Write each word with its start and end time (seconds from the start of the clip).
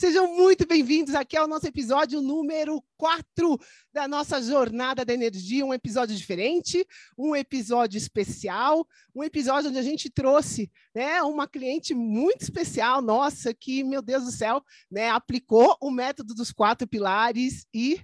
Sejam 0.00 0.32
muito 0.32 0.64
bem-vindos 0.64 1.12
aqui 1.12 1.36
ao 1.36 1.48
nosso 1.48 1.66
episódio 1.66 2.22
número 2.22 2.80
4 2.96 3.58
da 3.92 4.06
nossa 4.06 4.40
Jornada 4.40 5.04
da 5.04 5.12
Energia, 5.12 5.66
um 5.66 5.74
episódio 5.74 6.14
diferente, 6.14 6.86
um 7.18 7.34
episódio 7.34 7.98
especial, 7.98 8.86
um 9.12 9.24
episódio 9.24 9.70
onde 9.70 9.78
a 9.80 9.82
gente 9.82 10.08
trouxe 10.08 10.70
né, 10.94 11.20
uma 11.24 11.48
cliente 11.48 11.96
muito 11.96 12.42
especial, 12.42 13.02
nossa, 13.02 13.52
que, 13.52 13.82
meu 13.82 14.00
Deus 14.00 14.22
do 14.22 14.30
céu, 14.30 14.62
né, 14.88 15.10
aplicou 15.10 15.76
o 15.80 15.90
método 15.90 16.32
dos 16.32 16.52
quatro 16.52 16.86
pilares 16.86 17.66
e 17.74 18.00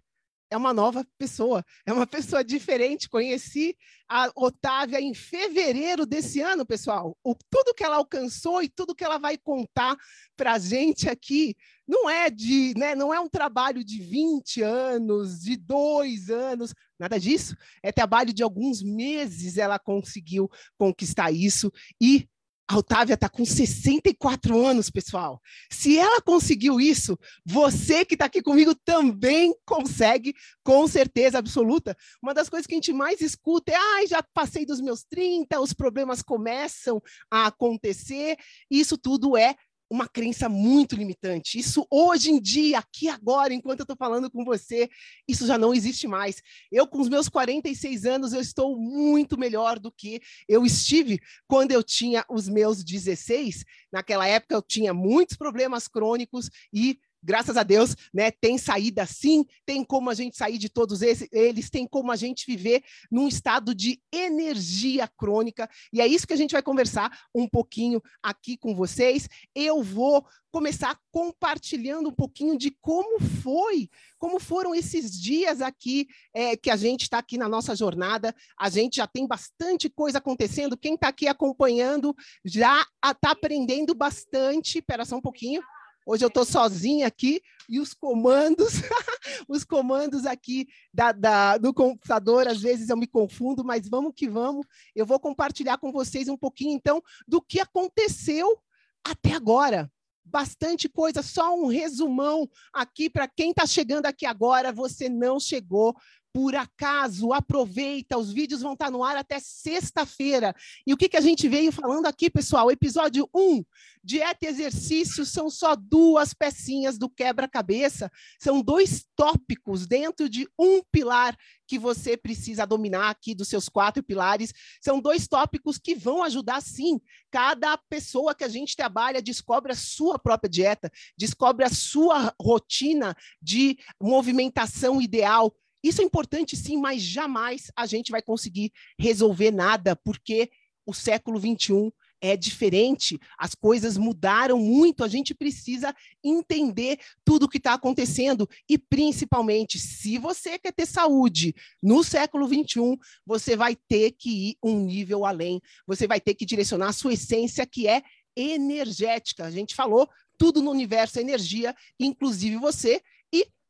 é 0.54 0.56
uma 0.56 0.72
nova 0.72 1.04
pessoa, 1.18 1.64
é 1.84 1.92
uma 1.92 2.06
pessoa 2.06 2.44
diferente. 2.44 3.08
Conheci 3.08 3.76
a 4.08 4.30
Otávia 4.36 5.00
em 5.00 5.12
fevereiro 5.12 6.06
desse 6.06 6.40
ano, 6.40 6.64
pessoal. 6.64 7.16
O, 7.24 7.34
tudo 7.50 7.74
que 7.74 7.82
ela 7.82 7.96
alcançou 7.96 8.62
e 8.62 8.68
tudo 8.68 8.94
que 8.94 9.04
ela 9.04 9.18
vai 9.18 9.36
contar 9.36 9.96
para 10.36 10.52
a 10.52 10.58
gente 10.58 11.08
aqui 11.08 11.56
não 11.86 12.08
é 12.08 12.30
de, 12.30 12.72
né, 12.76 12.94
não 12.94 13.12
é 13.12 13.18
um 13.18 13.28
trabalho 13.28 13.82
de 13.84 14.00
20 14.00 14.62
anos, 14.62 15.40
de 15.40 15.56
dois 15.56 16.30
anos, 16.30 16.72
nada 16.98 17.18
disso. 17.18 17.56
É 17.82 17.90
trabalho 17.90 18.32
de 18.32 18.42
alguns 18.42 18.80
meses 18.80 19.58
ela 19.58 19.78
conseguiu 19.78 20.48
conquistar 20.78 21.32
isso 21.32 21.72
e 22.00 22.28
a 22.66 22.78
Otávia 22.78 23.14
está 23.14 23.28
com 23.28 23.44
64 23.44 24.64
anos, 24.64 24.88
pessoal. 24.88 25.40
Se 25.70 25.98
ela 25.98 26.20
conseguiu 26.22 26.80
isso, 26.80 27.18
você 27.44 28.04
que 28.04 28.14
está 28.14 28.24
aqui 28.24 28.42
comigo 28.42 28.74
também 28.74 29.54
consegue, 29.66 30.34
com 30.62 30.86
certeza 30.86 31.38
absoluta. 31.38 31.96
Uma 32.22 32.32
das 32.32 32.48
coisas 32.48 32.66
que 32.66 32.74
a 32.74 32.76
gente 32.76 32.92
mais 32.92 33.20
escuta 33.20 33.72
é: 33.72 33.76
ah, 33.76 34.06
já 34.06 34.22
passei 34.22 34.64
dos 34.64 34.80
meus 34.80 35.04
30, 35.04 35.60
os 35.60 35.72
problemas 35.74 36.22
começam 36.22 37.02
a 37.30 37.46
acontecer. 37.46 38.36
Isso 38.70 38.96
tudo 38.96 39.36
é 39.36 39.54
uma 39.94 40.08
crença 40.08 40.48
muito 40.48 40.96
limitante. 40.96 41.56
Isso 41.56 41.86
hoje 41.88 42.30
em 42.30 42.40
dia, 42.40 42.78
aqui 42.80 43.08
agora, 43.08 43.54
enquanto 43.54 43.80
eu 43.80 43.84
estou 43.84 43.96
falando 43.96 44.28
com 44.28 44.44
você, 44.44 44.90
isso 45.28 45.46
já 45.46 45.56
não 45.56 45.72
existe 45.72 46.08
mais. 46.08 46.42
Eu, 46.70 46.86
com 46.86 47.00
os 47.00 47.08
meus 47.08 47.28
46 47.28 48.04
anos, 48.04 48.32
eu 48.32 48.40
estou 48.40 48.76
muito 48.76 49.38
melhor 49.38 49.78
do 49.78 49.92
que 49.92 50.20
eu 50.48 50.66
estive 50.66 51.20
quando 51.46 51.70
eu 51.70 51.82
tinha 51.82 52.24
os 52.28 52.48
meus 52.48 52.82
16. 52.82 53.64
Naquela 53.92 54.26
época 54.26 54.56
eu 54.56 54.62
tinha 54.62 54.92
muitos 54.92 55.36
problemas 55.36 55.86
crônicos 55.86 56.50
e 56.72 56.98
graças 57.24 57.56
a 57.56 57.62
Deus, 57.62 57.96
né, 58.12 58.30
tem 58.30 58.58
saída 58.58 59.06
sim, 59.06 59.44
tem 59.64 59.82
como 59.84 60.10
a 60.10 60.14
gente 60.14 60.36
sair 60.36 60.58
de 60.58 60.68
todos 60.68 61.02
esses, 61.02 61.28
eles, 61.32 61.70
tem 61.70 61.86
como 61.86 62.12
a 62.12 62.16
gente 62.16 62.46
viver 62.46 62.82
num 63.10 63.26
estado 63.26 63.74
de 63.74 64.00
energia 64.12 65.08
crônica, 65.08 65.68
e 65.92 66.00
é 66.00 66.06
isso 66.06 66.26
que 66.26 66.34
a 66.34 66.36
gente 66.36 66.52
vai 66.52 66.62
conversar 66.62 67.18
um 67.34 67.48
pouquinho 67.48 68.02
aqui 68.22 68.56
com 68.56 68.74
vocês. 68.74 69.28
Eu 69.54 69.82
vou 69.82 70.26
começar 70.54 70.96
compartilhando 71.10 72.08
um 72.08 72.14
pouquinho 72.14 72.56
de 72.56 72.70
como 72.80 73.18
foi, 73.20 73.90
como 74.18 74.38
foram 74.38 74.72
esses 74.72 75.10
dias 75.20 75.60
aqui 75.60 76.06
é, 76.32 76.56
que 76.56 76.70
a 76.70 76.76
gente 76.76 77.02
está 77.02 77.18
aqui 77.18 77.36
na 77.36 77.48
nossa 77.48 77.74
jornada. 77.74 78.32
A 78.56 78.68
gente 78.68 78.98
já 78.98 79.06
tem 79.08 79.26
bastante 79.26 79.90
coisa 79.90 80.18
acontecendo. 80.18 80.76
Quem 80.76 80.94
está 80.94 81.08
aqui 81.08 81.26
acompanhando 81.26 82.14
já 82.44 82.86
está 83.04 83.32
aprendendo 83.32 83.96
bastante. 83.96 84.78
Espera 84.78 85.04
só 85.04 85.16
um 85.16 85.20
pouquinho. 85.20 85.60
Hoje 86.06 86.24
eu 86.24 86.28
estou 86.28 86.44
sozinha 86.44 87.06
aqui 87.06 87.40
e 87.68 87.80
os 87.80 87.94
comandos, 87.94 88.74
os 89.48 89.64
comandos 89.64 90.26
aqui 90.26 90.68
da, 90.92 91.12
da, 91.12 91.56
do 91.56 91.72
computador, 91.72 92.46
às 92.46 92.60
vezes 92.60 92.90
eu 92.90 92.96
me 92.96 93.06
confundo, 93.06 93.64
mas 93.64 93.88
vamos 93.88 94.12
que 94.14 94.28
vamos. 94.28 94.66
Eu 94.94 95.06
vou 95.06 95.18
compartilhar 95.18 95.78
com 95.78 95.90
vocês 95.90 96.28
um 96.28 96.36
pouquinho, 96.36 96.72
então, 96.72 97.02
do 97.26 97.40
que 97.40 97.58
aconteceu 97.58 98.58
até 99.02 99.32
agora. 99.32 99.90
Bastante 100.26 100.88
coisa, 100.88 101.22
só 101.22 101.54
um 101.54 101.66
resumão 101.66 102.48
aqui 102.72 103.10
para 103.10 103.28
quem 103.28 103.50
está 103.50 103.66
chegando 103.66 104.06
aqui 104.06 104.24
agora. 104.26 104.72
Você 104.72 105.08
não 105.08 105.38
chegou 105.38 105.94
por 106.34 106.56
acaso, 106.56 107.32
aproveita, 107.32 108.18
os 108.18 108.32
vídeos 108.32 108.60
vão 108.60 108.72
estar 108.72 108.90
no 108.90 109.04
ar 109.04 109.16
até 109.16 109.38
sexta-feira. 109.38 110.52
E 110.84 110.92
o 110.92 110.96
que, 110.96 111.08
que 111.08 111.16
a 111.16 111.20
gente 111.20 111.48
veio 111.48 111.70
falando 111.70 112.06
aqui, 112.06 112.28
pessoal? 112.28 112.72
Episódio 112.72 113.30
1, 113.32 113.64
dieta 114.02 114.44
e 114.44 114.48
exercício 114.48 115.24
são 115.24 115.48
só 115.48 115.76
duas 115.76 116.34
pecinhas 116.34 116.98
do 116.98 117.08
quebra-cabeça, 117.08 118.10
são 118.36 118.60
dois 118.60 119.06
tópicos 119.14 119.86
dentro 119.86 120.28
de 120.28 120.48
um 120.58 120.82
pilar 120.90 121.38
que 121.68 121.78
você 121.78 122.16
precisa 122.16 122.66
dominar 122.66 123.10
aqui 123.10 123.34
dos 123.34 123.48
seus 123.48 123.68
quatro 123.68 124.02
pilares. 124.02 124.52
São 124.80 125.00
dois 125.00 125.26
tópicos 125.26 125.78
que 125.78 125.94
vão 125.94 126.22
ajudar, 126.22 126.60
sim. 126.60 127.00
Cada 127.30 127.78
pessoa 127.78 128.34
que 128.34 128.44
a 128.44 128.48
gente 128.48 128.76
trabalha 128.76 129.22
descobre 129.22 129.72
a 129.72 129.76
sua 129.76 130.18
própria 130.18 130.50
dieta, 130.50 130.90
descobre 131.16 131.64
a 131.64 131.70
sua 131.70 132.34
rotina 132.40 133.16
de 133.40 133.78
movimentação 134.00 135.00
ideal, 135.00 135.54
isso 135.84 136.00
é 136.00 136.04
importante 136.04 136.56
sim, 136.56 136.78
mas 136.78 137.02
jamais 137.02 137.70
a 137.76 137.84
gente 137.84 138.10
vai 138.10 138.22
conseguir 138.22 138.72
resolver 138.98 139.50
nada, 139.50 139.94
porque 139.94 140.50
o 140.86 140.94
século 140.94 141.38
XXI 141.38 141.92
é 142.22 142.38
diferente, 142.38 143.18
as 143.38 143.54
coisas 143.54 143.98
mudaram 143.98 144.58
muito, 144.58 145.04
a 145.04 145.08
gente 145.08 145.34
precisa 145.34 145.94
entender 146.24 146.98
tudo 147.22 147.44
o 147.44 147.48
que 147.48 147.58
está 147.58 147.74
acontecendo 147.74 148.48
e, 148.66 148.78
principalmente, 148.78 149.78
se 149.78 150.16
você 150.16 150.58
quer 150.58 150.72
ter 150.72 150.86
saúde 150.86 151.54
no 151.82 152.02
século 152.02 152.46
XXI, 152.48 152.98
você 153.26 153.54
vai 153.54 153.76
ter 153.76 154.12
que 154.12 154.30
ir 154.50 154.56
um 154.62 154.80
nível 154.86 155.26
além, 155.26 155.60
você 155.86 156.06
vai 156.06 156.18
ter 156.18 156.34
que 156.34 156.46
direcionar 156.46 156.88
a 156.88 156.94
sua 156.94 157.12
essência, 157.12 157.66
que 157.66 157.86
é 157.86 158.02
energética. 158.34 159.44
A 159.44 159.50
gente 159.50 159.74
falou 159.74 160.08
tudo 160.38 160.62
no 160.62 160.70
universo 160.70 161.18
é 161.18 161.22
energia, 161.22 161.74
inclusive 162.00 162.56
você, 162.56 163.00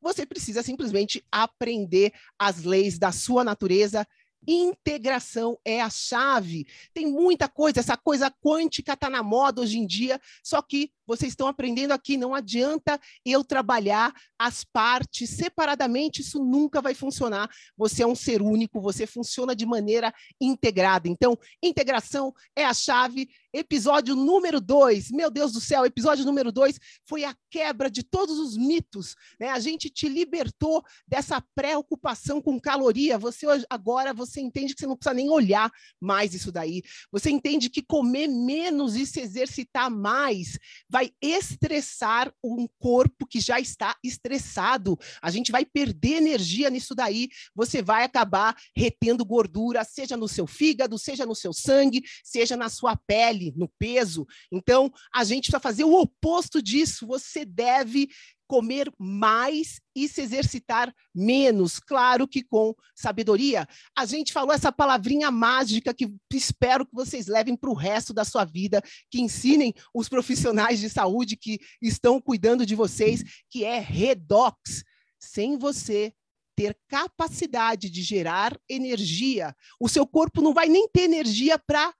você 0.04 0.26
precisa 0.26 0.62
simplesmente 0.62 1.24
aprender 1.32 2.12
as 2.38 2.62
leis 2.62 2.98
da 2.98 3.10
sua 3.10 3.42
natureza. 3.42 4.06
Integração 4.46 5.58
é 5.64 5.80
a 5.80 5.88
chave. 5.88 6.66
Tem 6.92 7.06
muita 7.06 7.48
coisa, 7.48 7.80
essa 7.80 7.96
coisa 7.96 8.30
quântica 8.30 8.92
está 8.92 9.08
na 9.08 9.22
moda 9.22 9.62
hoje 9.62 9.78
em 9.78 9.86
dia, 9.86 10.20
só 10.42 10.60
que 10.60 10.92
vocês 11.06 11.32
estão 11.32 11.46
aprendendo 11.46 11.92
aqui. 11.92 12.16
Não 12.16 12.34
adianta 12.34 13.00
eu 13.24 13.44
trabalhar 13.44 14.12
as 14.38 14.64
partes 14.64 15.30
separadamente, 15.30 16.20
isso 16.20 16.42
nunca 16.42 16.80
vai 16.80 16.94
funcionar. 16.94 17.48
Você 17.76 18.02
é 18.02 18.06
um 18.06 18.14
ser 18.14 18.42
único, 18.42 18.80
você 18.80 19.06
funciona 19.06 19.54
de 19.54 19.66
maneira 19.66 20.12
integrada. 20.40 21.08
Então, 21.08 21.38
integração 21.62 22.32
é 22.56 22.64
a 22.64 22.74
chave. 22.74 23.28
Episódio 23.52 24.16
número 24.16 24.60
dois, 24.60 25.12
meu 25.12 25.30
Deus 25.30 25.52
do 25.52 25.60
céu, 25.60 25.86
episódio 25.86 26.24
número 26.24 26.50
dois 26.50 26.76
foi 27.06 27.22
a 27.22 27.36
quebra 27.48 27.88
de 27.88 28.02
todos 28.02 28.36
os 28.36 28.56
mitos. 28.56 29.14
Né? 29.38 29.48
A 29.48 29.60
gente 29.60 29.88
te 29.88 30.08
libertou 30.08 30.82
dessa 31.06 31.40
preocupação 31.54 32.42
com 32.42 32.60
caloria. 32.60 33.16
Você 33.16 33.46
agora 33.70 34.12
você 34.12 34.40
entende 34.40 34.74
que 34.74 34.80
você 34.80 34.88
não 34.88 34.96
precisa 34.96 35.14
nem 35.14 35.30
olhar 35.30 35.70
mais 36.00 36.34
isso 36.34 36.50
daí. 36.50 36.82
Você 37.12 37.30
entende 37.30 37.70
que 37.70 37.80
comer 37.80 38.26
menos 38.26 38.96
e 38.96 39.06
se 39.06 39.20
exercitar 39.20 39.88
mais 39.88 40.58
vai 40.94 41.10
estressar 41.20 42.32
um 42.40 42.68
corpo 42.78 43.26
que 43.26 43.40
já 43.40 43.58
está 43.58 43.96
estressado. 44.00 44.96
A 45.20 45.28
gente 45.28 45.50
vai 45.50 45.64
perder 45.64 46.18
energia 46.18 46.70
nisso 46.70 46.94
daí. 46.94 47.30
Você 47.52 47.82
vai 47.82 48.04
acabar 48.04 48.56
retendo 48.76 49.24
gordura, 49.24 49.82
seja 49.82 50.16
no 50.16 50.28
seu 50.28 50.46
fígado, 50.46 50.96
seja 50.96 51.26
no 51.26 51.34
seu 51.34 51.52
sangue, 51.52 52.04
seja 52.22 52.56
na 52.56 52.68
sua 52.68 52.94
pele, 52.94 53.52
no 53.56 53.68
peso. 53.76 54.24
Então, 54.52 54.88
a 55.12 55.24
gente 55.24 55.46
precisa 55.46 55.58
fazer 55.58 55.82
o 55.82 56.00
oposto 56.00 56.62
disso. 56.62 57.08
Você 57.08 57.44
deve 57.44 58.08
comer 58.54 58.88
mais 58.96 59.80
e 59.96 60.06
se 60.06 60.20
exercitar 60.20 60.94
menos, 61.12 61.80
claro 61.80 62.28
que 62.28 62.40
com 62.40 62.72
sabedoria. 62.94 63.66
A 63.98 64.06
gente 64.06 64.32
falou 64.32 64.54
essa 64.54 64.70
palavrinha 64.70 65.28
mágica 65.28 65.92
que 65.92 66.14
espero 66.32 66.86
que 66.86 66.94
vocês 66.94 67.26
levem 67.26 67.56
para 67.56 67.68
o 67.68 67.74
resto 67.74 68.14
da 68.14 68.24
sua 68.24 68.44
vida, 68.44 68.80
que 69.10 69.20
ensinem 69.20 69.74
os 69.92 70.08
profissionais 70.08 70.78
de 70.78 70.88
saúde 70.88 71.36
que 71.36 71.58
estão 71.82 72.20
cuidando 72.20 72.64
de 72.64 72.76
vocês, 72.76 73.24
que 73.50 73.64
é 73.64 73.80
redox. 73.80 74.84
Sem 75.18 75.58
você 75.58 76.12
ter 76.54 76.78
capacidade 76.86 77.90
de 77.90 78.02
gerar 78.02 78.56
energia, 78.68 79.52
o 79.80 79.88
seu 79.88 80.06
corpo 80.06 80.40
não 80.40 80.54
vai 80.54 80.68
nem 80.68 80.88
ter 80.90 81.02
energia 81.02 81.58
para 81.58 81.92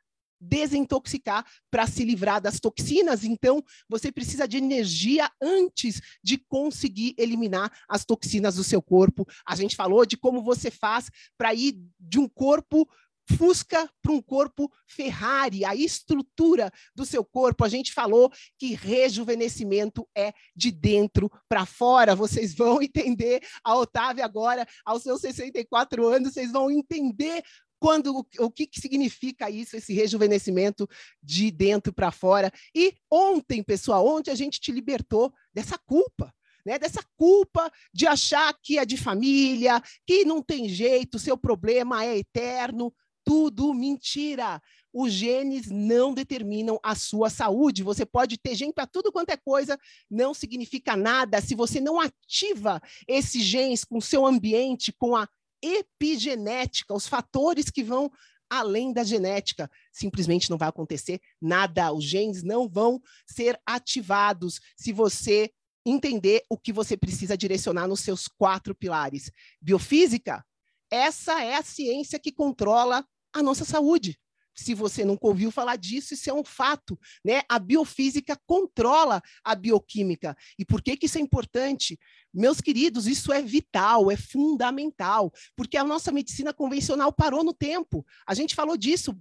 desintoxicar 0.45 1.45
para 1.71 1.87
se 1.87 2.05
livrar 2.05 2.41
das 2.41 2.61
toxinas. 2.61 3.25
Então, 3.25 3.63
você 3.89 4.13
precisa 4.13 4.47
de 4.47 4.57
energia 4.57 5.31
antes 5.41 6.01
de 6.23 6.39
conseguir 6.39 7.15
eliminar 7.19 7.73
as 7.89 8.05
toxinas 8.05 8.57
do 8.57 8.65
seu 8.65 8.83
corpo. 8.83 9.27
A 9.47 9.57
gente 9.57 9.77
falou 9.77 10.05
de 10.05 10.17
como 10.17 10.43
você 10.43 10.71
faz 10.71 11.11
para 11.37 11.55
ir 11.55 11.81
de 11.99 12.19
um 12.19 12.29
corpo 12.29 12.89
Fusca 13.27 13.91
para 14.03 14.13
um 14.13 14.21
corpo 14.21 14.71
Ferrari, 14.87 15.65
a 15.65 15.75
estrutura 15.75 16.71
do 16.95 17.07
seu 17.07 17.25
corpo. 17.25 17.65
A 17.65 17.69
gente 17.69 17.93
falou 17.93 18.31
que 18.59 18.75
rejuvenescimento 18.75 20.07
é 20.15 20.33
de 20.55 20.71
dentro 20.71 21.31
para 21.49 21.65
fora. 21.65 22.15
Vocês 22.15 22.55
vão 22.55 22.81
entender. 22.83 23.43
A 23.63 23.77
Otávia, 23.77 24.25
agora, 24.25 24.67
aos 24.85 25.03
seus 25.03 25.21
64 25.23 26.07
anos, 26.07 26.35
vocês 26.35 26.53
vão 26.53 26.71
entender 26.71 27.43
quando 27.79 28.27
o, 28.39 28.51
que, 28.51 28.67
que 28.67 28.81
significa 28.81 29.51
isso, 29.51 29.77
esse 29.77 29.93
rejuvenescimento 29.93 30.89
de 31.23 31.51
dentro 31.51 31.93
para 31.93 32.11
fora. 32.11 32.53
E 32.75 32.95
ontem, 33.11 33.63
pessoal, 33.63 34.07
ontem 34.07 34.31
a 34.31 34.35
gente 34.35 34.61
te 34.61 34.73
libertou 34.73 35.33
dessa 35.53 35.79
culpa. 35.79 36.33
Né, 36.67 36.79
dessa 36.79 37.05
culpa 37.15 37.71
de 37.93 38.07
achar 38.07 38.51
que 38.63 38.79
é 38.79 38.87
de 38.87 38.97
família, 38.97 39.83
que 40.07 40.25
não 40.25 40.43
tem 40.43 40.67
jeito, 40.67 41.19
seu 41.19 41.37
problema 41.37 42.07
é 42.07 42.17
eterno, 42.17 42.91
tudo 43.23 43.75
mentira. 43.75 44.63
Os 44.93 45.13
genes 45.13 45.69
não 45.71 46.15
determinam 46.15 46.79
a 46.83 46.95
sua 46.95 47.29
saúde. 47.29 47.83
Você 47.83 48.07
pode 48.07 48.39
ter 48.39 48.55
gene 48.55 48.73
para 48.73 48.87
tudo 48.87 49.11
quanto 49.11 49.31
é 49.31 49.37
coisa, 49.37 49.79
não 50.11 50.33
significa 50.33 50.97
nada 50.97 51.41
se 51.41 51.55
você 51.55 51.81
não 51.81 51.99
ativa 51.99 52.81
esses 53.09 53.43
genes 53.43 53.85
com 53.85 53.99
o 53.99 54.03
seu 54.03 54.25
ambiente, 54.25 54.93
com 54.93 55.17
a 55.17 55.29
epigenética, 55.65 56.95
os 56.95 57.07
fatores 57.07 57.71
que 57.71 57.83
vão 57.83 58.11
além 58.51 58.93
da 58.93 59.03
genética. 59.03 59.71
Simplesmente 59.93 60.51
não 60.51 60.59
vai 60.59 60.69
acontecer 60.69 61.21
nada. 61.41 61.93
Os 61.93 62.05
genes 62.05 62.43
não 62.43 62.69
vão 62.69 63.01
ser 63.27 63.59
ativados 63.67 64.61
se 64.77 64.93
você 64.93 65.51
entender 65.87 66.43
o 66.49 66.57
que 66.59 66.73
você 66.73 66.97
precisa 66.97 67.37
direcionar 67.37 67.87
nos 67.87 68.01
seus 68.01 68.29
quatro 68.29 68.75
pilares. 68.75 69.31
Biofísica, 69.61 70.45
essa 70.91 71.43
é 71.43 71.57
a 71.57 71.63
ciência 71.63 72.19
que 72.19 72.33
controla 72.33 73.05
a 73.33 73.43
nossa 73.43 73.65
saúde 73.65 74.19
se 74.55 74.75
você 74.75 75.05
nunca 75.05 75.27
ouviu 75.27 75.51
falar 75.51 75.77
disso, 75.77 76.15
isso 76.15 76.31
é 76.31 76.33
um 76.33 76.45
fato, 76.45 76.99
né? 77.25 77.43
A 77.49 77.59
biofísica 77.59 78.39
controla 78.47 79.23
a 79.43 79.55
bioquímica. 79.55 80.37
E 80.59 80.65
por 80.65 80.83
que, 80.83 80.97
que 80.97 81.07
isso 81.07 81.19
é 81.19 81.21
importante? 81.21 81.99
Meus 82.33 82.61
queridos, 82.61 83.07
isso 83.07 83.33
é 83.33 83.41
vital, 83.41 84.11
é 84.11 84.17
fundamental, 84.17 85.33
porque 85.57 85.77
a 85.77 85.85
nossa 85.85 86.11
medicina 86.11 86.53
convencional 86.53 87.13
parou 87.13 87.45
no 87.45 87.55
tempo. 87.55 88.05
A 88.27 88.35
gente 88.35 88.55
falou 88.55 88.77
disso, 88.77 89.17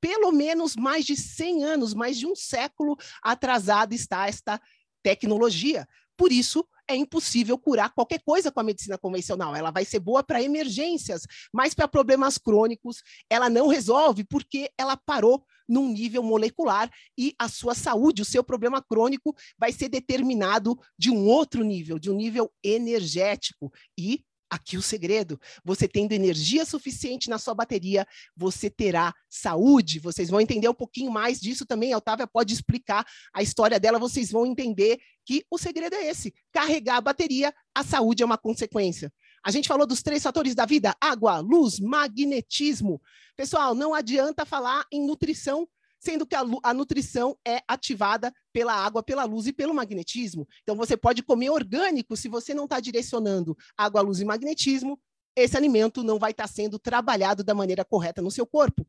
pelo 0.00 0.30
menos 0.30 0.76
mais 0.76 1.04
de 1.04 1.16
100 1.16 1.64
anos, 1.64 1.94
mais 1.94 2.18
de 2.18 2.26
um 2.26 2.36
século 2.36 2.96
atrasado 3.22 3.94
está 3.94 4.28
esta 4.28 4.60
tecnologia. 5.02 5.86
Por 6.16 6.30
isso, 6.30 6.64
é 6.88 6.94
impossível 6.94 7.58
curar 7.58 7.94
qualquer 7.94 8.20
coisa 8.22 8.50
com 8.50 8.60
a 8.60 8.64
medicina 8.64 8.98
convencional. 8.98 9.54
Ela 9.54 9.70
vai 9.70 9.84
ser 9.84 10.00
boa 10.00 10.22
para 10.22 10.42
emergências, 10.42 11.26
mas 11.52 11.74
para 11.74 11.88
problemas 11.88 12.38
crônicos 12.38 13.02
ela 13.30 13.48
não 13.48 13.68
resolve 13.68 14.24
porque 14.24 14.70
ela 14.76 14.96
parou 14.96 15.44
num 15.68 15.88
nível 15.88 16.22
molecular 16.22 16.90
e 17.16 17.34
a 17.38 17.48
sua 17.48 17.74
saúde, 17.74 18.22
o 18.22 18.26
seu 18.26 18.44
problema 18.44 18.82
crônico 18.82 19.34
vai 19.58 19.72
ser 19.72 19.88
determinado 19.88 20.78
de 20.98 21.10
um 21.10 21.24
outro 21.26 21.64
nível, 21.64 21.98
de 21.98 22.10
um 22.10 22.14
nível 22.14 22.52
energético 22.62 23.72
e 23.96 24.24
Aqui 24.52 24.76
o 24.76 24.82
segredo: 24.82 25.40
você 25.64 25.88
tendo 25.88 26.12
energia 26.12 26.66
suficiente 26.66 27.30
na 27.30 27.38
sua 27.38 27.54
bateria, 27.54 28.06
você 28.36 28.68
terá 28.68 29.14
saúde. 29.26 29.98
Vocês 29.98 30.28
vão 30.28 30.42
entender 30.42 30.68
um 30.68 30.74
pouquinho 30.74 31.10
mais 31.10 31.40
disso 31.40 31.64
também. 31.64 31.94
A 31.94 31.96
Otávia 31.96 32.26
pode 32.26 32.52
explicar 32.52 33.02
a 33.32 33.42
história 33.42 33.80
dela, 33.80 33.98
vocês 33.98 34.30
vão 34.30 34.44
entender 34.44 35.00
que 35.24 35.44
o 35.50 35.58
segredo 35.58 35.94
é 35.94 36.06
esse: 36.06 36.34
carregar 36.52 36.96
a 36.96 37.00
bateria, 37.00 37.54
a 37.74 37.82
saúde 37.82 38.22
é 38.22 38.26
uma 38.26 38.38
consequência. 38.38 39.12
A 39.44 39.50
gente 39.50 39.68
falou 39.68 39.86
dos 39.86 40.02
três 40.02 40.22
fatores 40.22 40.54
da 40.54 40.66
vida: 40.66 40.96
água, 41.00 41.38
luz, 41.40 41.78
magnetismo. 41.80 43.00
Pessoal, 43.36 43.74
não 43.74 43.94
adianta 43.94 44.44
falar 44.44 44.86
em 44.92 45.06
nutrição 45.06 45.68
sendo 45.98 46.26
que 46.26 46.34
a, 46.34 46.42
a, 46.64 46.74
nutrição 46.74 47.38
é 47.46 47.60
ativada 47.68 48.34
pela 48.52 48.74
água, 48.74 49.04
pela 49.04 49.22
luz 49.22 49.46
e 49.46 49.52
pelo 49.52 49.72
magnetismo. 49.72 50.48
Então, 50.64 50.74
você 50.74 50.96
pode 50.96 51.22
comer 51.22 51.50
orgânico 51.50 52.16
se 52.16 52.28
você 52.28 52.52
não 52.52 52.64
está 52.64 52.80
direcionando 52.80 53.56
água, 53.76 54.00
luz 54.00 54.18
e 54.18 54.24
magnetismo, 54.24 54.98
esse 55.36 55.56
alimento 55.56 56.02
não 56.02 56.18
vai 56.18 56.32
estar 56.32 56.48
tá 56.48 56.52
sendo 56.52 56.78
trabalhado 56.78 57.44
da 57.44 57.54
maneira 57.54 57.84
correta 57.84 58.20
no 58.20 58.32
seu 58.32 58.44
corpo. 58.44 58.86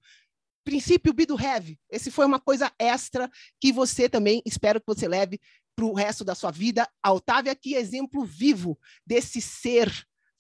Princípio 0.63 1.13
be 1.13 1.25
do 1.25 1.37
have. 1.37 1.77
Esse 1.89 2.09
foi 2.09 2.25
uma 2.25 2.39
coisa 2.39 2.71
extra 2.79 3.29
que 3.59 3.71
você 3.71 4.09
também, 4.09 4.41
espero 4.45 4.79
que 4.79 4.87
você 4.87 5.07
leve 5.07 5.39
para 5.75 5.85
o 5.85 5.93
resto 5.93 6.23
da 6.23 6.35
sua 6.35 6.51
vida. 6.51 6.87
A 7.01 7.11
Otávia 7.11 7.51
aqui 7.51 7.75
é 7.75 7.79
exemplo 7.79 8.23
vivo 8.23 8.77
desse 9.05 9.41
ser 9.41 9.91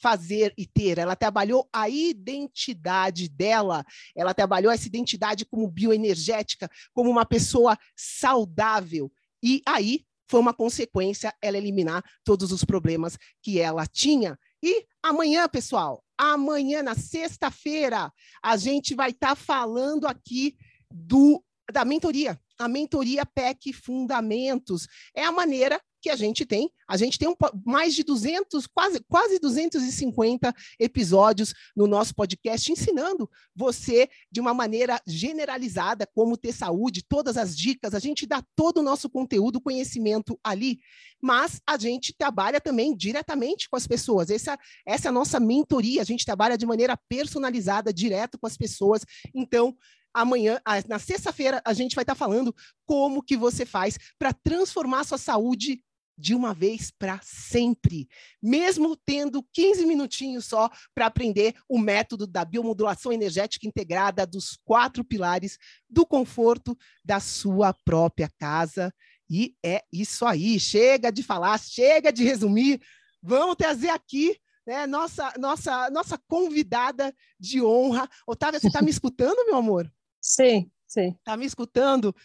fazer 0.03 0.53
e 0.57 0.67
ter. 0.67 0.97
Ela 0.97 1.15
trabalhou 1.15 1.69
a 1.71 1.87
identidade 1.87 3.29
dela, 3.29 3.85
ela 4.13 4.33
trabalhou 4.33 4.69
essa 4.69 4.87
identidade 4.87 5.45
como 5.45 5.71
bioenergética, 5.71 6.69
como 6.93 7.09
uma 7.09 7.25
pessoa 7.25 7.77
saudável. 7.95 9.09
E 9.41 9.61
aí 9.65 10.05
foi 10.27 10.41
uma 10.41 10.53
consequência 10.53 11.33
ela 11.41 11.57
eliminar 11.57 12.03
todos 12.23 12.51
os 12.51 12.65
problemas 12.65 13.17
que 13.41 13.59
ela 13.59 13.85
tinha. 13.85 14.37
E 14.61 14.85
amanhã, 15.01 15.47
pessoal, 15.47 16.03
amanhã, 16.17 16.83
na 16.83 16.95
sexta-feira, 16.95 18.11
a 18.41 18.57
gente 18.57 18.93
vai 18.93 19.11
estar 19.11 19.29
tá 19.29 19.35
falando 19.35 20.05
aqui 20.05 20.57
do 20.91 21.41
da 21.71 21.85
mentoria, 21.85 22.39
a 22.57 22.67
mentoria 22.67 23.25
PEC 23.25 23.73
Fundamentos. 23.73 24.87
É 25.15 25.23
a 25.23 25.31
maneira 25.31 25.81
que 26.03 26.09
a 26.09 26.15
gente 26.17 26.45
tem. 26.45 26.69
A 26.85 26.97
gente 26.97 27.17
tem 27.17 27.29
um, 27.29 27.35
mais 27.65 27.95
de 27.95 28.03
200, 28.03 28.67
quase, 28.67 28.99
quase 29.07 29.39
250 29.39 30.53
episódios 30.77 31.53
no 31.73 31.87
nosso 31.87 32.13
podcast 32.13 32.69
ensinando 32.69 33.29
você 33.55 34.09
de 34.29 34.41
uma 34.41 34.53
maneira 34.53 35.01
generalizada 35.07 36.05
como 36.13 36.35
ter 36.35 36.51
saúde, 36.51 37.05
todas 37.07 37.37
as 37.37 37.55
dicas. 37.55 37.95
A 37.95 37.99
gente 37.99 38.27
dá 38.27 38.43
todo 38.53 38.79
o 38.79 38.83
nosso 38.83 39.09
conteúdo, 39.09 39.61
conhecimento 39.61 40.37
ali, 40.43 40.79
mas 41.21 41.61
a 41.65 41.77
gente 41.77 42.13
trabalha 42.13 42.59
também 42.59 42.93
diretamente 42.93 43.69
com 43.69 43.77
as 43.77 43.87
pessoas. 43.87 44.29
Essa, 44.29 44.59
essa 44.85 45.07
é 45.07 45.09
a 45.09 45.13
nossa 45.13 45.39
mentoria. 45.39 46.01
A 46.01 46.05
gente 46.05 46.25
trabalha 46.25 46.57
de 46.57 46.65
maneira 46.65 46.99
personalizada, 47.07 47.93
direto 47.93 48.37
com 48.37 48.45
as 48.45 48.57
pessoas. 48.57 49.05
Então, 49.33 49.73
amanhã, 50.13 50.61
na 50.87 50.99
sexta-feira, 50.99 51.61
a 51.65 51.73
gente 51.73 51.95
vai 51.95 52.03
estar 52.03 52.15
falando 52.15 52.55
como 52.85 53.23
que 53.23 53.35
você 53.35 53.65
faz 53.65 53.97
para 54.17 54.33
transformar 54.33 55.03
sua 55.03 55.17
saúde 55.17 55.81
de 56.17 56.35
uma 56.35 56.53
vez 56.53 56.91
para 56.91 57.19
sempre, 57.23 58.07
mesmo 58.41 58.95
tendo 58.95 59.43
15 59.51 59.85
minutinhos 59.85 60.45
só 60.45 60.69
para 60.93 61.07
aprender 61.07 61.55
o 61.67 61.79
método 61.79 62.27
da 62.27 62.45
biomodulação 62.45 63.11
energética 63.11 63.67
integrada 63.67 64.25
dos 64.25 64.57
quatro 64.63 65.03
pilares 65.03 65.57
do 65.89 66.05
conforto 66.05 66.77
da 67.03 67.19
sua 67.19 67.73
própria 67.73 68.29
casa. 68.37 68.93
E 69.29 69.55
é 69.65 69.83
isso 69.91 70.25
aí. 70.25 70.59
Chega 70.59 71.11
de 71.11 71.23
falar, 71.23 71.59
chega 71.59 72.13
de 72.13 72.23
resumir. 72.23 72.79
Vamos 73.21 73.55
trazer 73.55 73.89
aqui 73.89 74.37
né, 74.65 74.87
nossa, 74.87 75.33
nossa, 75.37 75.89
nossa 75.89 76.17
convidada 76.27 77.13
de 77.39 77.61
honra. 77.61 78.09
Otávia, 78.27 78.59
você 78.59 78.67
está 78.67 78.81
me 78.81 78.91
escutando, 78.91 79.45
meu 79.45 79.55
amor? 79.55 79.91
Sim, 80.23 80.71
sim. 80.87 81.09
Está 81.19 81.35
me 81.35 81.45
escutando? 81.45 82.15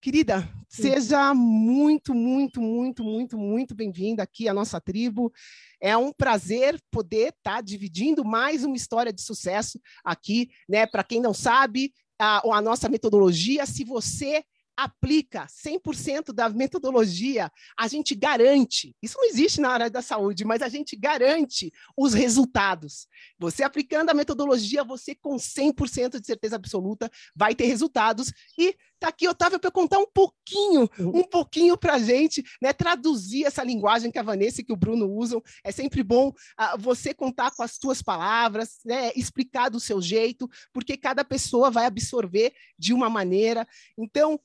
Querida, 0.00 0.48
seja 0.68 1.34
muito, 1.34 2.14
muito, 2.14 2.60
muito, 2.60 3.02
muito, 3.02 3.36
muito 3.36 3.74
bem-vinda 3.74 4.22
aqui 4.22 4.46
à 4.48 4.54
nossa 4.54 4.80
tribo. 4.80 5.32
É 5.80 5.96
um 5.96 6.12
prazer 6.12 6.80
poder 6.92 7.30
estar 7.30 7.56
tá 7.56 7.60
dividindo 7.60 8.24
mais 8.24 8.62
uma 8.62 8.76
história 8.76 9.12
de 9.12 9.20
sucesso 9.20 9.80
aqui, 10.04 10.48
né? 10.68 10.86
Para 10.86 11.02
quem 11.02 11.20
não 11.20 11.34
sabe, 11.34 11.92
a, 12.16 12.56
a 12.56 12.62
nossa 12.62 12.88
metodologia, 12.88 13.66
se 13.66 13.82
você 13.82 14.44
aplica 14.76 15.46
100% 15.46 16.32
da 16.32 16.48
metodologia, 16.48 17.50
a 17.78 17.86
gente 17.86 18.14
garante, 18.14 18.94
isso 19.02 19.16
não 19.18 19.24
existe 19.24 19.60
na 19.60 19.70
área 19.70 19.90
da 19.90 20.02
saúde, 20.02 20.44
mas 20.44 20.62
a 20.62 20.68
gente 20.68 20.96
garante 20.96 21.72
os 21.96 22.12
resultados. 22.14 23.06
Você 23.38 23.62
aplicando 23.62 24.10
a 24.10 24.14
metodologia, 24.14 24.84
você 24.84 25.14
com 25.14 25.36
100% 25.36 26.20
de 26.20 26.26
certeza 26.26 26.56
absoluta 26.56 27.10
vai 27.34 27.54
ter 27.54 27.66
resultados. 27.66 28.32
E 28.58 28.76
tá 28.98 29.08
aqui, 29.08 29.28
Otávio, 29.28 29.60
para 29.60 29.70
contar 29.70 29.98
um 29.98 30.06
pouquinho, 30.06 30.88
uhum. 30.98 31.18
um 31.20 31.24
pouquinho 31.24 31.76
para 31.76 31.94
a 31.94 31.98
gente, 31.98 32.42
né, 32.60 32.72
traduzir 32.72 33.44
essa 33.44 33.62
linguagem 33.62 34.10
que 34.10 34.18
a 34.18 34.22
Vanessa 34.22 34.60
e 34.60 34.64
que 34.64 34.72
o 34.72 34.76
Bruno 34.76 35.10
usam. 35.10 35.42
É 35.62 35.70
sempre 35.70 36.02
bom 36.02 36.28
uh, 36.28 36.78
você 36.78 37.12
contar 37.12 37.50
com 37.52 37.62
as 37.62 37.72
suas 37.80 38.02
palavras, 38.02 38.78
né, 38.84 39.12
explicar 39.14 39.68
do 39.68 39.78
seu 39.78 40.00
jeito, 40.00 40.48
porque 40.72 40.96
cada 40.96 41.24
pessoa 41.24 41.70
vai 41.70 41.86
absorver 41.86 42.52
de 42.78 42.92
uma 42.92 43.10
maneira. 43.10 43.66
Então, 43.96 44.40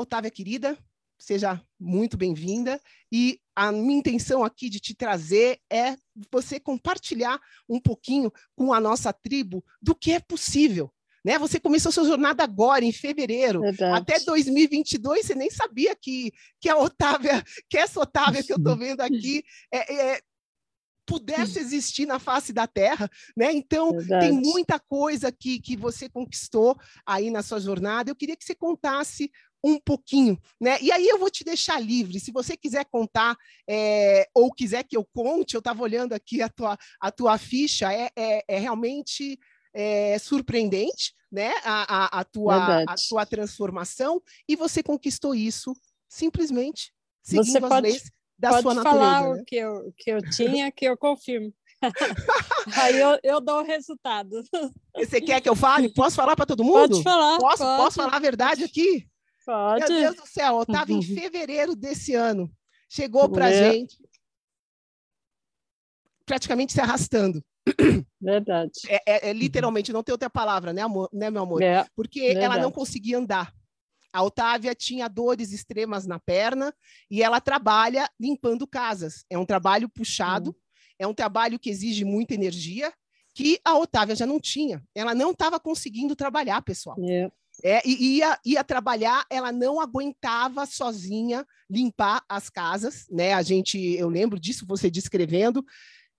Otávia 0.00 0.30
querida, 0.30 0.78
seja 1.18 1.60
muito 1.78 2.16
bem-vinda. 2.16 2.80
E 3.12 3.38
a 3.54 3.70
minha 3.70 3.98
intenção 3.98 4.42
aqui 4.42 4.70
de 4.70 4.80
te 4.80 4.94
trazer 4.94 5.60
é 5.70 5.96
você 6.32 6.58
compartilhar 6.58 7.40
um 7.68 7.78
pouquinho 7.78 8.32
com 8.56 8.72
a 8.72 8.80
nossa 8.80 9.12
tribo 9.12 9.64
do 9.80 9.94
que 9.94 10.12
é 10.12 10.20
possível. 10.20 10.90
Né? 11.22 11.38
Você 11.38 11.60
começou 11.60 11.92
sua 11.92 12.04
jornada 12.04 12.42
agora, 12.42 12.84
em 12.84 12.92
fevereiro. 12.92 13.60
Verdade. 13.60 13.98
Até 13.98 14.24
2022, 14.24 15.26
você 15.26 15.34
nem 15.34 15.50
sabia 15.50 15.94
que, 15.94 16.32
que 16.58 16.68
a 16.68 16.78
Otávia, 16.78 17.44
que 17.68 17.76
essa 17.76 18.00
Otávia 18.00 18.42
que 18.42 18.52
eu 18.52 18.56
estou 18.56 18.76
vendo 18.76 19.02
aqui, 19.02 19.44
é, 19.70 20.14
é, 20.14 20.20
pudesse 21.10 21.58
existir 21.58 22.06
na 22.06 22.20
face 22.20 22.52
da 22.52 22.68
Terra, 22.68 23.10
né? 23.36 23.52
Então, 23.52 23.90
Verdade. 23.90 24.28
tem 24.28 24.32
muita 24.32 24.78
coisa 24.78 25.32
que, 25.32 25.58
que 25.58 25.76
você 25.76 26.08
conquistou 26.08 26.78
aí 27.04 27.32
na 27.32 27.42
sua 27.42 27.58
jornada. 27.58 28.10
Eu 28.10 28.14
queria 28.14 28.36
que 28.36 28.44
você 28.44 28.54
contasse 28.54 29.28
um 29.62 29.78
pouquinho, 29.78 30.40
né? 30.60 30.78
E 30.80 30.90
aí 30.90 31.06
eu 31.06 31.18
vou 31.18 31.30
te 31.30 31.44
deixar 31.44 31.80
livre. 31.80 32.18
Se 32.18 32.32
você 32.32 32.56
quiser 32.56 32.84
contar 32.86 33.36
é, 33.68 34.28
ou 34.34 34.52
quiser 34.52 34.84
que 34.84 34.96
eu 34.96 35.04
conte, 35.04 35.54
eu 35.54 35.58
estava 35.58 35.82
olhando 35.82 36.12
aqui 36.12 36.40
a 36.40 36.48
tua, 36.48 36.78
a 37.00 37.10
tua 37.10 37.38
ficha, 37.38 37.92
é, 37.92 38.10
é, 38.16 38.44
é 38.48 38.58
realmente 38.58 39.38
é, 39.74 40.18
surpreendente, 40.18 41.14
né? 41.30 41.52
A, 41.62 42.18
a, 42.18 42.20
a, 42.20 42.24
tua, 42.24 42.82
a 42.82 42.94
tua 43.08 43.26
transformação 43.26 44.20
e 44.48 44.56
você 44.56 44.82
conquistou 44.82 45.34
isso 45.34 45.74
simplesmente 46.08 46.92
seguindo 47.22 47.52
você 47.52 47.58
as 47.58 47.68
pode, 47.68 47.88
leis 47.88 48.10
da 48.38 48.50
pode 48.50 48.62
sua 48.62 48.74
natureza. 48.74 48.98
falar 48.98 49.22
né? 49.22 49.40
o 49.40 49.44
que 49.44 49.56
eu, 49.56 49.94
que 49.96 50.10
eu 50.10 50.30
tinha, 50.30 50.72
que 50.72 50.84
eu 50.86 50.96
confirmo. 50.96 51.52
Aí 52.76 53.00
eu, 53.00 53.18
eu 53.22 53.40
dou 53.40 53.60
o 53.60 53.64
resultado. 53.64 54.42
Você 54.96 55.20
quer 55.20 55.40
que 55.40 55.48
eu 55.48 55.56
fale? 55.56 55.92
Posso 55.92 56.16
falar 56.16 56.36
para 56.36 56.46
todo 56.46 56.64
mundo? 56.64 56.90
Pode 56.90 57.02
falar. 57.02 57.38
Posso, 57.38 57.62
pode. 57.62 57.82
posso 57.82 57.96
falar 57.96 58.16
a 58.16 58.20
verdade 58.20 58.64
aqui? 58.64 59.06
Pode. 59.44 59.80
Meu 59.92 60.00
Deus 60.02 60.16
do 60.16 60.26
céu, 60.26 60.62
estava 60.62 60.92
em 60.92 61.00
fevereiro 61.02 61.74
desse 61.74 62.14
ano. 62.14 62.50
Chegou 62.88 63.28
para 63.28 63.46
a 63.46 63.50
É. 63.50 63.72
gente 63.72 63.96
praticamente 66.26 66.72
se 66.72 66.80
arrastando. 66.80 67.42
Verdade. 68.20 68.72
É, 68.88 69.02
é- 69.06 69.30
é 69.30 69.32
literalmente, 69.32 69.92
não 69.92 70.02
tem 70.02 70.12
outra 70.12 70.30
palavra, 70.30 70.72
né, 70.72 70.82
amor, 70.82 71.08
né 71.12 71.30
meu 71.30 71.42
amor? 71.42 71.62
É, 71.62 71.86
Porque 71.94 72.20
ela 72.20 72.48
não 72.48 72.52
verdade. 72.54 72.74
conseguia 72.74 73.18
andar. 73.18 73.52
A 74.12 74.22
Otávia 74.22 74.74
tinha 74.74 75.08
dores 75.08 75.52
extremas 75.52 76.06
na 76.06 76.18
perna 76.18 76.74
e 77.10 77.22
ela 77.22 77.40
trabalha 77.40 78.08
limpando 78.18 78.66
casas. 78.66 79.24
É 79.30 79.38
um 79.38 79.46
trabalho 79.46 79.88
puxado, 79.88 80.56
é 80.98 81.06
um 81.06 81.14
trabalho 81.14 81.58
que 81.58 81.70
exige 81.70 82.04
muita 82.04 82.34
energia, 82.34 82.92
que 83.34 83.60
a 83.64 83.76
Otávia 83.78 84.16
já 84.16 84.26
não 84.26 84.40
tinha. 84.40 84.82
Ela 84.94 85.14
não 85.14 85.30
estava 85.30 85.60
conseguindo 85.60 86.16
trabalhar, 86.16 86.60
pessoal. 86.62 86.96
É. 87.62 87.80
E 87.86 88.18
ia, 88.18 88.38
ia 88.44 88.64
trabalhar, 88.64 89.24
ela 89.30 89.52
não 89.52 89.80
aguentava 89.80 90.66
sozinha 90.66 91.46
limpar 91.68 92.24
as 92.28 92.48
casas, 92.50 93.06
né? 93.10 93.32
A 93.34 93.42
gente, 93.42 93.78
eu 93.78 94.08
lembro 94.08 94.38
disso, 94.38 94.64
você 94.66 94.90
descrevendo. 94.90 95.64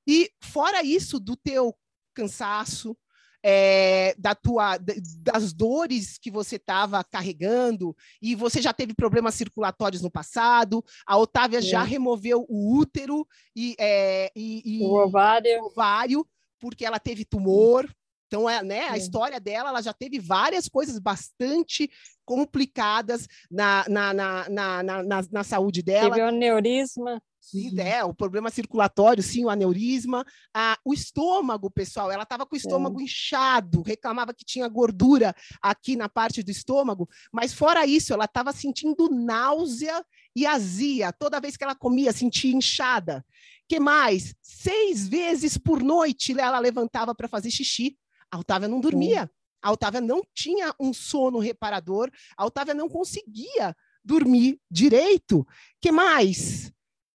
E 0.08 0.30
fora 0.44 0.84
isso, 0.84 1.20
do 1.20 1.36
teu 1.36 1.76
cansaço, 2.14 2.98
é, 3.44 4.14
da 4.20 4.36
tua, 4.36 4.78
da- 4.78 4.94
das 5.34 5.52
dores 5.52 6.18
que 6.20 6.30
você 6.30 6.58
estava 6.58 7.04
carregando, 7.04 7.96
e 8.22 8.36
você 8.36 8.62
já 8.62 8.72
teve 8.72 8.94
problemas 8.94 9.34
circulatórios 9.34 10.02
no 10.02 10.12
passado, 10.12 10.84
a 11.08 11.18
Otávia 11.18 11.60
já 11.62 11.82
É. 11.82 11.88
removeu 11.88 12.46
o 12.48 12.78
útero 12.78 13.26
e, 13.56 13.76
é, 13.80 14.32
e- 14.36 14.62
e- 14.64 14.84
O 14.84 14.94
ovário. 14.94 15.64
ovário, 15.64 16.28
porque 16.60 16.86
ela 16.86 17.00
teve 17.00 17.26
tumor. 17.26 17.90
Então, 18.32 18.50
é, 18.50 18.64
né, 18.64 18.88
a 18.88 18.94
Sim. 18.94 18.98
história 19.00 19.42
dela, 19.42 19.68
ela 19.72 19.82
já 19.82 19.92
teve 19.92 20.18
várias 20.18 20.70
coisas 20.70 20.98
bastante 21.00 21.92
complicadas 22.24 23.28
na, 23.52 23.84
na, 23.90 24.14
na, 24.14 24.50
na, 24.50 24.84
na, 24.84 25.04
na- 25.04 25.28
na 25.30 25.44
saúde 25.44 25.82
dela. 25.82 26.12
Teve 26.16 26.22
o 26.22 26.30
aneurisma. 26.30 27.22
Sim, 27.42 27.78
é, 27.82 28.02
o 28.06 28.14
problema 28.14 28.50
circulatório, 28.50 29.22
sim, 29.22 29.44
o 29.44 29.50
aneurisma. 29.50 30.24
Ah, 30.54 30.78
o 30.86 30.94
estômago, 30.94 31.70
pessoal, 31.70 32.10
ela 32.10 32.24
estava 32.24 32.46
com 32.46 32.56
o 32.56 32.58
estômago 32.58 33.02
inchado, 33.02 33.82
reclamava 33.82 34.34
que 34.34 34.46
tinha 34.46 34.68
gordura 34.70 35.36
aqui 35.62 35.98
na 35.98 36.08
parte 36.08 36.42
do 36.42 36.52
estômago, 36.52 37.10
mas 37.34 37.52
fora 37.52 37.86
isso, 37.86 38.14
ela 38.14 38.26
estava 38.26 38.54
sentindo 38.54 39.10
náusea 39.10 40.06
e 40.34 40.46
azia. 40.46 41.12
Toda 41.12 41.42
vez 41.42 41.58
que 41.58 41.66
ela 41.66 41.76
comia, 41.76 42.14
sentia 42.14 42.56
inchada. 42.56 43.26
que 43.68 43.78
mais? 43.80 44.34
Seis 44.42 45.08
vezes 45.08 45.58
por 45.58 45.82
noite 45.84 46.40
ela 46.40 46.60
levantava 46.60 47.14
para 47.16 47.28
fazer 47.28 47.50
xixi. 47.52 47.98
A 48.32 48.40
Otávia 48.40 48.68
não 48.68 48.80
dormia. 48.80 49.30
A 49.62 49.72
Otávia 49.72 50.02
não 50.02 50.24
tinha 50.34 50.74
um 50.80 50.94
sono 50.94 51.38
reparador. 51.40 52.10
A 52.36 52.46
Otávia 52.46 52.74
não 52.74 52.90
conseguia 52.90 53.76
dormir 54.04 54.60
direito. 54.70 55.46
que 55.80 55.92
mais? 55.92 56.72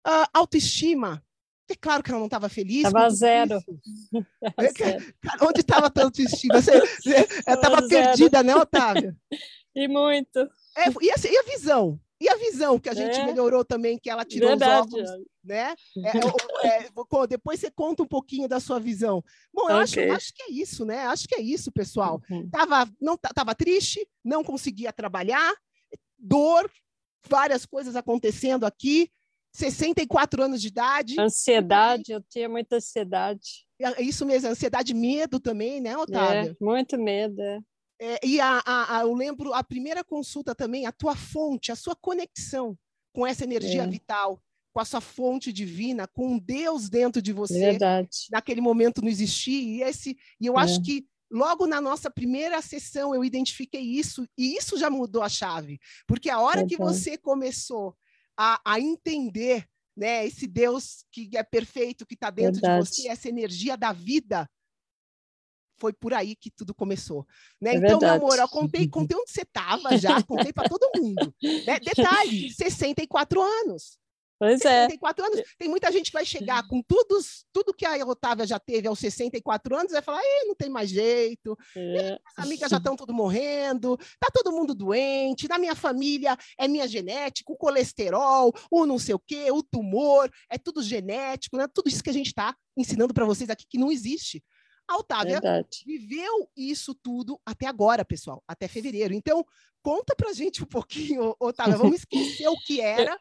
Ah, 0.04 0.28
autoestima. 0.34 1.22
É 1.70 1.74
claro 1.74 2.02
que 2.02 2.10
ela 2.10 2.18
não 2.18 2.26
estava 2.26 2.48
feliz. 2.48 2.82
Tava 2.82 2.98
com 2.98 3.04
tudo 3.06 3.16
zero. 3.16 3.60
É 4.58 4.72
Cara, 4.72 4.98
Onde 5.48 5.60
estava 5.60 5.86
a 5.94 6.02
autoestima? 6.02 6.58
Estava 6.58 7.56
Tava 7.60 7.86
zero. 7.86 8.06
perdida, 8.08 8.42
né, 8.42 8.54
Otávia? 8.56 9.16
E 9.74 9.88
muito. 9.88 10.38
É, 10.76 10.90
e, 11.00 11.10
a, 11.10 11.14
e 11.32 11.38
a 11.38 11.42
visão? 11.50 11.98
E 12.22 12.28
a 12.28 12.36
visão 12.36 12.78
que 12.78 12.88
a 12.88 12.94
gente 12.94 13.18
É. 13.18 13.26
melhorou 13.26 13.64
também, 13.64 13.98
que 13.98 14.08
ela 14.08 14.24
tirou 14.24 14.50
Verdade. 14.50 14.86
os 14.86 14.92
óculos, 14.94 15.10
né? 15.44 15.74
É, 15.96 16.12
é, 16.86 16.90
co- 16.94 17.26
depois 17.26 17.58
você 17.58 17.68
conta 17.70 18.02
um 18.02 18.06
pouquinho 18.06 18.46
da 18.48 18.60
sua 18.60 18.78
visão. 18.78 19.24
Bom, 19.52 19.68
eu 19.68 19.76
acho, 19.78 19.98
Ok. 19.98 20.10
acho 20.10 20.32
que 20.32 20.42
é 20.44 20.50
isso, 20.52 20.84
né? 20.84 21.06
Acho 21.06 21.26
que 21.26 21.34
é 21.34 21.40
isso, 21.40 21.72
pessoal. 21.72 22.22
Uhum. 22.30 22.48
Tava, 22.48 22.88
não, 23.00 23.16
ta- 23.16 23.30
tava 23.34 23.54
triste, 23.56 24.06
não 24.24 24.44
conseguia 24.44 24.92
trabalhar, 24.92 25.52
dor, 26.16 26.70
várias 27.28 27.66
coisas 27.66 27.96
acontecendo 27.96 28.64
aqui. 28.64 29.10
64 29.54 30.42
anos 30.44 30.62
de 30.62 30.68
idade. 30.68 31.20
Ansiedade, 31.20 32.12
eu 32.12 32.22
tinha 32.22 32.48
muita 32.48 32.76
ansiedade. 32.76 33.66
É 33.80 34.00
Isso 34.00 34.24
mesmo, 34.24 34.48
ansiedade, 34.48 34.94
medo 34.94 35.38
também, 35.40 35.80
né, 35.80 35.96
Otávia? 35.96 36.56
É, 36.58 36.64
muito 36.64 36.96
medo. 36.96 37.40
é. 37.42 37.58
É, 38.04 38.18
e 38.26 38.40
a, 38.40 38.60
a- 38.66 38.98
a- 38.98 39.00
eu 39.02 39.14
lembro 39.14 39.54
a 39.54 39.62
primeira 39.62 40.02
consulta 40.02 40.56
também, 40.56 40.86
a 40.86 40.92
tua 40.92 41.14
fonte, 41.14 41.70
a 41.70 41.76
sua 41.76 41.94
conexão 41.94 42.76
com 43.14 43.24
essa 43.24 43.44
energia 43.44 43.84
É. 43.84 43.86
vital, 43.86 44.42
com 44.72 44.80
a 44.80 44.84
sua 44.84 45.00
fonte 45.00 45.52
divina, 45.52 46.08
com 46.08 46.32
um 46.32 46.38
Deus 46.38 46.88
dentro 46.90 47.22
de 47.22 47.32
você. 47.32 47.60
Verdade. 47.60 48.08
Naquele 48.32 48.60
momento 48.60 49.00
não 49.00 49.08
existia. 49.08 49.62
E, 49.62 49.82
esse, 49.88 50.16
e 50.40 50.46
eu 50.46 50.58
É. 50.58 50.62
acho 50.62 50.82
que 50.82 51.06
logo 51.30 51.64
na 51.66 51.80
nossa 51.80 52.10
primeira 52.10 52.60
sessão 52.60 53.14
eu 53.14 53.24
identifiquei 53.24 53.82
isso, 53.82 54.26
e 54.36 54.56
isso 54.56 54.76
já 54.76 54.90
mudou 54.90 55.22
a 55.22 55.28
chave. 55.28 55.78
Porque 56.06 56.28
a 56.28 56.40
hora 56.40 56.66
que 56.66 56.76
você 56.76 57.16
começou 57.16 57.94
a, 58.36 58.60
a 58.64 58.80
entender 58.80 59.64
né, 59.96 60.26
esse 60.26 60.46
Deus 60.48 61.04
que 61.12 61.30
é 61.36 61.42
perfeito, 61.42 62.04
que 62.06 62.14
está 62.14 62.30
dentro 62.30 62.60
Verdade. 62.62 62.82
de 62.82 62.88
você, 62.90 63.08
essa 63.08 63.28
energia 63.28 63.76
da 63.76 63.92
vida, 63.92 64.50
foi 65.78 65.92
por 65.92 66.14
aí 66.14 66.36
que 66.36 66.50
tudo 66.50 66.74
começou. 66.74 67.26
Né? 67.60 67.70
É 67.70 67.76
então, 67.76 67.88
meu 67.88 67.98
verdade. 67.98 68.24
amor, 68.24 68.38
eu 68.38 68.48
contei, 68.48 68.88
contei 68.88 69.16
onde 69.16 69.30
você 69.30 69.42
estava 69.42 69.96
já, 69.96 70.22
contei 70.22 70.52
para 70.52 70.68
todo 70.68 70.90
mundo. 70.96 71.34
Né? 71.66 71.78
Detalhe, 71.80 72.52
64 72.52 73.40
anos. 73.40 73.98
Pois 74.42 74.60
é. 74.64 74.86
64 74.86 75.24
anos. 75.24 75.42
Tem 75.56 75.68
muita 75.68 75.92
gente 75.92 76.06
que 76.06 76.16
vai 76.16 76.24
chegar 76.24 76.66
com 76.66 76.82
tudo, 76.82 77.16
tudo 77.52 77.72
que 77.72 77.86
a 77.86 78.04
Otávia 78.04 78.44
já 78.44 78.58
teve 78.58 78.88
aos 78.88 78.98
64 78.98 79.76
anos 79.76 79.92
e 79.92 79.94
vai 79.94 80.02
falar, 80.02 80.20
não 80.46 80.54
tem 80.56 80.68
mais 80.68 80.90
jeito, 80.90 81.56
é. 81.76 82.18
as 82.36 82.44
amigas 82.44 82.68
já 82.68 82.78
estão 82.78 82.96
tudo 82.96 83.14
morrendo, 83.14 83.96
tá 84.18 84.28
todo 84.34 84.50
mundo 84.50 84.74
doente, 84.74 85.46
na 85.46 85.58
minha 85.58 85.76
família 85.76 86.36
é 86.58 86.66
minha 86.66 86.88
genética, 86.88 87.52
o 87.52 87.56
colesterol, 87.56 88.52
o 88.68 88.84
não 88.84 88.98
sei 88.98 89.14
o 89.14 89.22
quê, 89.24 89.48
o 89.52 89.62
tumor, 89.62 90.28
é 90.50 90.58
tudo 90.58 90.82
genético, 90.82 91.56
né? 91.56 91.68
Tudo 91.72 91.88
isso 91.88 92.02
que 92.02 92.10
a 92.10 92.14
gente 92.14 92.26
está 92.26 92.52
ensinando 92.76 93.14
para 93.14 93.24
vocês 93.24 93.48
aqui 93.48 93.64
que 93.70 93.78
não 93.78 93.92
existe. 93.92 94.42
A 94.88 94.96
Otávia 94.96 95.40
Verdade. 95.40 95.82
viveu 95.86 96.50
isso 96.56 96.94
tudo 96.94 97.40
até 97.46 97.66
agora, 97.66 98.04
pessoal, 98.04 98.42
até 98.46 98.68
fevereiro. 98.68 99.14
Então, 99.14 99.44
conta 99.82 100.14
pra 100.14 100.32
gente 100.32 100.62
um 100.62 100.66
pouquinho, 100.66 101.34
Otávia, 101.40 101.76
vamos 101.76 101.96
esquecer 101.96 102.48
o 102.48 102.58
que 102.66 102.80
era 102.82 103.18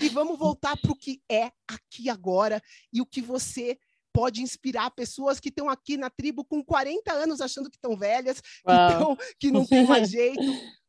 e 0.00 0.08
vamos 0.08 0.38
voltar 0.38 0.76
para 0.76 0.92
o 0.92 0.96
que 0.96 1.22
é 1.30 1.50
aqui 1.68 2.10
agora 2.10 2.60
e 2.92 3.00
o 3.00 3.06
que 3.06 3.22
você 3.22 3.78
pode 4.12 4.42
inspirar 4.42 4.90
pessoas 4.92 5.40
que 5.40 5.48
estão 5.48 5.68
aqui 5.68 5.96
na 5.96 6.08
tribo 6.08 6.44
com 6.44 6.64
40 6.64 7.12
anos 7.12 7.40
achando 7.40 7.68
que 7.68 7.76
estão 7.76 7.96
velhas, 7.96 8.40
que, 8.40 8.62
tão, 8.64 9.16
que 9.40 9.50
não 9.50 9.66
tem 9.66 9.84
mais 9.86 10.08
jeito. 10.10 10.40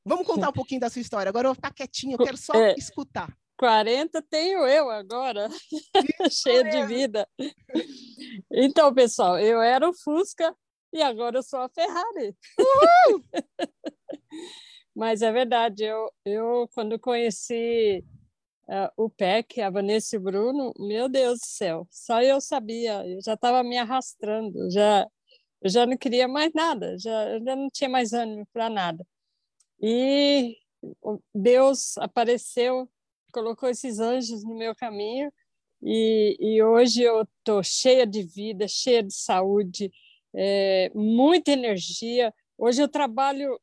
Vamos 0.05 0.27
contar 0.27 0.49
um 0.49 0.53
pouquinho 0.53 0.79
da 0.79 0.89
sua 0.89 1.01
história. 1.01 1.29
Agora 1.29 1.47
eu 1.47 1.49
vou 1.49 1.55
ficar 1.55 1.73
quietinha, 1.73 2.13
eu 2.13 2.23
quero 2.23 2.37
só 2.37 2.53
é, 2.53 2.75
escutar. 2.77 3.35
40 3.57 4.21
tenho 4.23 4.67
eu 4.67 4.89
agora, 4.91 5.49
cheia 6.29 6.63
de 6.63 6.85
vida. 6.85 7.27
Então, 8.51 8.93
pessoal, 8.93 9.39
eu 9.39 9.61
era 9.61 9.87
o 9.89 9.93
Fusca 9.93 10.55
e 10.93 11.01
agora 11.01 11.37
eu 11.39 11.43
sou 11.43 11.59
a 11.59 11.69
Ferrari. 11.69 12.35
Mas 14.95 15.21
é 15.21 15.31
verdade, 15.31 15.83
eu, 15.83 16.09
eu 16.25 16.69
quando 16.73 16.97
conheci 16.99 18.03
uh, 18.69 18.89
o 18.95 19.09
PEC, 19.09 19.61
a 19.61 19.69
Vanessa 19.69 20.15
e 20.15 20.19
o 20.19 20.21
Bruno, 20.21 20.73
meu 20.79 21.09
Deus 21.09 21.39
do 21.39 21.45
céu, 21.45 21.87
só 21.91 22.21
eu 22.21 22.39
sabia, 22.39 23.05
eu 23.05 23.21
já 23.21 23.33
estava 23.33 23.61
me 23.63 23.77
arrastando, 23.77 24.71
já, 24.71 25.05
eu 25.61 25.69
já 25.69 25.85
não 25.85 25.97
queria 25.97 26.27
mais 26.27 26.51
nada, 26.53 26.97
já, 26.97 27.39
já 27.39 27.55
não 27.55 27.69
tinha 27.69 27.89
mais 27.89 28.13
ânimo 28.13 28.47
para 28.53 28.69
nada. 28.69 29.05
E 29.81 30.55
Deus 31.33 31.97
apareceu, 31.97 32.89
colocou 33.33 33.69
esses 33.69 33.99
anjos 33.99 34.43
no 34.43 34.55
meu 34.55 34.73
caminho, 34.75 35.31
e, 35.85 36.35
e 36.39 36.63
hoje 36.63 37.03
eu 37.03 37.21
estou 37.21 37.61
cheia 37.63 38.07
de 38.07 38.23
vida, 38.23 38.67
cheia 38.67 39.03
de 39.03 39.13
saúde, 39.13 39.91
é, 40.33 40.89
muita 40.95 41.51
energia. 41.51 42.33
Hoje 42.57 42.81
eu 42.81 42.87
trabalho 42.87 43.61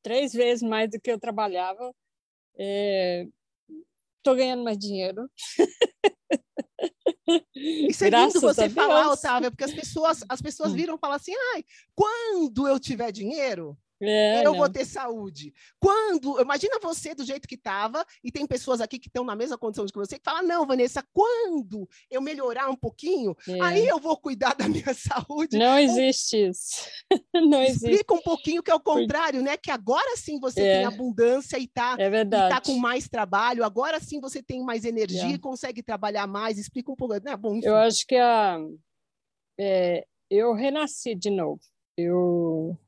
três 0.00 0.32
vezes 0.32 0.62
mais 0.62 0.88
do 0.88 1.00
que 1.00 1.10
eu 1.10 1.18
trabalhava. 1.18 1.92
É, 2.56 3.26
estou 4.18 4.36
ganhando 4.36 4.62
mais 4.62 4.78
dinheiro. 4.78 5.28
Isso 7.54 8.04
é 8.04 8.10
lindo 8.10 8.40
você 8.40 8.68
falar, 8.70 9.10
Otávia, 9.10 9.50
porque 9.50 9.64
as 9.64 9.74
pessoas, 9.74 10.24
as 10.28 10.40
pessoas 10.40 10.70
hum. 10.70 10.76
viram 10.76 10.98
falar 10.98 11.16
assim, 11.16 11.32
ai, 11.54 11.64
quando 11.96 12.68
eu 12.68 12.78
tiver 12.78 13.10
dinheiro, 13.10 13.76
é, 14.00 14.40
eu 14.40 14.52
não. 14.52 14.56
vou 14.56 14.68
ter 14.68 14.84
saúde. 14.84 15.52
Quando, 15.78 16.40
imagina 16.40 16.78
você 16.82 17.14
do 17.14 17.24
jeito 17.24 17.46
que 17.46 17.54
estava, 17.54 18.04
e 18.24 18.32
tem 18.32 18.46
pessoas 18.46 18.80
aqui 18.80 18.98
que 18.98 19.08
estão 19.08 19.24
na 19.24 19.36
mesma 19.36 19.58
condição 19.58 19.84
que 19.86 19.94
você, 19.94 20.18
que 20.18 20.24
falam, 20.24 20.46
não, 20.46 20.66
Vanessa, 20.66 21.04
quando 21.12 21.88
eu 22.10 22.22
melhorar 22.22 22.70
um 22.70 22.76
pouquinho, 22.76 23.36
é. 23.46 23.60
aí 23.60 23.86
eu 23.86 23.98
vou 23.98 24.16
cuidar 24.16 24.54
da 24.54 24.68
minha 24.68 24.94
saúde. 24.94 25.58
Não 25.58 25.78
existe 25.78 26.48
isso. 26.48 26.86
não 27.34 27.62
existe. 27.62 27.90
Explica 27.90 28.14
um 28.14 28.22
pouquinho 28.22 28.62
que 28.62 28.70
é 28.70 28.74
o 28.74 28.80
contrário, 28.80 29.42
né? 29.42 29.56
Que 29.56 29.70
agora 29.70 30.16
sim 30.16 30.40
você 30.40 30.60
é. 30.60 30.76
tem 30.78 30.84
abundância 30.86 31.58
e 31.58 31.64
está 31.64 31.96
é 31.98 32.24
tá 32.24 32.60
com 32.60 32.76
mais 32.78 33.08
trabalho, 33.08 33.64
agora 33.64 34.00
sim 34.00 34.20
você 34.20 34.42
tem 34.42 34.64
mais 34.64 34.84
energia 34.84 35.24
é. 35.24 35.32
e 35.32 35.38
consegue 35.38 35.82
trabalhar 35.82 36.26
mais. 36.26 36.58
Explica 36.58 36.90
um 36.90 36.96
pouco. 36.96 37.10
Né? 37.22 37.36
Bom, 37.36 37.58
eu 37.62 37.76
acho 37.76 38.06
que 38.06 38.14
a, 38.14 38.58
é, 39.58 40.06
eu 40.30 40.54
renasci 40.54 41.14
de 41.14 41.28
novo. 41.28 41.60
Eu 41.96 42.78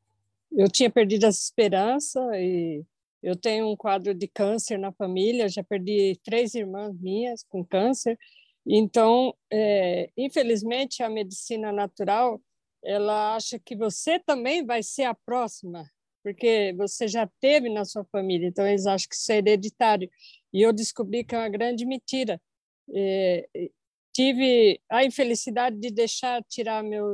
eu 0.56 0.70
tinha 0.70 0.90
perdido 0.90 1.24
a 1.24 1.28
esperança 1.28 2.20
e 2.34 2.84
eu 3.22 3.36
tenho 3.36 3.70
um 3.70 3.76
quadro 3.76 4.14
de 4.14 4.26
câncer 4.26 4.78
na 4.78 4.92
família, 4.92 5.48
já 5.48 5.62
perdi 5.62 6.18
três 6.24 6.54
irmãs 6.54 6.94
minhas 7.00 7.44
com 7.44 7.64
câncer. 7.64 8.18
Então, 8.66 9.34
é, 9.50 10.10
infelizmente, 10.16 11.02
a 11.02 11.08
medicina 11.08 11.72
natural 11.72 12.40
ela 12.84 13.36
acha 13.36 13.60
que 13.60 13.76
você 13.76 14.18
também 14.18 14.64
vai 14.66 14.82
ser 14.82 15.04
a 15.04 15.14
próxima, 15.14 15.88
porque 16.22 16.74
você 16.76 17.06
já 17.06 17.28
teve 17.40 17.68
na 17.68 17.84
sua 17.84 18.04
família. 18.06 18.48
Então, 18.48 18.66
eles 18.66 18.86
acham 18.86 19.08
que 19.08 19.14
isso 19.14 19.30
é 19.30 19.36
hereditário. 19.36 20.10
E 20.52 20.62
eu 20.62 20.72
descobri 20.72 21.24
que 21.24 21.34
é 21.34 21.38
uma 21.38 21.48
grande 21.48 21.86
mentira. 21.86 22.40
É, 22.94 23.48
tive 24.12 24.80
a 24.90 25.04
infelicidade 25.04 25.78
de 25.78 25.90
deixar 25.90 26.42
tirar 26.44 26.82
meu 26.82 27.04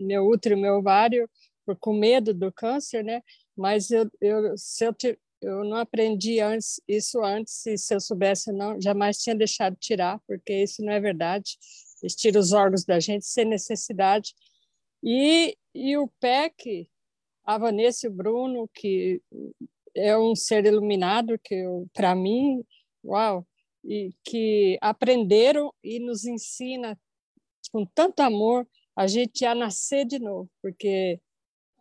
meu 0.00 0.26
útero, 0.26 0.56
meu 0.56 0.76
ovário 0.76 1.28
por, 1.66 1.76
com 1.76 1.92
medo 1.92 2.32
do 2.32 2.52
câncer, 2.52 3.02
né? 3.02 3.20
Mas 3.56 3.90
eu, 3.90 4.08
eu, 4.20 4.56
se 4.56 4.86
eu, 4.86 4.94
eu 5.42 5.64
não 5.64 5.76
aprendi 5.78 6.40
antes, 6.40 6.80
isso 6.88 7.22
antes, 7.22 7.66
e 7.66 7.76
se 7.76 7.94
eu 7.94 8.00
soubesse, 8.00 8.52
não, 8.52 8.80
jamais 8.80 9.18
tinha 9.18 9.34
deixado 9.34 9.76
tirar, 9.76 10.20
porque 10.26 10.62
isso 10.62 10.82
não 10.82 10.92
é 10.92 11.00
verdade. 11.00 11.58
Eles 12.02 12.14
tiram 12.14 12.40
os 12.40 12.52
órgãos 12.52 12.84
da 12.84 13.00
gente 13.00 13.26
sem 13.26 13.44
necessidade. 13.44 14.34
E, 15.02 15.56
e 15.74 15.96
o 15.96 16.08
PEC, 16.20 16.88
a 17.44 17.58
Vanessa 17.58 18.06
e 18.06 18.10
o 18.10 18.12
Bruno, 18.12 18.68
que 18.72 19.20
é 19.94 20.16
um 20.16 20.34
ser 20.34 20.64
iluminado, 20.66 21.38
que 21.42 21.64
para 21.92 22.14
mim, 22.14 22.64
uau, 23.04 23.46
e 23.84 24.10
que 24.24 24.78
aprenderam 24.80 25.72
e 25.82 25.98
nos 26.00 26.24
ensina 26.24 26.98
com 27.70 27.86
tanto 27.86 28.20
amor 28.20 28.66
a 28.96 29.06
gente 29.06 29.44
a 29.44 29.54
nascer 29.54 30.04
de 30.04 30.18
novo, 30.18 30.50
porque 30.62 31.20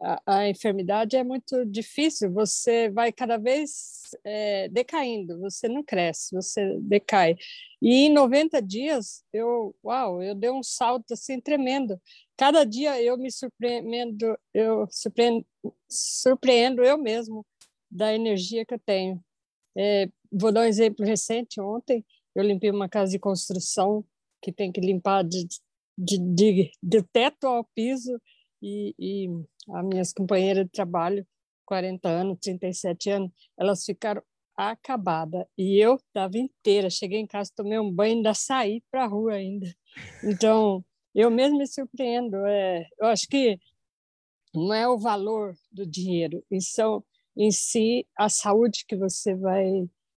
a, 0.01 0.21
a, 0.25 0.49
enfermidade 0.49 1.15
é 1.15 1.23
muito 1.23 1.65
difícil, 1.65 2.31
você 2.31 2.89
vai 2.89 3.11
cada 3.11 3.37
vez 3.37 4.01
é, 4.23 4.67
decaindo, 4.69 5.39
você 5.39 5.67
não 5.67 5.83
cresce, 5.83 6.35
você 6.35 6.77
decai. 6.81 7.35
E 7.81 8.05
em 8.05 8.13
90 8.13 8.61
dias, 8.61 9.23
eu, 9.31 9.75
uau, 9.83 10.21
eu 10.21 10.35
dei 10.35 10.49
um 10.49 10.63
salto 10.63 11.13
assim 11.13 11.39
tremendo. 11.39 11.99
Cada 12.37 12.65
dia 12.65 13.01
eu 13.01 13.17
me 13.17 13.31
surpreendo, 13.31 14.37
eu 14.53 14.87
surpreendo, 14.91 15.45
surpreendo 15.89 16.83
eu 16.83 16.97
mesmo 16.97 17.45
da 17.89 18.13
energia 18.13 18.65
que 18.65 18.73
eu 18.73 18.79
tenho. 18.79 19.23
É, 19.77 20.09
vou 20.31 20.51
dar 20.51 20.61
um 20.61 20.65
exemplo 20.65 21.05
recente. 21.05 21.61
Ontem 21.61 22.05
eu 22.35 22.43
limpei 22.43 22.69
uma 22.69 22.89
casa 22.89 23.11
de 23.11 23.19
construção 23.19 24.03
que 24.41 24.51
tem 24.51 24.71
que 24.71 24.81
limpar 24.81 25.23
de, 25.23 25.47
de, 25.97 26.17
de, 26.19 26.71
de 26.83 27.01
teto 27.03 27.47
ao 27.47 27.63
piso 27.63 28.19
e, 28.61 28.95
e 28.97 29.27
as 29.73 29.85
minhas 29.85 30.13
companheiras 30.13 30.65
de 30.65 30.71
trabalho, 30.71 31.25
40 31.65 32.07
anos, 32.07 32.37
37 32.41 33.09
anos, 33.09 33.31
elas 33.57 33.83
ficaram 33.83 34.21
acabadas. 34.55 35.45
E 35.57 35.79
eu 35.79 35.95
estava 35.95 36.37
inteira. 36.37 36.89
Cheguei 36.89 37.19
em 37.19 37.27
casa, 37.27 37.51
tomei 37.55 37.79
um 37.79 37.91
banho, 37.91 38.17
ainda 38.17 38.33
saí 38.33 38.81
para 38.91 39.03
a 39.03 39.07
rua 39.07 39.33
ainda. 39.33 39.67
Então, 40.23 40.83
eu 41.13 41.29
mesmo 41.29 41.57
me 41.57 41.67
surpreendo. 41.67 42.37
É, 42.45 42.87
eu 42.99 43.07
acho 43.07 43.27
que 43.27 43.59
não 44.53 44.73
é 44.73 44.87
o 44.87 44.97
valor 44.97 45.53
do 45.71 45.85
dinheiro, 45.85 46.43
são 46.61 47.03
em 47.35 47.51
si 47.51 48.07
a 48.17 48.29
saúde 48.29 48.85
que 48.87 48.95
você 48.95 49.35
vai 49.35 49.65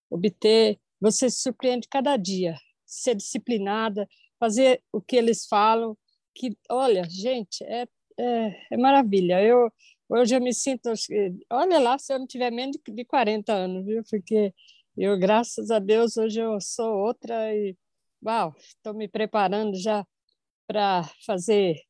obter. 0.08 0.78
Você 1.00 1.28
se 1.28 1.42
surpreende 1.42 1.88
cada 1.88 2.16
dia. 2.16 2.56
Ser 2.86 3.14
disciplinada, 3.14 4.08
fazer 4.38 4.82
o 4.92 5.00
que 5.00 5.16
eles 5.16 5.46
falam, 5.46 5.96
que, 6.34 6.56
olha, 6.70 7.04
gente, 7.08 7.64
é 7.64 7.86
é, 8.18 8.66
é 8.72 8.76
maravilha. 8.76 9.42
Eu 9.42 9.72
hoje 10.08 10.34
eu 10.34 10.40
me 10.40 10.52
sinto, 10.54 10.90
olha 11.50 11.78
lá, 11.78 11.98
se 11.98 12.12
eu 12.12 12.18
não 12.18 12.26
tiver 12.26 12.50
menos 12.50 12.76
de 12.88 13.04
40 13.04 13.52
anos, 13.52 13.84
viu? 13.84 14.02
Porque 14.10 14.54
eu, 14.96 15.18
graças 15.18 15.70
a 15.70 15.78
Deus, 15.78 16.16
hoje 16.16 16.40
eu 16.40 16.60
sou 16.60 16.92
outra 16.96 17.54
e, 17.54 17.76
uau, 18.24 18.54
estou 18.58 18.94
me 18.94 19.08
preparando 19.08 19.76
já 19.76 20.06
para 20.66 21.04
fazer 21.26 21.82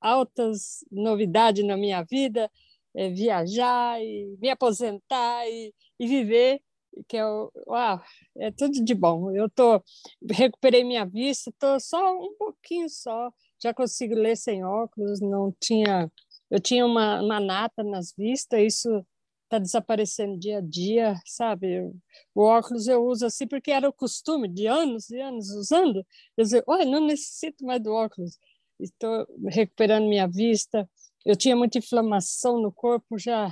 altas 0.00 0.84
novidades 0.90 1.64
na 1.66 1.76
minha 1.76 2.02
vida, 2.02 2.50
é, 2.94 3.10
viajar 3.10 4.02
e 4.02 4.36
me 4.40 4.50
aposentar 4.50 5.46
e, 5.48 5.74
e 6.00 6.06
viver 6.06 6.62
que 7.06 7.16
é 7.16 7.24
uau, 7.66 8.02
é 8.38 8.50
tudo 8.50 8.82
de 8.84 8.94
bom. 8.94 9.30
Eu 9.34 9.48
tô 9.50 9.82
recuperei 10.30 10.84
minha 10.84 11.04
vista, 11.04 11.52
tô 11.58 11.78
só 11.78 12.16
um 12.18 12.34
pouquinho 12.38 12.88
só 12.88 13.30
já 13.62 13.74
consigo 13.74 14.14
ler 14.14 14.36
sem 14.36 14.64
óculos, 14.64 15.20
não 15.20 15.54
tinha, 15.60 16.10
eu 16.50 16.60
tinha 16.60 16.84
uma, 16.86 17.20
uma 17.22 17.40
nata 17.40 17.82
nas 17.82 18.14
vistas, 18.16 18.60
isso 18.60 19.06
está 19.44 19.58
desaparecendo 19.58 20.38
dia 20.38 20.58
a 20.58 20.60
dia, 20.60 21.14
sabe? 21.24 21.90
O 22.34 22.42
óculos 22.42 22.86
eu 22.86 23.04
uso 23.04 23.26
assim 23.26 23.46
porque 23.46 23.70
era 23.70 23.88
o 23.88 23.92
costume 23.92 24.46
de 24.46 24.66
anos 24.66 25.08
e 25.10 25.20
anos 25.20 25.50
usando. 25.50 26.06
Eu 26.36 26.44
dizer, 26.44 26.62
olha, 26.66 26.84
não 26.84 27.04
necessito 27.06 27.64
mais 27.64 27.82
do 27.82 27.92
óculos, 27.92 28.38
estou 28.78 29.26
recuperando 29.48 30.06
minha 30.08 30.28
vista. 30.28 30.88
Eu 31.24 31.34
tinha 31.36 31.56
muita 31.56 31.78
inflamação 31.78 32.60
no 32.60 32.70
corpo, 32.72 33.18
já 33.18 33.50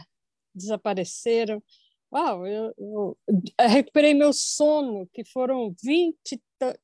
desapareceram. 0.55 1.63
Uau, 2.13 2.47
eu, 2.47 2.73
eu, 2.79 3.19
eu 3.29 3.69
recuperei 3.69 4.15
meu 4.15 4.33
sono, 4.33 5.09
que 5.13 5.25
foram 5.25 5.75
20, 5.83 6.17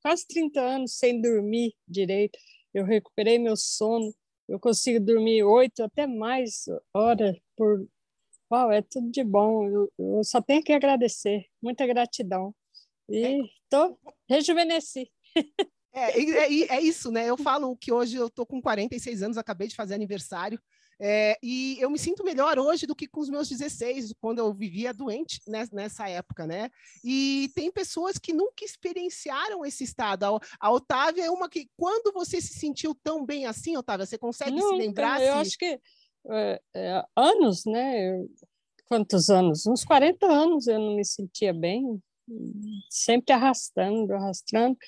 quase 0.02 0.26
30 0.26 0.60
anos 0.60 0.94
sem 0.98 1.20
dormir 1.20 1.74
direito. 1.86 2.38
Eu 2.74 2.84
recuperei 2.84 3.38
meu 3.38 3.56
sono, 3.56 4.14
eu 4.48 4.58
consigo 4.58 5.04
dormir 5.04 5.42
oito, 5.44 5.82
até 5.82 6.06
mais 6.06 6.64
horas 6.94 7.36
por. 7.56 7.86
Uau, 8.50 8.70
é 8.70 8.82
tudo 8.82 9.10
de 9.10 9.24
bom. 9.24 9.68
Eu, 9.68 9.92
eu 9.98 10.24
só 10.24 10.40
tenho 10.42 10.62
que 10.62 10.72
agradecer. 10.72 11.46
Muita 11.62 11.86
gratidão. 11.86 12.54
E 13.08 13.42
tô 13.68 13.98
rejuvenesci. 14.28 15.10
É, 15.94 16.18
é, 16.18 16.76
é, 16.76 16.80
isso, 16.80 17.10
né? 17.10 17.28
Eu 17.28 17.36
falo 17.36 17.76
que 17.76 17.92
hoje 17.92 18.16
eu 18.16 18.30
tô 18.30 18.46
com 18.46 18.62
46 18.62 19.22
anos, 19.22 19.36
acabei 19.36 19.68
de 19.68 19.74
fazer 19.74 19.94
aniversário. 19.94 20.58
É, 21.04 21.36
e 21.42 21.78
eu 21.80 21.90
me 21.90 21.98
sinto 21.98 22.22
melhor 22.22 22.60
hoje 22.60 22.86
do 22.86 22.94
que 22.94 23.08
com 23.08 23.18
os 23.18 23.28
meus 23.28 23.48
16, 23.48 24.14
quando 24.20 24.38
eu 24.38 24.54
vivia 24.54 24.94
doente 24.94 25.40
nessa 25.72 26.08
época, 26.08 26.46
né? 26.46 26.70
E 27.02 27.50
tem 27.56 27.72
pessoas 27.72 28.18
que 28.18 28.32
nunca 28.32 28.64
experienciaram 28.64 29.64
esse 29.64 29.82
estado. 29.82 30.24
A, 30.26 30.40
a 30.60 30.70
Otávia 30.70 31.24
é 31.24 31.30
uma 31.30 31.48
que, 31.48 31.68
quando 31.76 32.12
você 32.12 32.40
se 32.40 32.54
sentiu 32.54 32.94
tão 32.94 33.26
bem 33.26 33.46
assim, 33.46 33.76
Otávia, 33.76 34.06
você 34.06 34.16
consegue 34.16 34.62
se 34.62 34.74
lembrar? 34.76 35.20
Eu 35.20 35.34
se... 35.34 35.40
acho 35.40 35.58
que 35.58 35.80
é, 36.30 36.60
é, 36.72 37.04
anos, 37.16 37.64
né? 37.66 38.24
Quantos 38.86 39.28
anos? 39.28 39.66
Uns 39.66 39.84
40 39.84 40.24
anos 40.24 40.68
eu 40.68 40.78
não 40.78 40.94
me 40.94 41.04
sentia 41.04 41.52
bem, 41.52 42.00
sempre 42.88 43.34
arrastando, 43.34 44.14
arrastando. 44.14 44.78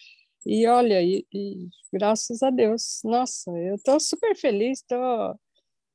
E 0.46 0.64
olha, 0.68 1.02
e, 1.02 1.26
e 1.32 1.68
graças 1.92 2.40
a 2.40 2.50
Deus, 2.50 3.00
nossa, 3.02 3.50
eu 3.50 3.74
estou 3.74 3.98
super 3.98 4.36
feliz, 4.36 4.78
estou 4.78 5.36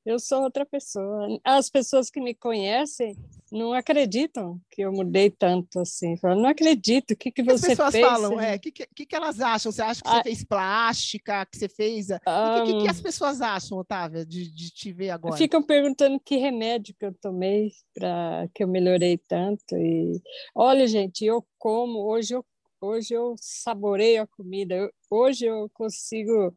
eu 0.06 0.20
sou 0.20 0.44
outra 0.44 0.66
pessoa. 0.66 1.40
As 1.44 1.70
pessoas 1.70 2.10
que 2.10 2.22
me 2.22 2.34
conhecem 2.34 3.16
não 3.52 3.74
acreditam 3.74 4.60
que 4.70 4.82
eu 4.82 4.92
mudei 4.92 5.30
tanto 5.30 5.80
assim. 5.80 6.16
Falam, 6.18 6.42
não 6.42 6.50
acredito, 6.50 7.12
o 7.12 7.16
que, 7.16 7.32
que 7.32 7.44
você 7.44 7.76
fez? 7.76 7.80
As 7.80 7.92
pessoas 7.94 8.12
falam, 8.12 8.40
é, 8.40 8.56
o 8.56 8.60
que, 8.60 8.72
que, 8.72 9.06
que, 9.06 9.16
elas 9.16 9.40
acham? 9.40 9.72
Você 9.72 9.82
acha 9.82 10.02
que 10.02 10.10
você 10.10 10.16
ah, 10.16 10.24
fez 10.24 10.44
plástica, 10.44 11.46
que 11.46 11.58
você 11.58 11.70
fez... 11.70 12.10
O 12.10 12.14
um, 12.14 12.66
que, 12.66 12.82
que, 12.84 12.88
as 12.88 13.02
pessoas 13.02 13.42
acham, 13.42 13.78
Otávia, 13.78 14.26
de, 14.26 14.50
de 14.50 14.70
te 14.72 14.92
ver 14.92 15.10
agora? 15.10 15.36
Ficam 15.36 15.62
perguntando 15.62 16.20
que 16.20 16.38
remédio 16.38 16.96
que 16.98 17.06
eu 17.06 17.14
tomei 17.14 17.72
para 17.94 18.48
que 18.54 18.64
eu 18.64 18.68
melhorei 18.68 19.18
tanto. 19.18 19.76
E 19.76 20.22
Olha, 20.56 20.88
gente, 20.88 21.26
eu 21.26 21.46
como, 21.58 22.00
hoje 22.08 22.36
eu, 22.36 22.46
hoje 22.82 23.14
eu 23.14 23.36
saboreio 23.38 24.24
a 24.24 24.28
comida, 24.28 24.76
eu, 24.76 24.92
hoje 25.10 25.46
eu 25.46 25.70
consigo 25.74 26.56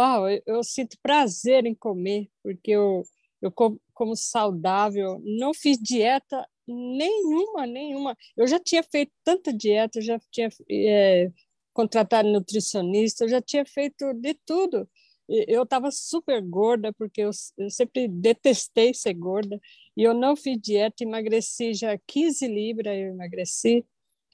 Uau, 0.00 0.30
eu, 0.30 0.42
eu 0.46 0.64
sinto 0.64 0.96
prazer 1.02 1.66
em 1.66 1.74
comer, 1.74 2.30
porque 2.42 2.70
eu, 2.70 3.02
eu 3.42 3.52
como, 3.52 3.78
como 3.92 4.16
saudável, 4.16 5.20
não 5.22 5.52
fiz 5.52 5.76
dieta 5.78 6.48
nenhuma, 6.66 7.66
nenhuma. 7.66 8.16
Eu 8.34 8.46
já 8.46 8.58
tinha 8.58 8.82
feito 8.82 9.12
tanta 9.22 9.52
dieta, 9.52 9.98
eu 9.98 10.02
já 10.02 10.18
tinha 10.30 10.48
é, 10.70 11.30
contratado 11.74 12.30
nutricionista, 12.30 13.24
eu 13.24 13.28
já 13.28 13.42
tinha 13.42 13.62
feito 13.66 14.14
de 14.14 14.32
tudo. 14.46 14.88
Eu 15.28 15.64
estava 15.64 15.90
super 15.90 16.40
gorda, 16.40 16.94
porque 16.94 17.20
eu, 17.20 17.30
eu, 17.58 17.68
sempre 17.68 18.08
detestei 18.08 18.94
ser 18.94 19.12
gorda, 19.12 19.60
e 19.94 20.02
eu 20.02 20.14
não 20.14 20.34
fiz 20.34 20.58
dieta, 20.58 21.04
emagreci 21.04 21.74
já 21.74 21.98
15 22.06 22.48
libras, 22.48 22.96
eu 22.96 23.08
emagreci 23.10 23.84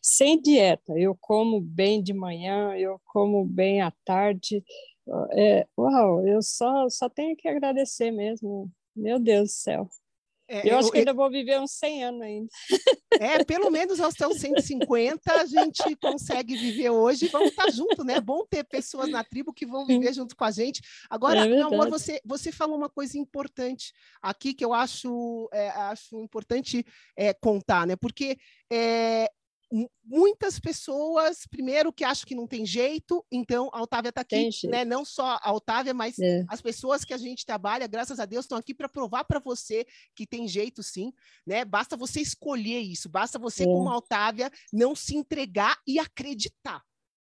sem 0.00 0.40
dieta. 0.40 0.92
Eu 0.96 1.16
como 1.20 1.60
bem 1.60 2.00
de 2.00 2.14
manhã, 2.14 2.72
eu 2.76 3.00
como 3.04 3.44
bem 3.44 3.80
à 3.82 3.90
tarde, 4.04 4.62
é, 5.32 5.66
uau, 5.78 6.26
eu 6.26 6.42
só, 6.42 6.88
só 6.88 7.08
tenho 7.08 7.36
que 7.36 7.48
agradecer 7.48 8.10
mesmo. 8.10 8.70
Meu 8.94 9.18
Deus 9.18 9.50
do 9.50 9.54
céu. 9.54 9.88
É, 10.48 10.70
eu 10.70 10.78
acho 10.78 10.92
que 10.92 10.98
ainda 10.98 11.12
vou 11.12 11.28
viver 11.28 11.60
uns 11.60 11.72
100 11.72 12.04
anos 12.04 12.22
ainda. 12.22 12.48
É, 13.18 13.42
pelo 13.44 13.70
menos 13.70 13.98
aos 13.98 14.14
seus 14.14 14.38
150 14.40 15.32
a 15.32 15.46
gente 15.46 15.96
consegue 15.96 16.54
viver 16.54 16.90
hoje. 16.90 17.28
Vamos 17.28 17.48
estar 17.48 17.70
junto, 17.70 18.04
né? 18.04 18.14
É 18.14 18.20
bom 18.20 18.44
ter 18.44 18.62
pessoas 18.62 19.08
na 19.08 19.24
tribo 19.24 19.54
que 19.54 19.64
vão 19.64 19.86
viver 19.86 20.12
junto 20.12 20.36
com 20.36 20.44
a 20.44 20.50
gente. 20.50 20.82
Agora, 21.08 21.46
é 21.46 21.48
meu 21.48 21.68
amor, 21.68 21.88
você, 21.88 22.20
você 22.22 22.52
falou 22.52 22.76
uma 22.76 22.90
coisa 22.90 23.16
importante 23.16 23.94
aqui 24.20 24.52
que 24.52 24.62
eu 24.62 24.74
acho, 24.74 25.48
é, 25.50 25.70
acho 25.70 26.20
importante 26.20 26.84
é, 27.16 27.32
contar, 27.32 27.86
né? 27.86 27.96
Porque 27.96 28.36
é, 28.70 29.30
muitas 30.04 30.60
pessoas, 30.60 31.46
primeiro, 31.46 31.92
que 31.92 32.04
acham 32.04 32.26
que 32.26 32.34
não 32.34 32.46
tem 32.46 32.64
jeito, 32.64 33.24
então 33.30 33.68
a 33.72 33.82
Otávia 33.82 34.10
está 34.10 34.20
aqui, 34.20 34.48
né? 34.64 34.84
Não 34.84 35.04
só 35.04 35.38
a 35.42 35.52
Otávia, 35.52 35.92
mas 35.92 36.18
é. 36.18 36.44
as 36.48 36.60
pessoas 36.60 37.04
que 37.04 37.12
a 37.12 37.18
gente 37.18 37.44
trabalha, 37.44 37.86
graças 37.86 38.20
a 38.20 38.24
Deus, 38.24 38.44
estão 38.44 38.58
aqui 38.58 38.72
para 38.72 38.88
provar 38.88 39.24
para 39.24 39.40
você 39.40 39.86
que 40.14 40.26
tem 40.26 40.46
jeito 40.46 40.82
sim, 40.82 41.12
né? 41.46 41.64
Basta 41.64 41.96
você 41.96 42.20
escolher 42.20 42.80
isso, 42.80 43.08
basta 43.08 43.38
você, 43.38 43.64
é. 43.64 43.66
como 43.66 43.88
a 43.90 43.96
Otávia, 43.96 44.50
não 44.72 44.94
se 44.94 45.16
entregar 45.16 45.78
e 45.86 45.98
acreditar. 45.98 46.82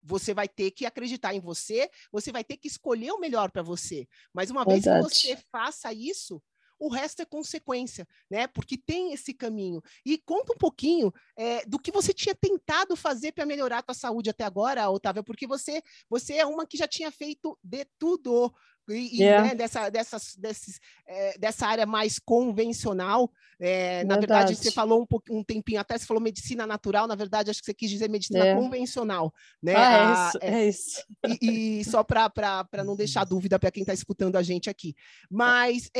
Você 0.03 0.33
vai 0.33 0.49
ter 0.49 0.71
que 0.71 0.87
acreditar 0.87 1.35
em 1.35 1.41
você, 1.41 1.91
você 2.13 2.31
vai 2.31 2.45
ter 2.45 2.57
que 2.57 2.69
escolher 2.69 3.11
o 3.13 3.19
melhor 3.19 3.51
para 3.51 3.63
você. 3.63 4.07
Mas 4.33 4.51
uma 4.51 4.65
Verdade. 4.65 5.01
vez 5.01 5.21
que 5.21 5.29
você 5.29 5.37
faça 5.51 5.93
isso, 5.93 6.41
o 6.79 6.89
resto 6.89 7.23
é 7.23 7.25
consequência, 7.25 8.07
né? 8.31 8.47
Porque 8.47 8.77
tem 8.77 9.13
esse 9.13 9.33
caminho. 9.33 9.83
E 10.05 10.19
conta 10.19 10.53
um 10.53 10.59
pouquinho 10.59 11.13
é, 11.37 11.65
do 11.67 11.79
que 11.79 11.91
você 11.91 12.13
tinha 12.13 12.35
tentado 12.35 12.97
fazer 12.97 13.33
para 13.33 13.47
melhorar 13.47 13.79
a 13.79 13.83
tua 13.83 13.95
saúde 13.95 14.31
até 14.31 14.45
agora, 14.45 14.89
Otávio, 14.89 15.25
porque 15.25 15.47
você, 15.47 15.83
você 16.09 16.35
é 16.35 16.47
uma 16.47 16.67
que 16.67 16.77
já 16.77 16.87
tinha 16.87 17.11
feito 17.11 17.59
de 17.63 17.85
tudo. 17.99 18.53
E, 18.89 19.23
yeah. 19.23 19.47
É. 19.47 19.51
né, 19.51 19.55
dessa, 19.55 19.89
dessas, 19.89 20.37
desses, 20.37 20.81
é, 21.07 21.39
dessa 21.39 21.67
área 21.67 21.87
mais 21.87 22.19
convencional. 22.19 23.31
É, 23.59 24.05
na 24.05 24.17
verdade, 24.17 24.55
você 24.55 24.71
falou 24.71 25.03
um, 25.03 25.37
um 25.39 25.43
tempinho 25.43 25.81
até, 25.81 25.97
você 25.97 26.07
falou 26.07 26.23
medicina 26.23 26.67
natural, 26.67 27.07
na 27.07 27.15
verdade, 27.15 27.51
acho 27.51 27.61
que 27.61 27.67
você 27.67 27.75
quis 27.75 27.91
dizer 27.91 28.09
medicina 28.09 28.47
é. 28.47 28.55
convencional. 28.55 29.33
Né? 29.63 29.75
Ah, 29.77 30.31
é 30.41 30.41
isso. 30.41 30.41
É, 30.43 30.55
é 30.55 30.69
isso. 30.69 31.05
E, 31.43 31.81
e 31.81 31.85
só 31.85 32.05
para 32.05 32.85
não 32.85 32.97
deixar 32.97 33.25
dúvida 33.25 33.59
para 33.59 33.71
quem 33.71 33.83
está 33.83 33.95
escutando 33.95 34.37
a 34.37 34.43
gente 34.43 34.69
aqui. 34.69 34.95
Mas, 35.31 35.91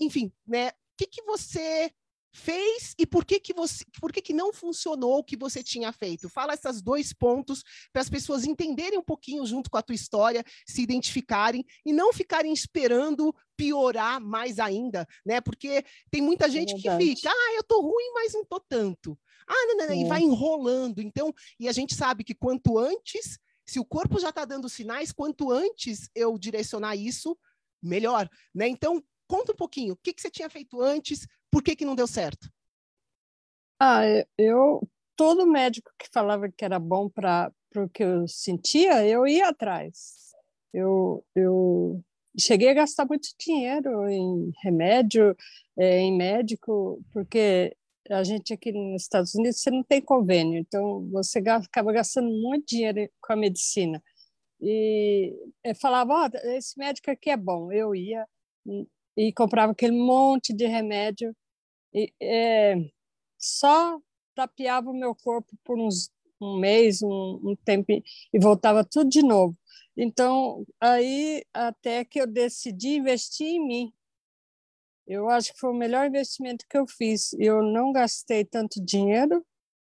enfim, 0.00 0.32
né? 0.46 0.68
O 0.68 0.72
que, 1.02 1.06
que 1.06 1.22
você 1.22 1.90
fez 2.32 2.94
e 2.98 3.06
por 3.06 3.24
que 3.24 3.40
que 3.40 3.52
você, 3.52 3.84
por 4.00 4.12
que 4.12 4.22
que 4.22 4.32
não 4.32 4.52
funcionou 4.52 5.18
o 5.18 5.24
que 5.24 5.36
você 5.36 5.62
tinha 5.62 5.92
feito? 5.92 6.28
Fala 6.28 6.54
esses 6.54 6.80
dois 6.80 7.12
pontos 7.12 7.62
para 7.92 8.02
as 8.02 8.08
pessoas 8.08 8.44
entenderem 8.44 8.98
um 8.98 9.02
pouquinho 9.02 9.44
junto 9.44 9.70
com 9.70 9.76
a 9.76 9.82
tua 9.82 9.94
história, 9.94 10.44
se 10.66 10.82
identificarem 10.82 11.64
e 11.84 11.92
não 11.92 12.12
ficarem 12.12 12.52
esperando 12.52 13.34
piorar 13.56 14.20
mais 14.20 14.58
ainda, 14.58 15.06
né? 15.24 15.40
Porque 15.40 15.84
tem 16.10 16.22
muita 16.22 16.46
é 16.46 16.50
gente 16.50 16.74
é 16.74 16.76
que 16.76 17.04
fica, 17.04 17.30
ah, 17.30 17.54
eu 17.56 17.64
tô 17.64 17.80
ruim, 17.80 18.12
mas 18.14 18.32
não 18.32 18.44
tô 18.44 18.60
tanto. 18.60 19.18
Ah, 19.46 19.66
não, 19.66 19.76
não, 19.76 19.86
não, 19.88 19.94
é. 19.94 19.98
e 19.98 20.04
vai 20.04 20.22
enrolando. 20.22 21.00
Então, 21.00 21.34
e 21.58 21.68
a 21.68 21.72
gente 21.72 21.94
sabe 21.94 22.22
que 22.22 22.34
quanto 22.34 22.78
antes, 22.78 23.38
se 23.66 23.80
o 23.80 23.84
corpo 23.84 24.18
já 24.18 24.28
está 24.28 24.44
dando 24.44 24.68
sinais, 24.68 25.12
quanto 25.12 25.50
antes 25.50 26.08
eu 26.14 26.38
direcionar 26.38 26.96
isso, 26.96 27.36
melhor, 27.82 28.28
né? 28.54 28.68
Então, 28.68 29.02
conta 29.30 29.52
um 29.52 29.56
pouquinho, 29.56 29.92
o 29.92 29.96
que, 29.96 30.12
que 30.12 30.20
você 30.20 30.28
tinha 30.28 30.50
feito 30.50 30.82
antes, 30.82 31.24
por 31.52 31.62
que, 31.62 31.76
que 31.76 31.84
não 31.84 31.94
deu 31.94 32.08
certo? 32.08 32.50
Ah, 33.80 34.02
eu 34.36 34.82
todo 35.16 35.46
médico 35.46 35.92
que 35.96 36.08
falava 36.12 36.50
que 36.50 36.64
era 36.64 36.80
bom 36.80 37.08
para 37.08 37.52
o 37.76 37.88
que 37.88 38.02
eu 38.02 38.26
sentia, 38.26 39.06
eu 39.06 39.24
ia 39.28 39.48
atrás. 39.48 40.32
Eu, 40.74 41.24
eu 41.36 42.02
cheguei 42.38 42.70
a 42.70 42.74
gastar 42.74 43.06
muito 43.06 43.28
dinheiro 43.38 44.08
em 44.08 44.50
remédio, 44.62 45.36
é, 45.78 45.98
em 45.98 46.16
médico, 46.16 47.00
porque 47.12 47.76
a 48.10 48.24
gente 48.24 48.52
aqui 48.52 48.72
nos 48.72 49.02
Estados 49.02 49.34
Unidos 49.36 49.60
você 49.60 49.70
não 49.70 49.84
tem 49.84 50.00
convênio, 50.00 50.58
então 50.58 51.08
você 51.12 51.38
acaba 51.38 51.92
gastando 51.92 52.28
muito 52.28 52.66
dinheiro 52.66 53.08
com 53.20 53.32
a 53.32 53.36
medicina. 53.36 54.02
E 54.60 55.32
falava, 55.80 56.28
oh, 56.34 56.48
esse 56.48 56.76
médico 56.76 57.10
aqui 57.10 57.30
é 57.30 57.36
bom. 57.36 57.70
Eu 57.72 57.94
ia 57.94 58.26
e 59.16 59.32
comprava 59.32 59.72
aquele 59.72 59.96
monte 59.96 60.52
de 60.52 60.66
remédio 60.66 61.34
e 61.92 62.12
é, 62.20 62.76
só 63.38 63.98
tapeava 64.34 64.90
o 64.90 64.94
meu 64.94 65.14
corpo 65.14 65.56
por 65.64 65.78
uns 65.78 66.10
um 66.40 66.58
mês, 66.58 67.02
um, 67.02 67.40
um 67.44 67.56
tempo 67.64 67.92
e 67.92 68.38
voltava 68.38 68.84
tudo 68.84 69.10
de 69.10 69.22
novo. 69.22 69.56
Então 69.96 70.64
aí 70.80 71.44
até 71.52 72.04
que 72.04 72.20
eu 72.20 72.26
decidi 72.26 72.96
investir 72.96 73.46
em 73.46 73.66
mim. 73.66 73.92
Eu 75.06 75.28
acho 75.28 75.52
que 75.52 75.58
foi 75.58 75.70
o 75.70 75.74
melhor 75.74 76.06
investimento 76.06 76.64
que 76.68 76.78
eu 76.78 76.86
fiz. 76.86 77.32
Eu 77.34 77.62
não 77.62 77.92
gastei 77.92 78.44
tanto 78.44 78.82
dinheiro 78.82 79.44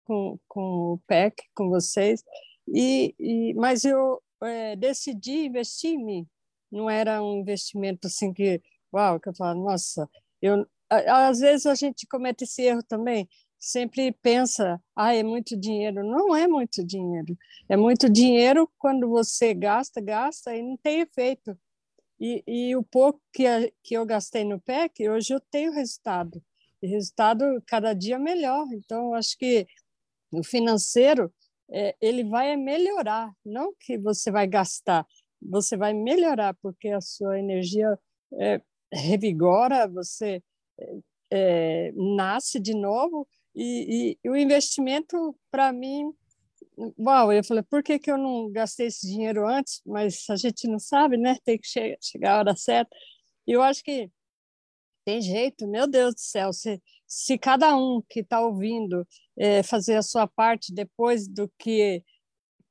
com, 0.04 0.38
com 0.48 0.62
o 0.94 1.00
PEC, 1.08 1.44
com 1.56 1.70
vocês, 1.70 2.24
e, 2.68 3.16
e 3.20 3.54
mas 3.56 3.86
eu 3.86 4.22
é, 4.44 4.76
decidi 4.76 5.46
investir 5.46 5.92
em 5.92 6.06
mim. 6.06 6.28
Não 6.72 6.90
era 6.90 7.24
um 7.24 7.38
investimento 7.40 8.08
assim 8.08 8.34
que 8.34 8.62
uau, 8.96 9.20
que 9.20 9.30
eu 9.30 9.36
falo, 9.36 9.64
nossa, 9.64 10.10
eu, 10.42 10.66
às 10.90 11.40
vezes 11.40 11.66
a 11.66 11.76
gente 11.76 12.08
comete 12.08 12.44
esse 12.44 12.62
erro 12.62 12.84
também, 12.84 13.28
sempre 13.60 14.12
pensa, 14.12 14.80
ah, 14.96 15.14
é 15.16 15.24
muito 15.24 15.58
dinheiro. 15.58 16.04
Não 16.04 16.36
é 16.36 16.48
muito 16.48 16.86
dinheiro. 16.86 17.38
É 17.68 17.76
muito 17.76 18.10
dinheiro 18.10 18.70
quando 18.78 19.10
você 19.10 19.54
gasta, 19.54 20.00
gasta 20.00 20.56
e 20.56 20.62
não 20.62 20.78
tem 20.78 21.02
efeito. 21.02 21.58
E, 22.20 22.44
e 22.48 22.76
o 22.76 22.84
pouco 22.84 23.20
que, 23.34 23.46
a, 23.48 23.70
que 23.84 23.96
eu 23.96 24.06
gastei 24.06 24.44
no 24.44 24.62
PEC, 24.62 25.10
hoje 25.10 25.34
eu 25.34 25.40
tenho 25.52 25.72
resultado. 25.72 26.42
e 26.82 26.88
resultado 26.88 27.44
cada 27.68 27.94
dia 27.94 28.20
melhor. 28.20 28.68
Então, 28.72 29.14
acho 29.16 29.38
que 29.38 29.66
o 30.32 30.44
financeiro 30.44 31.34
é, 31.72 31.96
ele 32.00 32.24
vai 32.24 32.56
melhorar, 32.56 33.34
não 33.44 33.74
que 33.80 33.98
você 33.98 34.30
vai 34.30 34.48
gastar, 34.48 35.06
você 35.42 35.76
vai 35.76 35.94
melhorar 35.94 36.54
porque 36.62 36.90
a 36.90 37.02
sua 37.02 37.40
energia 37.40 37.98
é, 38.40 38.62
revigora, 39.02 39.88
você 39.88 40.42
é, 41.32 41.92
nasce 41.94 42.60
de 42.60 42.74
novo 42.74 43.28
e, 43.56 44.18
e, 44.24 44.30
o 44.30 44.36
investimento 44.36 45.36
para 45.52 45.72
mim 45.72 46.14
Uau, 47.00 47.32
eu 47.32 47.44
falei, 47.44 47.64
por 47.64 47.82
que, 47.82 47.98
que 47.98 48.12
eu 48.12 48.18
não 48.18 48.52
gastei 48.52 48.88
esse 48.88 49.08
dinheiro 49.08 49.48
antes? 49.48 49.82
Mas 49.86 50.26
a 50.30 50.36
gente 50.36 50.68
não 50.68 50.78
sabe, 50.78 51.16
né? 51.16 51.38
Tem 51.46 51.58
que 51.58 51.68
che 51.68 51.98
chegar 52.02 52.36
a 52.36 52.40
hora 52.40 52.56
certa. 52.56 52.94
E 53.48 53.54
eu 53.54 53.62
acho 53.62 53.82
que 53.82 54.12
tem 55.06 55.22
jeito, 55.22 55.68
meu 55.68 55.88
Deus 55.88 56.16
do 56.16 56.20
céu, 56.20 56.52
se, 56.52 56.82
se 57.08 57.38
cada 57.38 57.76
um 57.78 58.02
que 58.10 58.22
está 58.22 58.42
ouvindo 58.42 59.08
é, 59.38 59.64
fazer 59.64 59.96
a 59.96 60.02
sua 60.02 60.28
parte 60.28 60.74
depois 60.74 61.28
do 61.28 61.50
que, 61.58 62.04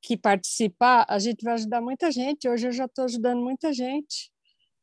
que 0.03 0.17
participar, 0.19 1.07
a 1.09 1.19
gente 1.19 1.43
vai 1.43 1.55
ajudar 1.55 1.81
muita 1.81 2.11
gente. 2.11 2.49
Hoje 2.49 2.69
eu 2.69 2.73
já 2.73 2.85
estou 2.87 3.07
ajudando 3.07 3.41
muita 3.43 3.73
gente 3.73 4.34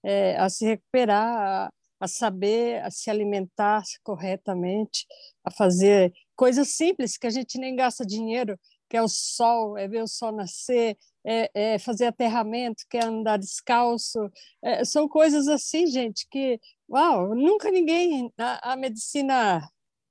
é, 0.03 0.37
a 0.37 0.49
se 0.49 0.65
recuperar, 0.65 1.69
a, 1.69 1.73
a 1.99 2.07
saber 2.07 2.81
a 2.83 2.89
se 2.89 3.09
alimentar 3.09 3.83
corretamente, 4.03 5.05
a 5.43 5.51
fazer 5.51 6.13
coisas 6.35 6.69
simples 6.69 7.17
que 7.17 7.27
a 7.27 7.29
gente 7.29 7.57
nem 7.57 7.75
gasta 7.75 8.05
dinheiro, 8.05 8.59
que 8.89 8.97
é 8.97 9.01
o 9.01 9.07
sol, 9.07 9.77
é 9.77 9.87
ver 9.87 10.03
o 10.03 10.07
sol 10.07 10.31
nascer, 10.31 10.97
é, 11.23 11.49
é 11.75 11.79
fazer 11.79 12.07
aterramento, 12.07 12.83
que 12.89 12.97
é 12.97 13.05
andar 13.05 13.37
descalço. 13.37 14.19
É, 14.61 14.83
são 14.83 15.07
coisas 15.07 15.47
assim, 15.47 15.87
gente, 15.87 16.27
que, 16.29 16.59
uau, 16.89 17.35
nunca 17.35 17.71
ninguém, 17.71 18.31
a, 18.37 18.73
a 18.73 18.75
medicina 18.75 19.61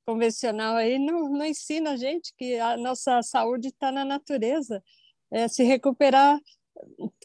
convencional 0.06 0.76
aí 0.76 0.98
não, 0.98 1.28
não 1.28 1.44
ensina 1.44 1.92
a 1.92 1.96
gente 1.96 2.32
que 2.36 2.58
a 2.58 2.76
nossa 2.76 3.22
saúde 3.22 3.68
está 3.68 3.92
na 3.92 4.04
natureza. 4.04 4.82
É, 5.30 5.46
se 5.46 5.62
recuperar 5.62 6.40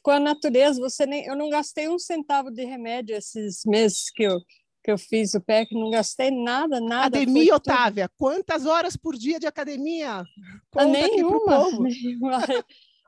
com 0.05 0.11
a 0.11 0.19
natureza, 0.19 0.79
você 0.79 1.03
nem, 1.07 1.25
eu 1.25 1.35
não 1.35 1.49
gastei 1.49 1.89
um 1.89 1.97
centavo 1.97 2.51
de 2.51 2.63
remédio 2.63 3.15
esses 3.15 3.63
meses 3.65 4.11
que 4.11 4.21
eu 4.21 4.39
que 4.83 4.91
eu 4.91 4.99
fiz 4.99 5.33
o 5.33 5.41
PEC, 5.41 5.73
não 5.73 5.89
gastei 5.89 6.29
nada, 6.29 6.79
nada. 6.79 7.17
Academia, 7.17 7.55
Otávia, 7.55 8.07
tudo. 8.07 8.17
quantas 8.19 8.67
horas 8.67 8.95
por 8.95 9.15
dia 9.15 9.39
de 9.39 9.47
academia? 9.47 10.23
Conta 10.71 10.85
nenhuma, 10.85 11.71
nenhuma. 11.81 12.39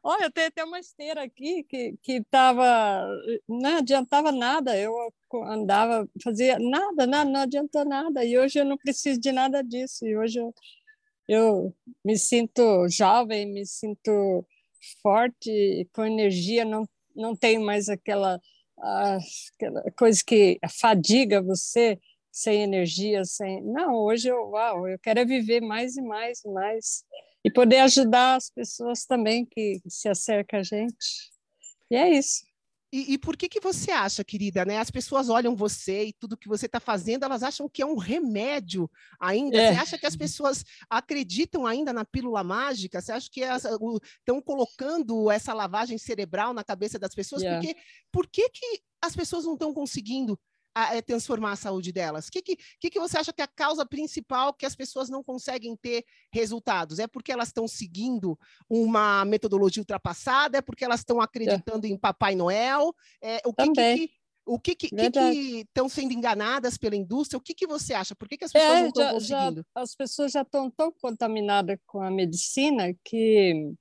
Olha, 0.04 0.24
eu 0.24 0.32
tenho 0.32 0.48
até 0.48 0.64
uma 0.64 0.80
esteira 0.80 1.22
aqui 1.22 1.64
que 1.66 1.94
que 2.02 2.24
tava, 2.32 3.08
não 3.48 3.78
adiantava 3.78 4.32
nada. 4.32 4.76
Eu 4.76 4.92
andava, 5.46 6.10
fazia 6.24 6.58
nada, 6.58 7.06
nada, 7.06 7.30
não 7.30 7.42
adiantou 7.42 7.86
nada. 7.86 8.26
E 8.26 8.40
hoje 8.40 8.58
eu 8.58 8.66
não 8.66 8.76
preciso 8.76 9.20
de 9.20 9.32
nada 9.32 9.62
disso. 9.64 10.04
E 10.04 10.18
hoje 10.18 10.40
eu, 10.40 10.52
eu 11.28 11.76
me 12.04 12.18
sinto 12.18 12.90
jovem, 12.90 13.46
me 13.46 13.68
sinto 13.68 14.44
forte, 15.02 15.88
com 15.94 16.06
energia. 16.06 16.66
Não 16.66 16.86
não 17.16 17.36
tenho 17.36 17.62
mais 17.62 17.90
aquela 17.90 18.40
aquela 18.80 19.84
coisa 19.98 20.22
que 20.26 20.60
fadiga 20.80 21.42
você 21.42 22.00
sem 22.32 22.62
energia, 22.62 23.26
sem. 23.26 23.64
Não, 23.64 23.96
hoje 23.96 24.28
eu, 24.28 24.50
uau, 24.50 24.88
eu 24.88 25.00
quero 25.00 25.20
é 25.20 25.26
viver 25.26 25.62
mais 25.62 25.98
e 25.98 26.02
mais 26.02 26.46
e 26.46 26.50
mais 26.50 27.04
e 27.44 27.52
poder 27.52 27.80
ajudar 27.80 28.36
as 28.36 28.50
pessoas 28.50 29.06
também 29.06 29.46
que 29.46 29.82
se 29.88 30.08
acercam 30.08 30.60
a 30.60 30.64
gente. 30.64 31.32
E 31.90 31.96
é 31.96 32.10
isso. 32.12 32.46
E, 32.92 33.14
e, 33.14 33.18
por 33.18 33.36
que 33.36 33.50
que 33.50 33.60
você 33.60 33.92
acha, 33.92 34.24
querida, 34.24 34.64
né? 34.64 34.78
As 34.78 34.90
pessoas 34.90 35.28
olham 35.28 35.56
você 35.56 36.06
e 36.06 36.14
tudo 36.14 36.38
que 36.38 36.48
você 36.48 36.68
está 36.68 36.80
fazendo, 36.80 37.26
elas 37.26 37.44
acham 37.44 37.68
que 37.68 37.82
é 37.82 37.86
um 37.86 37.98
remédio 37.98 38.90
ainda. 39.20 39.58
É. 39.58 39.74
Você 39.74 39.80
acha 39.80 39.98
que 39.98 40.06
as 40.06 40.16
pessoas 40.16 40.64
acreditam 40.90 41.66
ainda 41.66 41.92
na 41.92 42.06
pílula 42.06 42.44
mágica? 42.44 43.02
Você 43.02 43.12
acha 43.12 43.30
que 43.30 43.42
estão 43.42 44.42
colocando 44.42 45.30
essa 45.30 45.54
lavagem 45.54 45.98
cerebral 45.98 46.54
na 46.54 46.64
cabeça 46.64 46.98
das 46.98 47.14
pessoas? 47.14 47.42
Yeah. 47.42 47.60
Porque 47.60 47.80
por 48.10 48.28
que 48.28 48.50
que 48.50 48.82
as 49.02 49.16
pessoas 49.16 49.46
não 49.46 49.54
estão 49.54 49.74
conseguindo 49.74 50.40
a, 50.78 50.98
a 50.98 51.02
transformar 51.02 51.54
a 51.54 51.56
saúde 51.56 51.92
delas? 51.92 52.28
O 52.28 52.32
que, 52.32 52.42
que, 52.42 52.90
que, 52.90 53.00
você 53.00 53.18
acha 53.18 53.34
que 53.34 53.42
é 53.42 53.46
a 53.46 53.48
causa 53.48 53.86
principal 53.86 54.54
que 54.54 54.66
as 54.66 54.76
pessoas 54.76 55.10
não 55.10 55.24
conseguem 55.24 55.76
ter 55.76 56.06
resultados? 56.32 57.00
É 57.00 57.08
porque 57.08 57.32
elas 57.32 57.50
estão 57.50 57.68
seguindo 57.68 58.38
uma 58.70 59.26
metodologia 59.26 59.82
ultrapassada? 59.82 60.60
É 60.60 60.62
porque 60.62 60.86
elas 60.86 61.00
estão 61.00 61.20
acreditando 61.20 61.88
é. 61.88 61.90
em 61.90 61.98
Papai 61.98 62.36
Noel? 62.36 62.94
É, 63.22 63.42
o 63.46 63.54
que, 63.54 63.66
Também. 63.66 63.98
que 63.98 64.14
o 64.46 64.58
que 64.58 64.78
estão 64.82 65.90
sendo 65.90 66.14
enganadas 66.14 66.78
pela 66.78 66.96
indústria? 66.96 67.38
O 67.38 67.42
que, 67.42 67.54
que 67.54 67.68
você 67.68 67.94
acha? 67.94 68.16
Por 68.16 68.30
que, 68.30 68.38
que 68.38 68.46
as 68.46 68.54
pessoas 68.54 68.78
é, 68.78 68.82
não 68.82 68.88
estão 68.88 69.14
conseguindo? 69.14 69.66
Já, 69.76 69.82
as 69.82 69.96
pessoas 69.96 70.32
já 70.32 70.42
estão 70.42 70.72
tão 70.72 70.92
contaminadas 70.92 71.78
com 71.86 72.02
a 72.02 72.10
medicina 72.10 72.96
que 73.04 73.74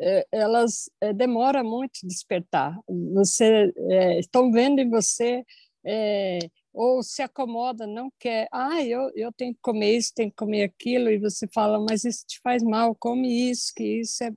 é, 0.00 0.26
elas 0.32 0.90
é, 1.00 1.12
demoram 1.12 1.62
muito 1.62 2.00
despertar. 2.02 2.76
Você 3.14 3.72
é, 3.76 4.18
estão 4.18 4.50
vendo 4.50 4.80
em 4.80 4.90
você 4.90 5.44
é, 5.84 6.38
ou 6.72 7.02
se 7.02 7.22
acomoda, 7.22 7.86
não 7.86 8.10
quer, 8.18 8.48
ah, 8.52 8.82
eu, 8.84 9.10
eu 9.14 9.32
tenho 9.32 9.54
que 9.54 9.60
comer 9.60 9.96
isso, 9.96 10.12
tenho 10.14 10.30
que 10.30 10.36
comer 10.36 10.64
aquilo, 10.64 11.10
e 11.10 11.18
você 11.18 11.46
fala, 11.48 11.78
mas 11.80 12.04
isso 12.04 12.24
te 12.26 12.40
faz 12.42 12.62
mal, 12.62 12.94
come 12.94 13.50
isso, 13.50 13.72
que 13.74 14.00
isso 14.00 14.22
é, 14.24 14.30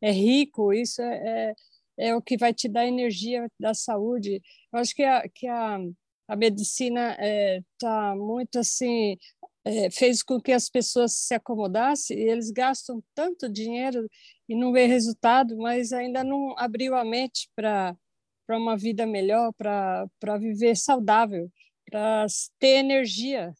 é 0.00 0.10
rico, 0.10 0.72
isso 0.72 1.02
é, 1.02 1.54
é, 1.98 2.08
é 2.08 2.16
o 2.16 2.22
que 2.22 2.36
vai 2.36 2.52
te 2.54 2.68
dar 2.68 2.86
energia 2.86 3.48
da 3.58 3.74
saúde. 3.74 4.42
Eu 4.72 4.78
acho 4.80 4.94
que 4.94 5.04
a, 5.04 5.28
que 5.28 5.46
a, 5.46 5.78
a 6.28 6.36
medicina 6.36 7.16
está 7.70 8.12
é, 8.12 8.16
muito 8.16 8.58
assim, 8.58 9.16
é, 9.64 9.90
fez 9.90 10.22
com 10.22 10.40
que 10.40 10.52
as 10.52 10.68
pessoas 10.68 11.12
se 11.14 11.34
acomodassem, 11.34 12.18
e 12.18 12.28
eles 12.28 12.50
gastam 12.50 13.02
tanto 13.14 13.48
dinheiro 13.48 14.08
e 14.48 14.54
não 14.54 14.72
vê 14.72 14.86
resultado, 14.86 15.56
mas 15.56 15.92
ainda 15.92 16.22
não 16.22 16.54
abriu 16.58 16.94
a 16.94 17.04
mente 17.04 17.48
para 17.56 17.96
para 18.46 18.58
uma 18.58 18.76
vida 18.76 19.06
melhor, 19.06 19.52
para 19.54 20.38
viver 20.38 20.76
saudável, 20.76 21.50
para 21.90 22.26
ter 22.58 22.78
energia, 22.78 23.52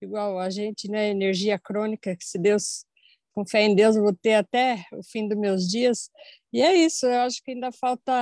igual 0.00 0.38
a 0.38 0.50
gente, 0.50 0.88
né? 0.90 1.10
Energia 1.10 1.58
crônica, 1.58 2.16
que 2.16 2.24
se 2.24 2.38
Deus, 2.38 2.84
com 3.32 3.46
fé 3.46 3.62
em 3.62 3.74
Deus, 3.74 3.96
eu 3.96 4.02
vou 4.02 4.14
ter 4.14 4.34
até 4.34 4.84
o 4.92 5.02
fim 5.02 5.28
dos 5.28 5.38
meus 5.38 5.68
dias. 5.68 6.10
E 6.52 6.62
é 6.62 6.74
isso, 6.74 7.06
eu 7.06 7.20
acho 7.20 7.42
que 7.42 7.52
ainda 7.52 7.70
falta 7.72 8.12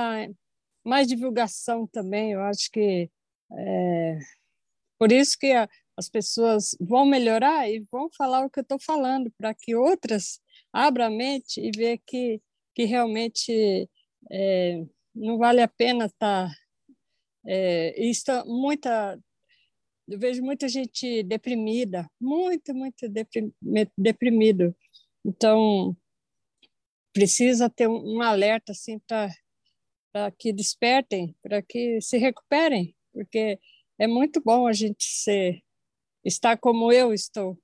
mais 0.83 1.07
divulgação 1.07 1.87
também, 1.87 2.31
eu 2.31 2.41
acho 2.41 2.69
que 2.71 3.09
é, 3.57 4.19
por 4.99 5.11
isso 5.11 5.37
que 5.37 5.51
a, 5.51 5.67
as 5.97 6.09
pessoas 6.09 6.75
vão 6.79 7.05
melhorar 7.05 7.69
e 7.69 7.85
vão 7.91 8.09
falar 8.17 8.45
o 8.45 8.49
que 8.49 8.59
eu 8.59 8.63
estou 8.63 8.79
falando, 8.79 9.31
para 9.37 9.53
que 9.53 9.75
outras 9.75 10.39
abram 10.71 11.05
a 11.05 11.09
mente 11.09 11.59
e 11.59 11.71
vejam 11.75 12.01
que, 12.05 12.41
que 12.75 12.85
realmente 12.85 13.89
é, 14.31 14.85
não 15.17 15.37
vale 15.37 15.61
a 15.61 15.67
pena 15.67 16.05
estar. 16.05 16.49
Tá, 16.49 16.55
é, 17.45 17.95
muita, 18.45 19.19
eu 20.07 20.19
vejo 20.19 20.43
muita 20.43 20.67
gente 20.67 21.23
deprimida, 21.23 22.09
muito, 22.19 22.73
muito 22.73 23.05
deprimido. 23.97 24.75
Então, 25.25 25.95
precisa 27.13 27.69
ter 27.69 27.87
um, 27.87 28.21
alerta 28.21 28.71
assim 28.71 28.99
para 29.07 30.31
que 30.37 30.53
despertem, 30.53 31.35
para 31.41 31.61
que 31.61 31.99
se 32.01 32.17
recuperem, 32.17 32.95
porque 33.13 33.59
é 33.97 34.07
muito 34.07 34.41
bom 34.41 34.67
a 34.67 34.73
gente 34.73 35.03
ser 35.03 35.63
estar 36.23 36.57
como 36.57 36.91
eu 36.91 37.13
estou. 37.13 37.57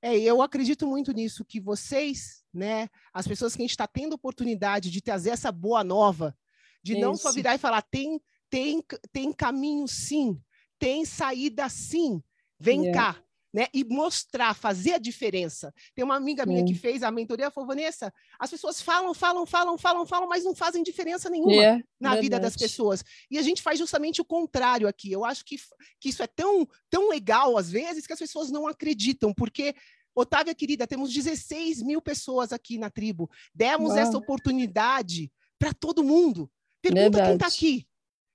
É, 0.00 0.16
eu 0.18 0.42
acredito 0.42 0.86
muito 0.86 1.12
nisso 1.12 1.44
que 1.44 1.60
vocês, 1.60 2.44
né, 2.52 2.88
as 3.12 3.26
pessoas 3.26 3.56
que 3.56 3.62
a 3.62 3.64
gente 3.64 3.70
está 3.70 3.86
tendo 3.86 4.12
oportunidade 4.12 4.90
de 4.90 5.00
trazer 5.00 5.30
essa 5.30 5.50
boa 5.50 5.82
nova 5.82 6.36
de 6.84 6.92
Isso. 6.92 7.00
não 7.00 7.16
só 7.16 7.32
virar 7.32 7.54
e 7.54 7.58
falar, 7.58 7.82
tem, 7.82 8.20
tem, 8.50 8.84
tem 9.10 9.32
caminho 9.32 9.88
sim, 9.88 10.38
tem 10.78 11.04
saída 11.04 11.68
sim, 11.68 12.22
vem 12.60 12.82
yeah. 12.84 13.14
cá. 13.14 13.20
Né? 13.52 13.68
E 13.72 13.84
mostrar, 13.84 14.52
fazer 14.52 14.94
a 14.94 14.98
diferença. 14.98 15.72
Tem 15.94 16.04
uma 16.04 16.16
amiga 16.16 16.44
minha 16.44 16.64
que 16.64 16.74
fez 16.74 17.04
a 17.04 17.10
mentoria, 17.12 17.52
falou, 17.52 17.68
Vanessa, 17.68 18.12
as 18.36 18.50
pessoas 18.50 18.82
falam, 18.82 19.14
falam, 19.14 19.46
falam, 19.46 19.78
falam, 19.78 20.04
falam, 20.04 20.28
mas 20.28 20.42
não 20.42 20.56
fazem 20.56 20.82
diferença 20.82 21.30
nenhuma 21.30 21.52
yeah, 21.52 21.84
na 22.00 22.10
verdade. 22.10 22.22
vida 22.22 22.40
das 22.40 22.56
pessoas. 22.56 23.04
E 23.30 23.38
a 23.38 23.42
gente 23.42 23.62
faz 23.62 23.78
justamente 23.78 24.20
o 24.20 24.24
contrário 24.24 24.88
aqui. 24.88 25.12
Eu 25.12 25.24
acho 25.24 25.44
que, 25.44 25.56
que 26.00 26.08
isso 26.08 26.20
é 26.20 26.26
tão, 26.26 26.66
tão 26.90 27.08
legal, 27.08 27.56
às 27.56 27.70
vezes, 27.70 28.08
que 28.08 28.12
as 28.12 28.18
pessoas 28.18 28.50
não 28.50 28.66
acreditam, 28.66 29.32
porque 29.32 29.72
Otávia, 30.16 30.54
querida, 30.54 30.86
temos 30.86 31.12
16 31.12 31.80
mil 31.82 32.02
pessoas 32.02 32.52
aqui 32.52 32.76
na 32.76 32.88
tribo. 32.90 33.30
Demos 33.54 33.90
Uau. 33.90 33.98
essa 33.98 34.16
oportunidade 34.16 35.30
para 35.58 35.72
todo 35.72 36.04
mundo. 36.04 36.50
Pergunta 36.92 37.18
Verdade. 37.18 37.26
quem 37.26 37.34
está 37.34 37.46
aqui. 37.46 37.88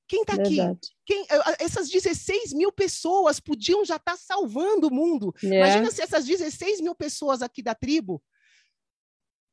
Quem 0.07 0.21
está 0.21 0.33
aqui? 0.33 0.57
Quem, 1.05 1.25
essas 1.59 1.87
16 1.87 2.53
mil 2.53 2.71
pessoas 2.71 3.39
podiam 3.39 3.85
já 3.85 3.97
estar 3.97 4.13
tá 4.13 4.17
salvando 4.17 4.87
o 4.87 4.93
mundo. 4.93 5.31
Yeah. 5.43 5.67
Imagina 5.67 5.91
se 5.91 6.01
essas 6.01 6.25
16 6.25 6.81
mil 6.81 6.95
pessoas 6.95 7.43
aqui 7.43 7.61
da 7.61 7.75
tribo 7.75 8.21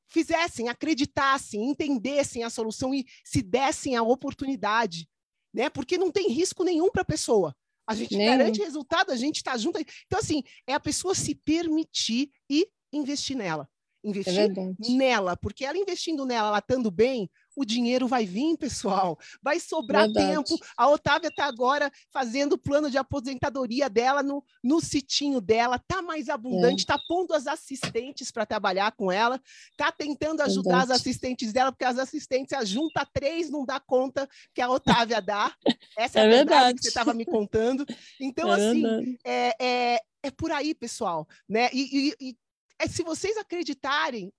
fizessem, 0.09 0.69
acreditassem, 0.69 1.63
entendessem 1.63 2.43
a 2.43 2.49
solução 2.49 2.95
e 2.95 3.05
se 3.23 3.43
dessem 3.43 3.97
a 3.97 4.03
oportunidade, 4.03 5.07
né? 5.53 5.69
Porque 5.69 5.99
não 5.99 6.11
tem 6.11 6.31
risco 6.31 6.65
nenhum 6.65 6.91
para 6.91 7.03
a 7.03 7.07
pessoa. 7.07 7.55
A 7.87 7.95
gente 7.95 8.17
Nem. 8.17 8.27
garante 8.27 8.61
resultado, 8.61 9.13
a 9.13 9.17
gente 9.17 9.37
está 9.37 9.59
junto. 9.59 9.79
Então, 10.07 10.19
assim, 10.19 10.43
é 10.67 10.73
a 10.73 10.81
pessoa 10.81 11.15
se 11.15 11.35
permitir 11.35 12.31
e 12.49 12.67
investir 12.93 13.37
nela. 13.37 13.69
Investir 14.03 14.39
é 14.39 14.93
nela, 14.93 15.37
porque 15.37 15.65
ela 15.65 15.77
investindo 15.77 16.25
nela, 16.25 16.49
ela 16.49 16.59
estando 16.59 16.91
bem, 16.91 17.29
o 17.57 17.65
dinheiro 17.65 18.07
vai 18.07 18.27
vir, 18.27 18.57
pessoal. 18.59 19.19
Vai 19.43 19.59
sobrar 19.59 20.05
Verdade. 20.05 20.27
tempo. 20.27 20.65
A 20.77 20.89
Otávia 20.89 21.29
está 21.29 21.47
agora 21.47 21.91
fazendo 22.13 22.53
o 22.53 22.59
plano 22.59 22.91
de 22.91 22.99
aposentadoria 22.99 23.89
dela 23.89 24.23
no, 24.23 24.45
no 24.63 24.79
sitinho 24.81 25.41
dela, 25.41 25.77
está 25.77 26.03
mais 26.03 26.29
abundante, 26.29 26.81
está 26.81 26.95
é. 26.95 27.01
pondo 27.09 27.33
as 27.33 27.47
assistentes 27.47 28.31
para 28.31 28.45
trabalhar 28.45 28.93
com 28.93 29.11
ela, 29.11 29.41
está 29.71 29.91
tentando 29.91 30.43
ajudar 30.43 30.81
Verdade. 30.81 30.93
as 30.93 31.01
assistentes 31.01 31.53
dela, 31.53 31.73
porque 31.73 31.85
as 31.85 31.99
assistentes, 31.99 32.53
a 32.53 32.65
junta 32.65 33.09
três, 33.11 33.49
não 33.51 33.65
dá 33.65 33.81
conta 33.81 34.29
que 34.55 34.61
a 34.61 34.71
Otávia 34.71 35.23
dá. 35.23 35.55
Essa 35.97 36.21
é, 36.21 36.23
é 36.23 36.27
a 36.27 36.29
verdade, 36.29 36.49
verdade 36.51 36.77
que 36.77 36.83
você 36.83 36.89
estava 36.89 37.15
me 37.15 37.25
contando. 37.25 37.87
Então, 38.21 38.53
é 38.53 38.55
assim, 38.55 39.17
é, 39.25 39.55
é, 39.59 40.01
é 40.25 40.31
por 40.31 40.53
aí, 40.53 40.75
pessoal. 40.75 41.27
Né? 41.49 41.71
E, 41.73 42.11
e, 42.21 42.29
e 42.29 42.37
é, 42.79 42.87
se 42.87 43.03
vocês 43.03 43.39
acreditarem, 43.39 44.31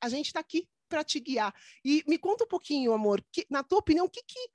a 0.00 0.08
gente 0.08 0.26
está 0.26 0.38
aqui 0.38 0.68
para 0.88 1.04
te 1.04 1.20
guiar. 1.20 1.54
E 1.84 2.02
me 2.06 2.18
conta 2.18 2.44
um 2.44 2.48
pouquinho, 2.48 2.92
amor, 2.92 3.24
que, 3.32 3.46
na 3.50 3.62
tua 3.62 3.78
opinião, 3.78 4.06
o 4.06 4.10
que, 4.10 4.22
que, 4.22 4.48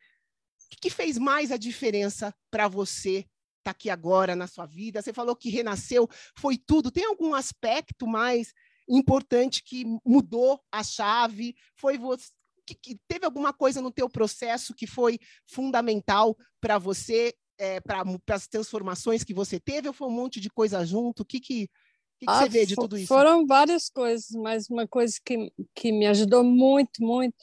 que 0.82 0.90
fez 0.90 1.18
mais 1.18 1.52
a 1.52 1.58
diferença 1.58 2.34
para 2.52 2.68
você 2.68 3.20
estar 3.20 3.30
tá 3.64 3.72
aqui 3.72 3.90
agora 3.90 4.36
na 4.36 4.48
sua 4.48 4.66
vida? 4.66 5.02
Você 5.02 5.14
falou 5.14 5.36
que 5.36 5.50
renasceu, 5.50 6.08
foi 6.38 6.58
tudo. 6.58 6.92
Tem 6.92 7.06
algum 7.06 7.34
aspecto 7.34 8.08
mais 8.08 8.54
importante 8.88 9.64
que 9.64 9.86
mudou 10.06 10.62
a 10.72 10.84
chave? 10.84 11.56
Foi 11.76 11.98
você 11.98 12.30
que, 12.70 12.76
que 12.76 13.00
teve 13.08 13.26
alguma 13.26 13.54
coisa 13.54 13.82
no 13.82 13.92
teu 13.92 14.10
processo 14.10 14.74
que 14.76 14.86
foi 14.86 15.20
fundamental 15.46 16.38
para 16.62 16.78
você, 16.78 17.34
é, 17.58 17.80
para 17.80 18.04
as 18.30 18.48
transformações 18.48 19.24
que 19.24 19.34
você 19.34 19.60
teve, 19.60 19.88
ou 19.88 19.94
foi 19.94 20.08
um 20.08 20.12
monte 20.12 20.40
de 20.40 20.50
coisa 20.50 20.86
junto? 20.86 21.22
O 21.22 21.26
que, 21.26 21.40
que, 21.40 21.70
que, 22.20 22.26
que 22.26 22.32
ah, 22.32 22.42
você 22.42 22.50
vê 22.50 22.66
de 22.66 22.76
tudo 22.76 22.98
isso? 22.98 23.08
Foram 23.08 23.48
várias 23.48 23.90
coisas, 23.90 24.30
mas 24.32 24.70
uma 24.70 24.88
coisa 24.88 25.16
que, 25.24 25.52
que 25.74 25.92
me 25.92 26.06
ajudou 26.06 26.44
muito, 26.44 27.02
muito 27.02 27.36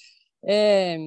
é 0.44 0.98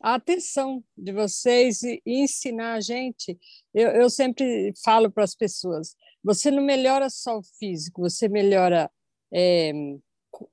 a 0.00 0.14
atenção 0.14 0.84
de 0.96 1.10
vocês 1.10 1.82
e, 1.82 2.02
e 2.04 2.20
ensinar 2.20 2.74
a 2.74 2.80
gente. 2.80 3.38
Eu, 3.72 3.88
eu 3.88 4.10
sempre 4.10 4.72
falo 4.84 5.10
para 5.10 5.24
as 5.24 5.34
pessoas: 5.34 5.96
você 6.22 6.50
não 6.50 6.62
melhora 6.62 7.08
só 7.08 7.38
o 7.38 7.42
físico, 7.42 8.02
você 8.02 8.28
melhora 8.28 8.90
é, 9.32 9.72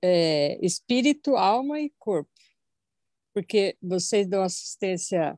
é, 0.02 0.66
espírito, 0.66 1.36
alma 1.36 1.82
e 1.82 1.92
corpo, 2.00 2.32
porque 3.34 3.78
vocês 3.82 4.26
dão 4.26 4.42
assistência 4.42 5.38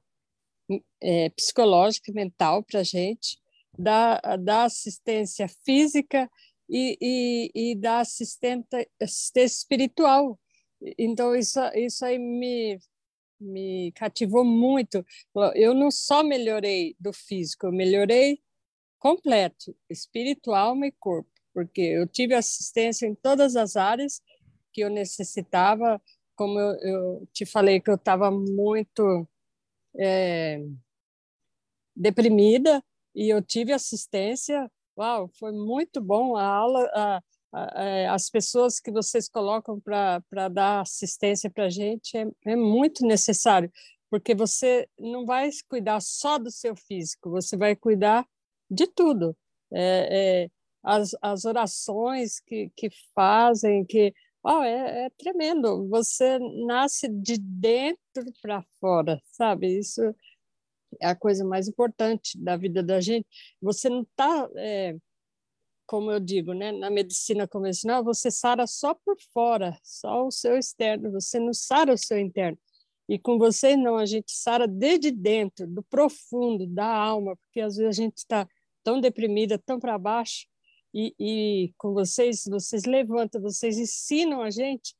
é, 1.01 1.29
psicológica 1.31 2.11
e 2.11 2.13
mental 2.13 2.63
para 2.63 2.81
a 2.81 2.83
gente, 2.83 3.39
dá, 3.77 4.19
dá 4.37 4.65
assistência 4.65 5.47
física 5.63 6.29
e, 6.69 6.97
e, 7.01 7.71
e 7.71 7.75
da 7.75 7.99
assistência, 7.99 8.87
assistência 9.01 9.57
espiritual. 9.57 10.39
Então, 10.97 11.35
isso, 11.35 11.59
isso 11.75 12.05
aí 12.05 12.17
me, 12.17 12.79
me 13.39 13.91
cativou 13.93 14.43
muito. 14.43 15.05
Eu 15.53 15.73
não 15.73 15.91
só 15.91 16.23
melhorei 16.23 16.95
do 16.99 17.13
físico, 17.13 17.67
eu 17.67 17.71
melhorei 17.71 18.41
completo, 18.99 19.75
espírito, 19.89 20.53
alma 20.53 20.87
e 20.87 20.91
corpo, 20.91 21.29
porque 21.53 21.81
eu 21.81 22.07
tive 22.07 22.33
assistência 22.33 23.05
em 23.05 23.15
todas 23.15 23.55
as 23.55 23.75
áreas 23.75 24.21
que 24.73 24.81
eu 24.81 24.89
necessitava. 24.89 26.01
Como 26.35 26.59
eu, 26.59 26.75
eu 26.79 27.27
te 27.31 27.45
falei 27.45 27.79
que 27.79 27.89
eu 27.89 27.95
estava 27.95 28.29
muito 28.31 29.27
é, 29.97 30.59
deprimida 31.95 32.83
e 33.13 33.29
eu 33.29 33.41
tive 33.41 33.71
assistência 33.71 34.69
Uau, 34.97 35.29
foi 35.37 35.51
muito 35.51 35.99
bom 35.99 36.37
a 36.37 36.45
aula, 36.45 36.89
a, 36.93 37.21
a, 37.51 37.83
é, 37.83 38.07
as 38.07 38.29
pessoas 38.29 38.79
que 38.79 38.91
vocês 38.91 39.27
colocam 39.27 39.79
para 39.79 40.47
dar 40.49 40.81
assistência 40.81 41.49
para 41.49 41.65
a 41.65 41.69
gente 41.69 42.17
é, 42.17 42.25
é 42.45 42.55
muito 42.55 43.05
necessário, 43.05 43.69
porque 44.09 44.33
você 44.33 44.87
não 44.97 45.25
vai 45.25 45.49
cuidar 45.67 45.99
só 46.01 46.37
do 46.37 46.49
seu 46.49 46.75
físico, 46.75 47.29
você 47.29 47.57
vai 47.57 47.75
cuidar 47.75 48.25
de 48.69 48.87
tudo. 48.87 49.35
É, 49.73 50.43
é, 50.45 50.49
as, 50.81 51.15
as 51.21 51.43
orações 51.43 52.39
que, 52.39 52.71
que 52.75 52.89
fazem, 53.13 53.83
que 53.83 54.13
oh, 54.43 54.61
é, 54.61 55.05
é 55.05 55.09
tremendo. 55.17 55.89
Você 55.89 56.39
nasce 56.65 57.09
de 57.09 57.37
dentro 57.37 58.31
para 58.41 58.63
fora, 58.79 59.19
sabe? 59.31 59.79
Isso 59.79 60.01
é 61.01 61.07
a 61.07 61.15
coisa 61.15 61.45
mais 61.45 61.67
importante 61.67 62.37
da 62.37 62.57
vida 62.57 62.83
da 62.83 63.01
gente. 63.01 63.27
Você 63.61 63.89
não 63.89 64.01
está, 64.01 64.49
é, 64.55 64.95
como 65.85 66.11
eu 66.11 66.19
digo, 66.19 66.53
né, 66.53 66.71
na 66.71 66.89
medicina 66.89 67.47
convencional, 67.47 68.03
você 68.03 68.31
sara 68.31 68.67
só 68.67 68.93
por 68.93 69.17
fora, 69.33 69.77
só 69.83 70.25
o 70.25 70.31
seu 70.31 70.57
externo, 70.57 71.11
você 71.11 71.39
não 71.39 71.53
sara 71.53 71.93
o 71.93 71.97
seu 71.97 72.19
interno. 72.19 72.57
E 73.07 73.19
com 73.19 73.37
vocês 73.37 73.77
não, 73.77 73.97
a 73.97 74.05
gente 74.05 74.31
sara 74.31 74.67
desde 74.67 75.11
dentro, 75.11 75.67
do 75.67 75.83
profundo, 75.83 76.65
da 76.65 76.87
alma, 76.87 77.35
porque 77.37 77.61
às 77.61 77.77
vezes 77.77 77.99
a 77.99 78.01
gente 78.01 78.17
está 78.17 78.47
tão 78.83 78.99
deprimida, 78.99 79.59
tão 79.59 79.79
para 79.79 79.97
baixo, 79.97 80.47
e, 80.93 81.13
e 81.19 81.73
com 81.77 81.93
vocês, 81.93 82.45
vocês 82.47 82.85
levantam, 82.85 83.41
vocês 83.41 83.77
ensinam 83.77 84.41
a 84.41 84.49
gente 84.49 84.95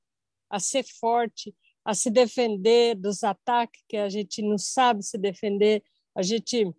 a 0.49 0.59
ser 0.59 0.83
forte, 0.83 1.55
a 1.85 1.93
se 1.93 2.09
defender 2.09 2.95
dos 2.95 3.23
ataques 3.23 3.83
que 3.87 3.95
a 3.95 4.09
gente 4.09 4.41
não 4.41 4.57
sabe 4.57 5.03
se 5.03 5.19
defender. 5.19 5.83
A 6.15 6.23
gente 6.23 6.73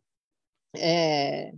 é, 0.77 1.55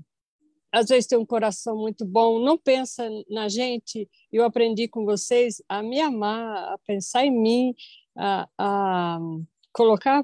às 0.70 0.88
vezes 0.88 1.06
tem 1.06 1.18
um 1.18 1.24
coração 1.24 1.74
muito 1.76 2.04
bom, 2.04 2.38
não 2.38 2.58
pensa 2.58 3.08
na 3.30 3.48
gente. 3.48 4.08
Eu 4.30 4.44
aprendi 4.44 4.86
com 4.86 5.06
vocês 5.06 5.62
a 5.66 5.82
me 5.82 5.98
amar, 5.98 6.74
a 6.74 6.78
pensar 6.86 7.24
em 7.24 7.30
mim, 7.30 7.74
a, 8.14 8.46
a 8.58 9.18
colocar 9.72 10.22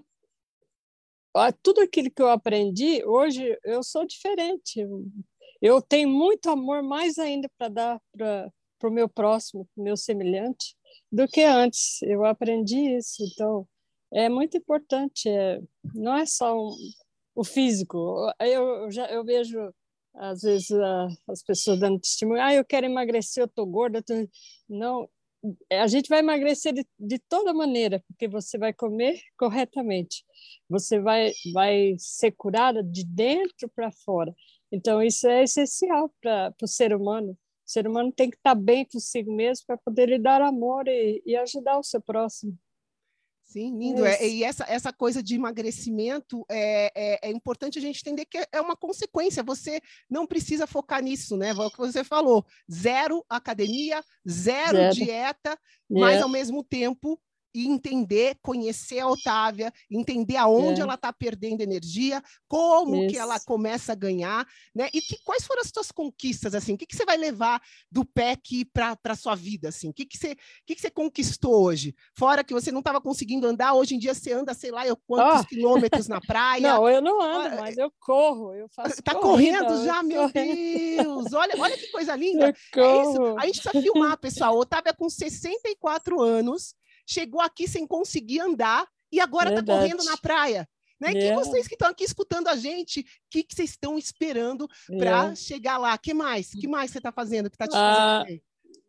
tudo 1.62 1.80
aquilo 1.80 2.10
que 2.10 2.20
eu 2.20 2.28
aprendi. 2.28 3.02
Hoje 3.06 3.58
eu 3.64 3.82
sou 3.82 4.06
diferente. 4.06 4.86
Eu 5.62 5.80
tenho 5.80 6.10
muito 6.10 6.50
amor 6.50 6.82
mais 6.82 7.18
ainda 7.18 7.48
para 7.56 7.68
dar 7.68 8.02
para 8.14 8.90
o 8.90 8.92
meu 8.92 9.08
próximo, 9.08 9.66
para 9.74 9.80
o 9.80 9.84
meu 9.84 9.96
semelhante 9.96 10.76
do 11.10 11.28
que 11.28 11.42
antes. 11.42 12.02
Eu 12.02 12.24
aprendi 12.24 12.96
isso, 12.96 13.22
então 13.24 13.66
é 14.12 14.28
muito 14.28 14.56
importante. 14.56 15.28
É, 15.28 15.60
não 15.94 16.16
é 16.16 16.26
só 16.26 16.56
um, 16.56 16.74
o 17.34 17.44
físico. 17.44 18.30
Eu, 18.40 18.90
já 18.90 19.06
eu 19.06 19.24
vejo 19.24 19.58
às 20.14 20.42
vezes 20.42 20.70
as 21.28 21.42
pessoas 21.42 21.80
dando 21.80 22.00
testemunho. 22.00 22.42
Ah, 22.42 22.54
eu 22.54 22.64
quero 22.64 22.86
emagrecer, 22.86 23.42
eu 23.42 23.48
tô 23.48 23.66
gorda. 23.66 24.02
Tô... 24.02 24.14
Não, 24.68 25.08
a 25.72 25.86
gente 25.86 26.08
vai 26.08 26.20
emagrecer 26.20 26.72
de, 26.72 26.86
de 26.98 27.18
toda 27.18 27.52
maneira, 27.52 28.02
porque 28.08 28.28
você 28.28 28.56
vai 28.56 28.72
comer 28.72 29.20
corretamente. 29.36 30.24
Você 30.68 31.00
vai 31.00 31.32
vai 31.52 31.94
ser 31.98 32.32
curada 32.32 32.82
de 32.82 33.04
dentro 33.04 33.68
para 33.74 33.90
fora. 34.04 34.34
Então 34.72 35.02
isso 35.02 35.26
é 35.28 35.42
essencial 35.44 36.12
para 36.20 36.54
o 36.62 36.66
ser 36.66 36.94
humano. 36.94 37.36
O 37.66 37.70
ser 37.70 37.86
humano 37.88 38.12
tem 38.12 38.30
que 38.30 38.36
estar 38.36 38.54
bem 38.54 38.84
consigo 38.84 39.34
mesmo 39.34 39.64
para 39.66 39.78
poder 39.78 40.08
lhe 40.08 40.18
dar 40.18 40.42
amor 40.42 40.86
e, 40.86 41.22
e 41.24 41.36
ajudar 41.36 41.78
o 41.78 41.82
seu 41.82 42.00
próximo. 42.00 42.58
Sim, 43.44 43.78
lindo. 43.78 44.04
É, 44.04 44.26
e 44.26 44.42
essa, 44.42 44.64
essa 44.68 44.92
coisa 44.92 45.22
de 45.22 45.34
emagrecimento 45.34 46.44
é, 46.50 46.90
é, 46.94 47.28
é, 47.28 47.30
importante 47.30 47.78
a 47.78 47.80
gente 47.80 48.00
entender 48.00 48.24
que 48.24 48.38
é 48.50 48.60
uma 48.60 48.74
consequência. 48.74 49.42
Você 49.42 49.80
não 50.10 50.26
precisa 50.26 50.66
focar 50.66 51.02
nisso, 51.02 51.36
né? 51.36 51.50
É 51.50 51.54
o 51.54 51.70
que 51.70 51.78
você 51.78 52.02
falou: 52.02 52.44
zero 52.70 53.24
academia, 53.28 54.02
zero, 54.28 54.76
zero. 54.76 54.94
dieta, 54.94 55.58
mas 55.88 56.20
ao 56.20 56.28
mesmo 56.28 56.64
tempo 56.64 57.20
e 57.54 57.68
entender, 57.68 58.36
conhecer 58.42 58.98
a 58.98 59.08
Otávia, 59.08 59.72
entender 59.90 60.36
aonde 60.36 60.80
é. 60.80 60.82
ela 60.82 60.94
está 60.94 61.12
perdendo 61.12 61.60
energia, 61.60 62.22
como 62.48 62.96
Isso. 62.96 63.12
que 63.12 63.18
ela 63.18 63.38
começa 63.38 63.92
a 63.92 63.94
ganhar, 63.94 64.46
né? 64.74 64.88
E 64.92 65.00
que, 65.00 65.16
quais 65.24 65.44
foram 65.44 65.62
as 65.62 65.70
suas 65.72 65.92
conquistas, 65.92 66.54
assim? 66.54 66.74
O 66.74 66.78
que, 66.78 66.86
que 66.86 66.96
você 66.96 67.04
vai 67.04 67.16
levar 67.16 67.62
do 67.90 68.04
PEC 68.04 68.64
para 68.64 68.98
a 69.04 69.14
sua 69.14 69.34
vida, 69.34 69.68
assim? 69.68 69.88
O 69.88 69.94
que, 69.94 70.04
que, 70.04 70.18
você, 70.18 70.36
que, 70.66 70.74
que 70.74 70.80
você 70.80 70.90
conquistou 70.90 71.62
hoje? 71.62 71.94
Fora 72.16 72.42
que 72.42 72.52
você 72.52 72.72
não 72.72 72.80
estava 72.80 73.00
conseguindo 73.00 73.46
andar, 73.46 73.74
hoje 73.74 73.94
em 73.94 73.98
dia 73.98 74.14
você 74.14 74.32
anda, 74.32 74.52
sei 74.52 74.70
lá, 74.70 74.86
eu 74.86 74.96
quantos 75.06 75.42
oh. 75.42 75.46
quilômetros 75.46 76.08
na 76.08 76.20
praia. 76.26 76.74
Não, 76.74 76.88
eu 76.88 77.00
não 77.00 77.20
ando, 77.20 77.56
mas 77.56 77.78
eu 77.78 77.92
corro, 78.00 78.54
eu 78.54 78.68
faço 78.68 79.02
Tá 79.02 79.14
correndo 79.14 79.84
já, 79.84 80.02
meu 80.02 80.30
Deus! 80.30 81.32
Olha, 81.32 81.54
olha 81.58 81.76
que 81.76 81.88
coisa 81.88 82.16
linda! 82.16 82.48
É 82.48 83.02
isso. 83.02 83.38
A 83.38 83.46
gente 83.46 83.60
precisa 83.60 83.82
filmar, 83.82 84.18
pessoal. 84.18 84.56
Otávia 84.56 84.94
com 84.94 85.08
64 85.08 86.20
anos, 86.20 86.74
chegou 87.06 87.40
aqui 87.40 87.68
sem 87.68 87.86
conseguir 87.86 88.40
andar 88.40 88.86
e 89.12 89.20
agora 89.20 89.50
está 89.50 89.64
correndo 89.64 90.04
na 90.04 90.16
praia. 90.16 90.68
Né? 91.00 91.10
Yeah. 91.12 91.28
Que 91.28 91.44
vocês 91.44 91.68
que 91.68 91.74
estão 91.74 91.88
aqui 91.88 92.04
escutando 92.04 92.48
a 92.48 92.56
gente, 92.56 93.00
o 93.00 93.04
que, 93.30 93.42
que 93.42 93.54
vocês 93.54 93.70
estão 93.70 93.98
esperando 93.98 94.68
para 94.86 95.10
yeah. 95.10 95.36
chegar 95.36 95.78
lá? 95.78 95.96
que 95.98 96.14
mais? 96.14 96.50
que 96.50 96.68
mais 96.68 96.90
você 96.90 96.98
está 96.98 97.12
fazendo 97.12 97.50
que 97.50 97.56
está 97.56 97.66
te 97.66 97.76
ah, 97.76 98.22
fazendo 98.22 98.40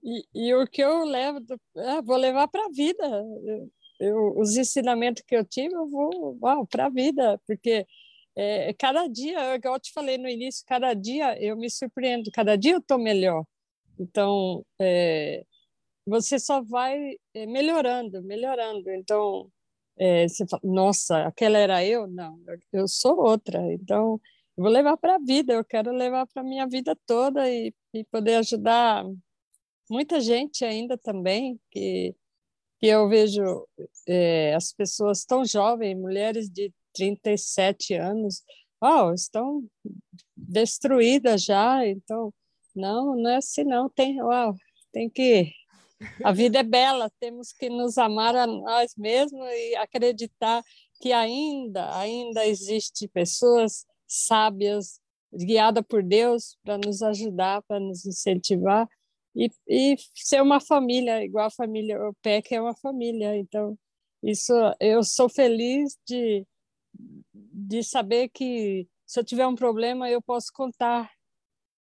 e, 0.04 0.24
e, 0.36 0.54
o 0.54 0.68
que 0.68 0.84
eu 0.84 1.04
levo, 1.04 1.40
é, 1.78 2.02
vou 2.04 2.16
levar 2.16 2.48
para 2.48 2.66
a 2.66 2.70
vida. 2.70 3.04
Eu, 3.44 3.72
eu, 4.00 4.38
os 4.38 4.56
ensinamentos 4.56 5.24
que 5.26 5.36
eu 5.36 5.44
tive, 5.44 5.74
eu 5.74 5.90
vou 5.90 6.38
para 6.68 6.86
a 6.86 6.90
vida, 6.90 7.42
porque 7.48 7.88
é, 8.36 8.72
cada 8.74 9.08
dia, 9.08 9.56
igual 9.56 9.76
eu 9.76 9.80
te 9.80 9.92
falei 9.92 10.18
no 10.20 10.30
início, 10.30 10.64
cada 10.68 10.94
dia 10.94 11.42
eu 11.42 11.58
me 11.58 11.70
surpreendo, 11.72 12.30
cada 12.32 12.56
dia 12.56 12.74
eu 12.74 12.80
estou 12.80 13.00
melhor. 13.00 13.44
Então, 13.98 14.64
é, 14.80 15.44
você 16.06 16.40
só 16.40 16.62
vai 16.62 17.18
é, 17.34 17.46
melhorando, 17.46 18.22
melhorando. 18.24 18.90
Então, 18.92 19.52
é, 19.98 20.28
você 20.28 20.46
fala, 20.48 20.62
nossa, 20.64 21.26
aquela 21.26 21.58
era 21.58 21.86
eu? 21.86 22.08
Não, 22.08 22.40
eu 22.72 22.88
sou 22.88 23.20
outra. 23.20 23.60
Então, 23.74 24.20
eu 24.58 24.64
vou 24.64 24.72
levar 24.72 24.98
para 24.98 25.16
a 25.16 25.20
vida, 25.20 25.54
eu 25.54 25.66
quero 25.66 25.92
levar 25.92 26.28
para 26.28 26.42
a 26.42 26.46
minha 26.46 26.68
vida 26.68 26.98
toda 27.06 27.50
e, 27.50 27.74
e 27.94 28.04
poder 28.06 28.36
ajudar 28.36 29.06
muita 29.90 30.20
gente 30.20 30.64
ainda 30.66 30.98
também, 30.98 31.60
que, 31.72 32.16
que 32.80 32.88
eu 32.88 33.08
vejo 33.08 33.68
é, 34.08 34.54
as 34.56 34.74
pessoas 34.74 35.26
tão 35.26 35.46
jovens, 35.46 35.98
mulheres 35.98 36.50
de 36.50 36.72
37 36.94 37.94
anos, 37.96 38.44
oh, 38.82 39.14
estão 39.14 39.64
destruídas 40.36 41.44
já, 41.44 41.86
então, 41.86 42.34
não, 42.76 43.16
não 43.16 43.30
é 43.30 43.38
assim 43.38 43.64
não, 43.64 43.90
tem, 43.90 44.22
oh, 44.22 44.54
tem 44.92 45.10
que, 45.10 45.52
a 46.24 46.32
vida 46.32 46.60
é 46.60 46.64
bela, 46.64 47.10
temos 47.20 47.54
que 47.54 47.70
nos 47.70 47.98
amar 47.98 48.36
a 48.36 48.46
nós 48.46 48.94
mesmos 48.98 49.48
e 49.48 49.76
acreditar 49.76 50.64
que 51.02 51.12
ainda, 51.12 51.98
ainda 51.98 52.46
existe 52.46 53.08
pessoas 53.08 53.86
sábias, 54.08 55.00
guiadas 55.34 55.84
por 55.88 56.04
Deus 56.04 56.58
para 56.64 56.78
nos 56.78 57.02
ajudar, 57.02 57.62
para 57.64 57.80
nos 57.80 58.06
incentivar 58.06 58.88
e, 59.36 59.50
e 59.68 59.96
ser 60.14 60.42
uma 60.42 60.62
família, 60.62 61.24
igual 61.24 61.48
a 61.48 61.52
família, 61.52 62.00
o 62.02 62.14
PEC 62.22 62.56
é 62.56 62.62
uma 62.62 62.76
família, 62.76 63.36
então 63.36 63.78
isso 64.24 64.54
eu 64.80 65.04
sou 65.04 65.28
feliz 65.30 65.98
de 66.08 66.46
de 67.34 67.84
saber 67.84 68.30
que 68.30 68.88
se 69.06 69.20
eu 69.20 69.24
tiver 69.24 69.46
um 69.46 69.56
problema 69.56 70.10
eu 70.10 70.22
posso 70.22 70.48
contar 70.54 71.12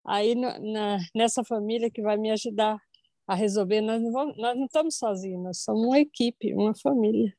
aí 0.05 0.36
na, 0.36 0.99
nessa 1.16 1.43
família 1.43 1.89
que 1.89 2.01
vai 2.01 2.18
me 2.18 2.32
ajudar 2.32 2.78
a 3.28 3.36
resolver. 3.36 3.82
Nós 3.82 4.01
não, 4.01 4.11
vamos, 4.11 4.38
nós 4.38 4.57
não 4.57 4.65
estamos 4.65 4.97
sozinhos, 4.97 5.43
nós 5.43 5.61
somos 5.61 5.86
uma 5.86 5.99
equipe, 5.99 6.53
uma 6.53 6.76
família. 6.76 7.36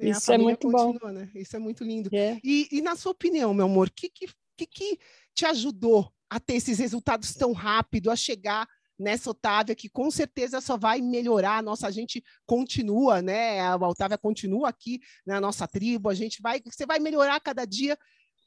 É, 0.00 0.10
Isso 0.10 0.30
é 0.32 0.38
muito 0.38 0.70
continua, 0.70 0.98
bom. 1.00 1.12
Né? 1.12 1.30
Isso 1.34 1.56
é 1.56 1.58
muito 1.58 1.84
lindo. 1.84 2.10
É. 2.12 2.38
E, 2.44 2.68
e, 2.70 2.82
na 2.82 2.94
sua 2.94 3.12
opinião, 3.12 3.54
meu 3.54 3.66
amor, 3.66 3.88
o 3.88 3.92
que, 3.92 4.08
que, 4.08 4.26
que, 4.56 4.66
que 4.66 4.98
te 5.34 5.46
ajudou 5.46 6.12
a 6.28 6.38
ter 6.38 6.54
esses 6.54 6.78
resultados 6.78 7.34
tão 7.34 7.52
rápido, 7.52 8.10
a 8.10 8.16
chegar 8.16 8.68
nessa 8.98 9.30
Otávia, 9.30 9.74
que 9.74 9.88
com 9.88 10.10
certeza 10.10 10.60
só 10.60 10.76
vai 10.76 11.00
melhorar. 11.00 11.62
Nossa, 11.62 11.86
a 11.86 11.90
gente 11.90 12.22
continua, 12.44 13.22
né? 13.22 13.60
A 13.60 13.76
Otávia 13.76 14.18
continua 14.18 14.68
aqui 14.68 15.00
na 15.24 15.40
nossa 15.40 15.68
tribo, 15.68 16.08
a 16.08 16.14
gente 16.14 16.42
vai, 16.42 16.60
você 16.60 16.84
vai 16.84 16.98
melhorar 16.98 17.40
cada 17.40 17.64
dia. 17.64 17.96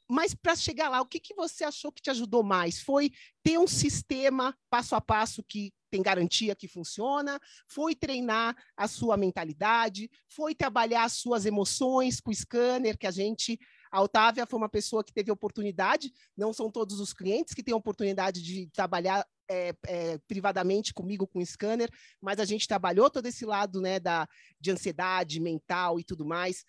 Mas 0.08 0.34
para 0.34 0.54
chegar 0.56 0.88
lá, 0.88 1.00
o 1.00 1.06
que, 1.06 1.20
que 1.20 1.34
você 1.34 1.64
achou 1.64 1.90
que 1.92 2.02
te 2.02 2.10
ajudou 2.10 2.42
mais? 2.42 2.80
Foi 2.80 3.10
ter 3.42 3.58
um 3.58 3.66
sistema 3.66 4.56
passo 4.68 4.94
a 4.94 5.00
passo 5.00 5.42
que 5.42 5.72
tem 5.90 6.02
garantia 6.02 6.56
que 6.56 6.68
funciona? 6.68 7.38
Foi 7.68 7.94
treinar 7.94 8.56
a 8.76 8.88
sua 8.88 9.16
mentalidade? 9.16 10.10
Foi 10.28 10.54
trabalhar 10.54 11.04
as 11.04 11.14
suas 11.14 11.46
emoções 11.46 12.20
com 12.20 12.30
o 12.30 12.34
scanner 12.34 12.96
que 12.98 13.06
a 13.06 13.10
gente 13.10 13.58
a 13.92 14.00
Otávia 14.00 14.46
foi 14.46 14.58
uma 14.58 14.70
pessoa 14.70 15.04
que 15.04 15.12
teve 15.12 15.30
oportunidade, 15.30 16.10
não 16.34 16.50
são 16.50 16.70
todos 16.70 16.98
os 16.98 17.12
clientes 17.12 17.52
que 17.52 17.62
têm 17.62 17.74
oportunidade 17.74 18.42
de 18.42 18.66
trabalhar 18.70 19.28
é, 19.50 19.74
é, 19.86 20.18
privadamente 20.26 20.94
comigo 20.94 21.26
com 21.26 21.40
o 21.40 21.46
scanner, 21.46 21.90
mas 22.18 22.40
a 22.40 22.46
gente 22.46 22.66
trabalhou 22.66 23.10
todo 23.10 23.26
esse 23.26 23.44
lado 23.44 23.82
né, 23.82 24.00
da, 24.00 24.26
de 24.58 24.70
ansiedade 24.70 25.38
mental 25.40 26.00
e 26.00 26.04
tudo 26.04 26.24
mais. 26.24 26.64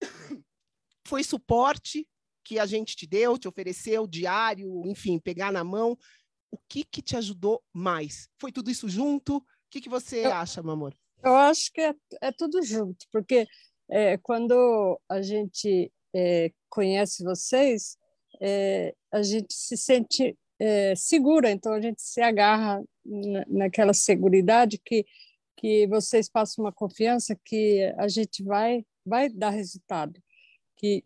Foi 1.06 1.22
suporte 1.22 2.08
que 2.46 2.60
a 2.60 2.66
gente 2.66 2.94
te 2.94 3.08
deu, 3.08 3.36
te 3.36 3.48
ofereceu, 3.48 4.06
diário, 4.06 4.86
enfim, 4.86 5.18
pegar 5.18 5.50
na 5.50 5.64
mão. 5.64 5.98
O 6.48 6.56
que, 6.68 6.84
que 6.84 7.02
te 7.02 7.16
ajudou 7.16 7.60
mais? 7.72 8.28
Foi 8.40 8.52
tudo 8.52 8.70
isso 8.70 8.88
junto? 8.88 9.38
O 9.38 9.42
que, 9.68 9.80
que 9.80 9.88
você 9.88 10.24
eu, 10.24 10.32
acha, 10.32 10.62
meu 10.62 10.72
amor? 10.72 10.96
Eu 11.24 11.34
acho 11.34 11.72
que 11.72 11.80
é, 11.80 11.92
é 12.22 12.30
tudo 12.30 12.62
junto, 12.62 13.04
porque 13.10 13.48
é, 13.90 14.16
quando 14.18 15.00
a 15.08 15.20
gente 15.20 15.92
é, 16.14 16.52
conhece 16.70 17.24
vocês, 17.24 17.98
é, 18.40 18.94
a 19.10 19.22
gente 19.22 19.52
se 19.52 19.76
sente 19.76 20.38
é, 20.60 20.94
segura, 20.94 21.50
então 21.50 21.72
a 21.72 21.80
gente 21.80 22.00
se 22.00 22.20
agarra 22.20 22.80
naquela 23.48 23.92
segurança 23.92 24.78
que, 24.84 25.04
que 25.56 25.86
vocês 25.88 26.28
passam 26.28 26.64
uma 26.64 26.72
confiança 26.72 27.36
que 27.44 27.92
a 27.98 28.06
gente 28.06 28.44
vai, 28.44 28.84
vai 29.04 29.28
dar 29.28 29.50
resultado, 29.50 30.20
que, 30.76 31.04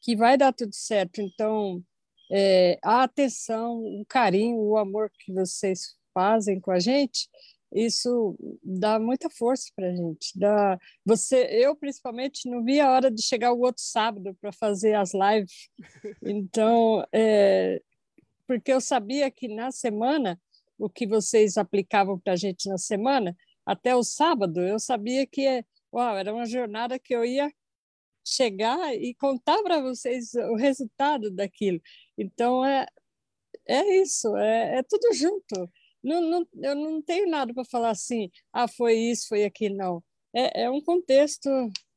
que 0.00 0.16
vai 0.16 0.36
dar 0.36 0.52
tudo 0.52 0.74
certo. 0.74 1.20
Então, 1.20 1.82
é, 2.30 2.78
a 2.82 3.02
atenção, 3.02 3.78
o 3.78 4.04
carinho, 4.08 4.58
o 4.58 4.76
amor 4.76 5.10
que 5.18 5.32
vocês 5.32 5.96
fazem 6.14 6.60
com 6.60 6.70
a 6.70 6.78
gente, 6.78 7.28
isso 7.72 8.36
dá 8.62 8.98
muita 8.98 9.30
força 9.30 9.70
para 9.76 9.88
a 9.88 9.94
gente. 9.94 10.36
Dá, 10.36 10.78
você, 11.04 11.46
eu 11.50 11.76
principalmente 11.76 12.48
não 12.48 12.64
vi 12.64 12.80
a 12.80 12.90
hora 12.90 13.10
de 13.10 13.22
chegar 13.22 13.52
o 13.52 13.60
outro 13.60 13.82
sábado 13.82 14.36
para 14.40 14.52
fazer 14.52 14.94
as 14.94 15.12
lives. 15.14 15.70
Então, 16.22 17.04
é, 17.12 17.80
porque 18.46 18.72
eu 18.72 18.80
sabia 18.80 19.30
que 19.30 19.48
na 19.48 19.70
semana 19.70 20.40
o 20.78 20.88
que 20.88 21.06
vocês 21.06 21.56
aplicavam 21.56 22.18
para 22.18 22.32
a 22.32 22.36
gente 22.36 22.68
na 22.68 22.78
semana, 22.78 23.36
até 23.64 23.94
o 23.94 24.02
sábado, 24.02 24.60
eu 24.60 24.78
sabia 24.78 25.26
que 25.26 25.64
uau, 25.92 26.16
era 26.16 26.32
uma 26.32 26.46
jornada 26.46 26.98
que 26.98 27.14
eu 27.14 27.24
ia 27.24 27.50
chegar 28.24 28.94
e 28.94 29.14
contar 29.14 29.62
para 29.62 29.80
vocês 29.80 30.34
o 30.34 30.56
resultado 30.56 31.30
daquilo. 31.30 31.80
Então, 32.18 32.64
é, 32.64 32.86
é 33.66 34.02
isso, 34.02 34.36
é, 34.36 34.78
é 34.78 34.82
tudo 34.82 35.12
junto 35.14 35.70
não, 36.02 36.20
não, 36.22 36.48
eu 36.62 36.74
não 36.74 37.02
tenho 37.02 37.28
nada 37.28 37.52
para 37.54 37.64
falar 37.64 37.90
assim, 37.90 38.30
ah, 38.52 38.68
foi 38.68 38.94
isso, 38.94 39.28
foi 39.28 39.44
aquilo, 39.44 39.76
não. 39.76 40.04
É, 40.34 40.64
é 40.64 40.70
um 40.70 40.80
contexto 40.80 41.48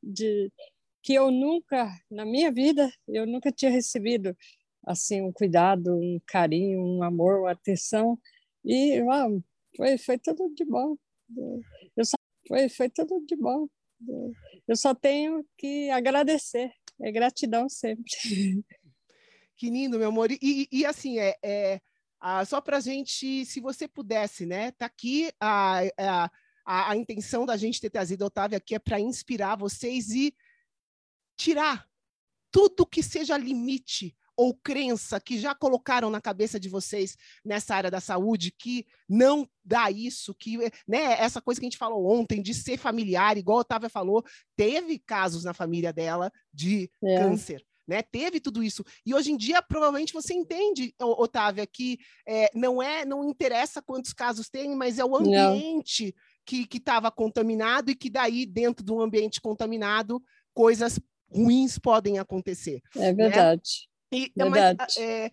de 0.02 0.52
que 1.02 1.14
eu 1.14 1.32
nunca, 1.32 1.90
na 2.12 2.26
minha 2.26 2.52
vida, 2.52 2.92
eu 3.08 3.26
nunca 3.28 3.52
tinha 3.52 3.72
recebido 3.72 4.36
assim 4.86 5.22
um 5.22 5.32
cuidado, 5.32 5.96
um 5.96 6.20
carinho, 6.28 6.82
um 6.82 7.04
amor, 7.04 7.42
uma 7.42 7.52
atenção 7.52 8.20
e 8.66 9.02
uau, 9.02 9.42
foi 9.78 9.98
foi 9.98 10.18
tudo 10.20 10.54
de 10.56 10.66
bom. 10.66 10.98
Eu 11.98 12.06
só, 12.06 12.16
foi 12.48 12.70
foi 12.70 12.90
tudo 12.90 13.26
de 13.26 13.36
bom. 13.36 13.68
Eu 14.68 14.76
só 14.76 14.94
tenho 14.94 15.46
que 15.58 15.90
agradecer, 15.90 16.72
é 17.02 17.12
gratidão 17.12 17.68
sempre. 17.70 18.04
Que 19.56 19.70
lindo, 19.70 20.00
meu 20.00 20.10
amor. 20.10 20.32
E, 20.32 20.40
e, 20.42 20.68
e 20.72 20.86
assim, 20.86 21.20
é, 21.20 21.38
é 21.42 21.80
ah, 22.20 22.44
só 22.44 22.60
para 22.60 22.78
a 22.78 22.80
gente, 22.80 23.46
se 23.46 23.62
você 23.62 23.88
pudesse, 23.88 24.46
né? 24.46 24.72
Tá 24.72 24.88
aqui 24.88 25.32
a, 25.40 25.82
a, 25.98 26.32
a, 26.66 26.92
a 26.92 26.98
intenção 26.98 27.46
da 27.46 27.56
gente 27.56 27.80
ter 27.80 27.90
trazido 27.90 28.24
a 28.24 28.28
Otávia 28.28 28.58
aqui 28.58 28.76
é 28.76 28.80
para 28.80 29.00
inspirar 29.00 29.56
vocês 29.56 30.10
e 30.10 30.36
tirar 31.38 31.88
tudo 32.52 32.86
que 32.86 33.04
seja 33.04 33.38
limite 33.38 34.16
ou 34.36 34.54
crença 34.54 35.20
que 35.20 35.38
já 35.38 35.54
colocaram 35.54 36.10
na 36.10 36.22
cabeça 36.22 36.60
de 36.60 36.70
vocês 36.70 37.16
nessa 37.44 37.76
área 37.76 37.92
da 37.92 38.00
saúde 38.00 38.52
que 38.58 38.86
não 39.08 39.48
dá 39.64 39.92
isso, 39.92 40.34
que 40.34 40.58
né, 40.88 41.14
essa 41.20 41.42
coisa 41.42 41.60
que 41.60 41.66
a 41.66 41.70
gente 41.70 41.78
falou 41.78 42.12
ontem 42.12 42.42
de 42.42 42.54
ser 42.54 42.78
familiar, 42.78 43.38
igual 43.38 43.60
a 43.60 43.62
Otávia 43.62 43.90
falou, 43.90 44.24
teve 44.56 45.00
casos 45.00 45.44
na 45.44 45.54
família 45.54 45.94
dela 45.94 46.32
de 46.54 46.90
é. 47.04 47.18
câncer 47.18 47.64
né? 47.88 48.02
Teve 48.02 48.40
tudo 48.40 48.64
isso. 48.64 48.84
E 49.06 49.14
hoje 49.14 49.32
em 49.32 49.38
dia, 49.38 49.62
provavelmente, 49.62 50.14
você 50.14 50.34
entende, 50.34 50.94
Otávia, 51.00 51.68
que 51.68 52.00
é, 52.28 52.50
não 52.56 52.82
é, 52.82 53.06
não 53.06 53.30
interessa 53.30 53.82
quantos 53.82 54.14
casos 54.14 54.50
tem, 54.50 54.76
mas 54.76 55.00
é 55.00 55.06
o 55.06 55.16
ambiente 55.16 56.06
não. 56.06 56.14
que 56.46 56.68
estava 56.72 57.12
contaminado 57.12 57.92
e 57.92 57.96
que 57.96 58.10
daí, 58.10 58.46
dentro 58.46 58.86
de 58.86 58.92
um 58.92 59.02
ambiente 59.02 59.42
contaminado, 59.42 60.22
coisas 60.54 61.00
ruins 61.30 61.78
podem 61.78 62.20
acontecer. 62.20 62.82
É 62.96 63.12
né? 63.12 63.14
verdade. 63.14 63.62
Né? 63.62 63.93
E, 64.14 64.32
é 64.38 64.50
verdade. 64.50 64.78
Mas, 64.80 64.98
é, 64.98 65.32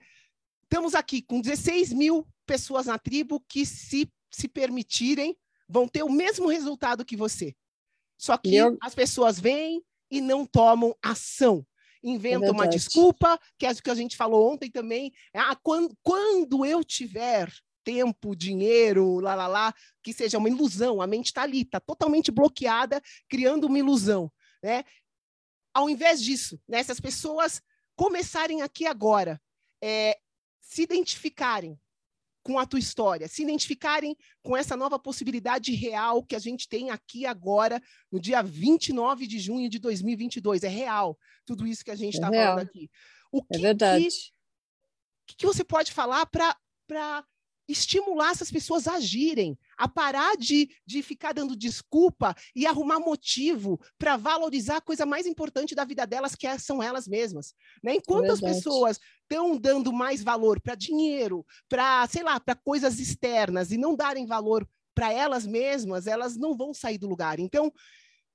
estamos 0.62 0.94
aqui 0.94 1.22
com 1.22 1.40
16 1.40 1.92
mil 1.92 2.26
pessoas 2.46 2.86
na 2.86 2.98
tribo 2.98 3.40
que, 3.48 3.64
se, 3.66 4.10
se 4.30 4.48
permitirem, 4.48 5.36
vão 5.68 5.86
ter 5.86 6.02
o 6.02 6.10
mesmo 6.10 6.48
resultado 6.48 7.04
que 7.04 7.16
você. 7.16 7.54
Só 8.18 8.36
que 8.36 8.56
eu... 8.56 8.76
as 8.82 8.94
pessoas 8.94 9.38
vêm 9.38 9.82
e 10.10 10.20
não 10.20 10.44
tomam 10.44 10.94
ação 11.02 11.64
inventa 12.02 12.46
é 12.46 12.50
uma 12.50 12.66
desculpa, 12.66 13.38
que 13.58 13.66
é 13.66 13.70
o 13.70 13.76
que 13.76 13.90
a 13.90 13.94
gente 13.94 14.16
falou 14.16 14.50
ontem 14.50 14.70
também. 14.70 15.12
Ah, 15.34 15.56
quando, 15.62 15.96
quando 16.02 16.64
eu 16.64 16.82
tiver 16.82 17.52
tempo, 17.84 18.36
dinheiro, 18.36 19.20
lá, 19.20 19.34
lá, 19.34 19.46
lá, 19.46 19.74
que 20.02 20.12
seja 20.12 20.38
uma 20.38 20.48
ilusão, 20.48 21.00
a 21.00 21.06
mente 21.06 21.26
está 21.26 21.42
ali, 21.42 21.62
está 21.62 21.80
totalmente 21.80 22.30
bloqueada, 22.30 23.02
criando 23.28 23.66
uma 23.66 23.78
ilusão. 23.78 24.30
Né? 24.62 24.84
Ao 25.74 25.88
invés 25.88 26.22
disso, 26.22 26.60
né, 26.68 26.82
se 26.82 26.92
as 26.92 27.00
pessoas 27.00 27.60
começarem 28.00 28.62
aqui 28.62 28.86
agora, 28.86 29.38
é, 29.84 30.18
se 30.58 30.80
identificarem 30.80 31.78
com 32.42 32.58
a 32.58 32.64
tua 32.64 32.78
história, 32.78 33.28
se 33.28 33.42
identificarem 33.42 34.16
com 34.42 34.56
essa 34.56 34.74
nova 34.74 34.98
possibilidade 34.98 35.74
real 35.74 36.24
que 36.24 36.34
a 36.34 36.38
gente 36.38 36.66
tem 36.66 36.88
aqui 36.88 37.26
agora, 37.26 37.78
no 38.10 38.18
dia 38.18 38.40
29 38.40 39.26
de 39.26 39.38
junho 39.38 39.68
de 39.68 39.78
2022. 39.78 40.62
É 40.62 40.68
real 40.68 41.18
tudo 41.44 41.66
isso 41.66 41.84
que 41.84 41.90
a 41.90 41.94
gente 41.94 42.14
está 42.14 42.28
é 42.28 42.46
falando 42.46 42.60
aqui. 42.60 42.90
O 43.30 43.40
é 43.40 43.42
que, 43.42 43.58
é 43.58 43.60
verdade. 43.60 44.08
Que, 45.26 45.36
que 45.36 45.46
você 45.46 45.62
pode 45.62 45.92
falar 45.92 46.24
para 46.24 47.26
estimular 47.68 48.30
essas 48.30 48.50
pessoas 48.50 48.88
a 48.88 48.94
agirem, 48.94 49.58
a 49.80 49.88
parar 49.88 50.36
de, 50.36 50.68
de 50.84 51.02
ficar 51.02 51.32
dando 51.32 51.56
desculpa 51.56 52.34
e 52.54 52.66
arrumar 52.66 53.00
motivo 53.00 53.80
para 53.98 54.14
valorizar 54.14 54.76
a 54.76 54.80
coisa 54.80 55.06
mais 55.06 55.26
importante 55.26 55.74
da 55.74 55.86
vida 55.86 56.06
delas, 56.06 56.34
que 56.34 56.46
é, 56.46 56.58
são 56.58 56.82
elas 56.82 57.08
mesmas. 57.08 57.54
Né? 57.82 57.94
Enquanto 57.94 58.26
Verdade. 58.26 58.44
as 58.44 58.56
pessoas 58.56 59.00
estão 59.22 59.56
dando 59.56 59.90
mais 59.90 60.22
valor 60.22 60.60
para 60.60 60.74
dinheiro, 60.74 61.46
para, 61.66 62.06
sei 62.08 62.22
lá, 62.22 62.38
para 62.38 62.54
coisas 62.54 63.00
externas 63.00 63.72
e 63.72 63.78
não 63.78 63.96
darem 63.96 64.26
valor 64.26 64.68
para 64.94 65.10
elas 65.10 65.46
mesmas, 65.46 66.06
elas 66.06 66.36
não 66.36 66.54
vão 66.54 66.74
sair 66.74 66.98
do 66.98 67.08
lugar. 67.08 67.40
Então, 67.40 67.72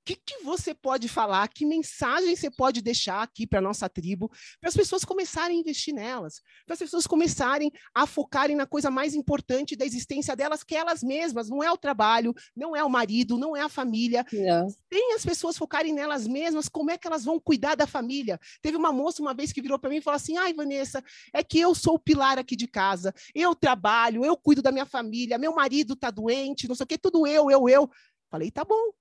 que, 0.05 0.15
que 0.15 0.43
você 0.43 0.73
pode 0.73 1.07
falar? 1.07 1.47
Que 1.47 1.65
mensagem 1.65 2.35
você 2.35 2.51
pode 2.51 2.79
deixar 2.81 3.23
aqui 3.23 3.47
para 3.47 3.57
a 3.57 3.61
nossa 3.61 3.89
tribo, 3.89 4.29
para 4.61 4.69
as 4.69 4.75
pessoas 4.75 5.03
começarem 5.03 5.57
a 5.57 5.59
investir 5.59 5.93
nelas, 5.93 6.41
para 6.65 6.73
as 6.73 6.79
pessoas 6.79 7.07
começarem 7.07 7.71
a 7.93 8.05
focarem 8.05 8.55
na 8.55 8.67
coisa 8.67 8.91
mais 8.91 9.15
importante 9.15 9.75
da 9.75 9.83
existência 9.83 10.35
delas, 10.35 10.63
que 10.63 10.75
é 10.75 10.77
elas 10.77 11.01
mesmas, 11.01 11.49
não 11.49 11.63
é 11.63 11.71
o 11.71 11.77
trabalho, 11.77 12.35
não 12.55 12.75
é 12.75 12.83
o 12.83 12.89
marido, 12.89 13.35
não 13.35 13.55
é 13.55 13.61
a 13.61 13.69
família. 13.69 14.23
Yeah. 14.31 14.69
É. 14.69 14.73
Tem 14.87 15.13
as 15.15 15.25
pessoas 15.25 15.57
focarem 15.57 15.91
nelas 15.91 16.27
mesmas, 16.27 16.69
como 16.69 16.91
é 16.91 16.97
que 16.97 17.07
elas 17.07 17.25
vão 17.25 17.39
cuidar 17.39 17.73
da 17.73 17.87
família? 17.87 18.39
Teve 18.61 18.77
uma 18.77 18.91
moça 18.91 19.23
uma 19.23 19.33
vez 19.33 19.51
que 19.51 19.61
virou 19.61 19.79
para 19.79 19.89
mim 19.89 19.97
e 19.97 20.01
falou 20.01 20.17
assim: 20.17 20.37
ai, 20.37 20.53
Vanessa, 20.53 21.03
é 21.33 21.43
que 21.43 21.59
eu 21.59 21.73
sou 21.73 21.95
o 21.95 21.99
pilar 21.99 22.37
aqui 22.37 22.55
de 22.55 22.67
casa, 22.67 23.11
eu 23.33 23.55
trabalho, 23.55 24.23
eu 24.23 24.37
cuido 24.37 24.61
da 24.61 24.71
minha 24.71 24.85
família, 24.85 25.39
meu 25.39 25.55
marido 25.55 25.93
está 25.93 26.11
doente, 26.11 26.67
não 26.67 26.75
sei 26.75 26.83
o 26.83 26.87
que, 26.87 26.97
tudo 26.97 27.25
eu, 27.25 27.49
eu, 27.49 27.67
eu. 27.67 27.89
Falei, 28.29 28.51
tá 28.51 28.63
bom. 28.63 28.91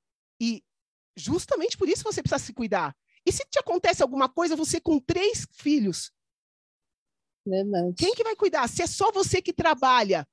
E 0.40 0.62
Justamente 1.16 1.76
por 1.76 1.88
isso 1.88 2.02
você 2.02 2.22
precisa 2.22 2.44
se 2.44 2.52
cuidar. 2.52 2.94
E 3.26 3.32
se 3.32 3.44
te 3.50 3.58
acontece 3.58 4.02
alguma 4.02 4.28
coisa, 4.28 4.56
você 4.56 4.80
com 4.80 4.98
três 4.98 5.46
filhos? 5.52 6.12
Verdade. 7.46 7.94
Quem 7.96 8.14
que 8.14 8.24
vai 8.24 8.36
cuidar? 8.36 8.68
Se 8.68 8.82
é 8.82 8.86
só 8.86 9.10
você 9.12 9.40
que 9.40 9.52
trabalha, 9.52 10.26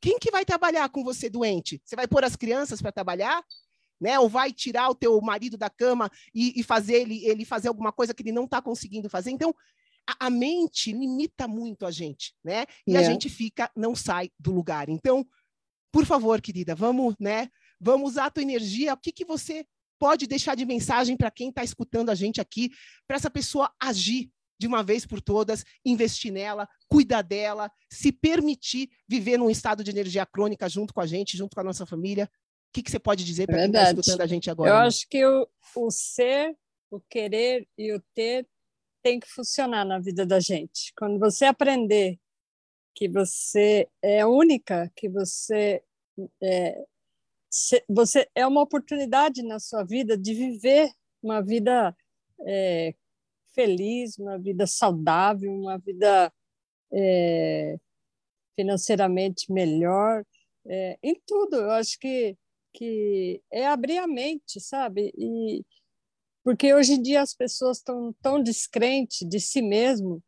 quem 0.00 0.18
que 0.18 0.30
vai 0.30 0.44
trabalhar 0.44 0.88
com 0.88 1.02
você 1.02 1.30
doente? 1.30 1.80
Você 1.84 1.96
vai 1.96 2.06
pôr 2.06 2.24
as 2.24 2.36
crianças 2.36 2.82
para 2.82 2.92
trabalhar? 2.92 3.42
Né? 4.00 4.18
Ou 4.18 4.28
vai 4.28 4.52
tirar 4.52 4.90
o 4.90 4.94
teu 4.94 5.18
marido 5.20 5.56
da 5.56 5.70
cama 5.70 6.10
e, 6.34 6.60
e 6.60 6.62
fazer 6.62 7.00
ele, 7.00 7.24
ele 7.24 7.44
fazer 7.44 7.68
alguma 7.68 7.92
coisa 7.92 8.12
que 8.12 8.22
ele 8.22 8.32
não 8.32 8.44
está 8.44 8.60
conseguindo 8.60 9.08
fazer? 9.08 9.30
Então, 9.30 9.54
a, 10.06 10.26
a, 10.26 10.30
mente 10.30 10.92
limita 10.92 11.48
muito 11.48 11.86
a 11.86 11.90
gente, 11.90 12.34
né? 12.44 12.66
E 12.86 12.92
yeah. 12.92 13.08
a 13.08 13.10
gente 13.10 13.30
fica, 13.30 13.70
não 13.74 13.94
sai 13.94 14.30
do 14.38 14.52
lugar. 14.52 14.90
Então, 14.90 15.26
por 15.90 16.04
favor, 16.04 16.42
querida, 16.42 16.74
vamos, 16.74 17.14
né? 17.18 17.48
Vamos 17.80 18.12
usar 18.12 18.26
a 18.26 18.30
tua 18.30 18.42
energia. 18.42 18.92
O 18.92 18.98
que, 18.98 19.12
que 19.12 19.24
você 19.24 19.64
pode 19.98 20.26
deixar 20.26 20.54
de 20.54 20.64
mensagem 20.64 21.16
para 21.16 21.30
quem 21.30 21.48
está 21.48 21.62
escutando 21.62 22.10
a 22.10 22.14
gente 22.14 22.40
aqui, 22.40 22.70
para 23.06 23.16
essa 23.16 23.30
pessoa 23.30 23.72
agir 23.80 24.30
de 24.58 24.66
uma 24.66 24.82
vez 24.82 25.04
por 25.04 25.20
todas, 25.20 25.64
investir 25.84 26.32
nela, 26.32 26.68
cuidar 26.88 27.22
dela, 27.22 27.70
se 27.90 28.12
permitir 28.12 28.88
viver 29.08 29.36
num 29.36 29.50
estado 29.50 29.82
de 29.82 29.90
energia 29.90 30.24
crônica 30.24 30.68
junto 30.68 30.94
com 30.94 31.00
a 31.00 31.06
gente, 31.06 31.36
junto 31.36 31.54
com 31.54 31.60
a 31.60 31.64
nossa 31.64 31.84
família? 31.84 32.24
O 32.24 32.72
que, 32.72 32.82
que 32.82 32.90
você 32.90 32.98
pode 32.98 33.24
dizer 33.24 33.46
para 33.46 33.56
quem 33.56 33.66
está 33.66 33.90
escutando 33.90 34.20
a 34.20 34.26
gente 34.26 34.50
agora? 34.50 34.70
Eu 34.70 34.76
acho 34.76 35.06
que 35.08 35.24
o, 35.24 35.48
o 35.76 35.90
ser, 35.90 36.56
o 36.90 37.00
querer 37.00 37.68
e 37.76 37.92
o 37.92 38.02
ter 38.14 38.46
tem 39.02 39.20
que 39.20 39.28
funcionar 39.28 39.84
na 39.84 39.98
vida 39.98 40.24
da 40.24 40.40
gente. 40.40 40.92
Quando 40.96 41.18
você 41.18 41.44
aprender 41.44 42.18
que 42.94 43.08
você 43.08 43.88
é 44.00 44.24
única, 44.24 44.90
que 44.96 45.08
você 45.08 45.82
é, 46.42 46.84
você 47.88 48.28
é 48.34 48.46
uma 48.46 48.62
oportunidade 48.62 49.42
na 49.42 49.58
sua 49.60 49.84
vida 49.84 50.16
de 50.16 50.34
viver 50.34 50.90
uma 51.22 51.40
vida 51.40 51.96
é, 52.46 52.94
feliz, 53.54 54.18
uma 54.18 54.38
vida 54.38 54.66
saudável, 54.66 55.52
uma 55.52 55.78
vida 55.78 56.32
é, 56.92 57.78
financeiramente 58.56 59.50
melhor, 59.52 60.24
é, 60.66 60.98
em 61.02 61.20
tudo. 61.26 61.56
Eu 61.56 61.70
acho 61.72 61.98
que, 61.98 62.36
que 62.72 63.40
é 63.50 63.66
abrir 63.66 63.98
a 63.98 64.06
mente, 64.06 64.60
sabe? 64.60 65.12
E, 65.16 65.64
porque 66.42 66.74
hoje 66.74 66.94
em 66.94 67.02
dia 67.02 67.22
as 67.22 67.34
pessoas 67.34 67.78
estão 67.78 68.14
tão 68.20 68.42
descrentes 68.42 69.26
de 69.26 69.40
si 69.40 69.62
mesmo 69.62 70.22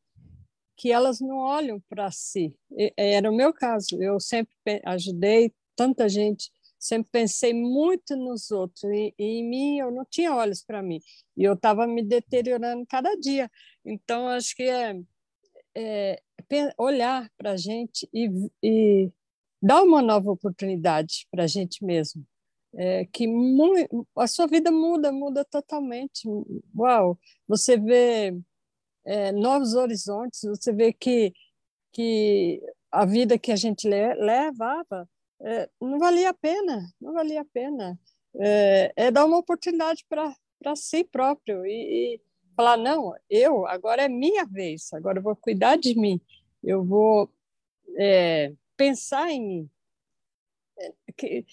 que 0.76 0.92
elas 0.92 1.20
não 1.20 1.38
olham 1.38 1.80
para 1.88 2.10
si. 2.10 2.54
E, 2.72 2.92
era 2.96 3.30
o 3.30 3.36
meu 3.36 3.52
caso. 3.52 4.00
Eu 4.02 4.20
sempre 4.20 4.54
ajudei 4.84 5.52
tanta 5.74 6.08
gente 6.08 6.50
sempre 6.78 7.10
pensei 7.10 7.52
muito 7.52 8.16
nos 8.16 8.50
outros 8.50 8.84
e, 8.84 9.14
e 9.18 9.24
em 9.40 9.48
mim 9.48 9.78
eu 9.78 9.90
não 9.90 10.04
tinha 10.04 10.34
olhos 10.34 10.62
para 10.62 10.82
mim 10.82 11.00
e 11.36 11.44
eu 11.44 11.54
estava 11.54 11.86
me 11.86 12.02
deteriorando 12.02 12.86
cada 12.86 13.14
dia. 13.16 13.50
Então 13.84 14.28
acho 14.28 14.54
que 14.54 14.64
é, 14.64 14.96
é 15.76 16.22
olhar 16.78 17.30
para 17.36 17.52
a 17.52 17.56
gente 17.56 18.08
e, 18.12 18.28
e, 18.62 19.10
dar 19.60 19.82
uma 19.82 20.02
nova 20.02 20.30
oportunidade 20.30 21.26
para 21.30 21.44
a 21.44 21.46
gente 21.46 21.84
mesmo. 21.84 22.24
É, 22.78 23.06
que 23.06 23.26
a 24.16 24.26
sua 24.26 24.46
vida 24.46 24.70
muda, 24.70 25.10
muda 25.10 25.44
totalmente. 25.44 26.28
Uau! 26.76 27.18
Você 27.48 27.78
vê 27.78 28.38
é, 29.04 29.32
novos 29.32 29.74
horizontes, 29.74 30.42
você 30.42 30.72
vê 30.72 30.92
que, 30.92 31.32
que 31.92 32.60
a 32.92 33.06
vida 33.06 33.38
que 33.38 33.50
a 33.50 33.56
gente 33.56 33.88
le, 33.88 34.14
levava 34.14 35.08
é, 35.40 35.68
não 35.80 35.98
valia 35.98 36.30
a 36.30 36.34
pena, 36.34 36.92
não 37.00 37.12
valia 37.12 37.40
a 37.40 37.44
pena. 37.44 37.98
É, 38.38 38.92
é 38.96 39.10
dar 39.10 39.24
uma 39.24 39.38
oportunidade 39.38 40.04
para 40.08 40.76
si 40.76 41.04
próprio 41.04 41.64
e, 41.66 42.16
e, 42.16 42.20
falar, 42.54 42.76
não, 42.76 43.14
eu, 43.28 43.66
agora 43.66 44.02
é 44.02 44.08
minha 44.08 44.44
vez, 44.44 44.92
agora 44.92 45.18
eu 45.18 45.22
vou 45.22 45.36
cuidar 45.36 45.76
de 45.76 45.94
mim, 45.94 46.20
eu 46.62 46.84
vou 46.84 47.30
é, 47.96 48.52
pensar 48.76 49.30
em 49.30 49.40
mim. 49.40 49.70
É, 50.78 50.92
que, 51.16 51.46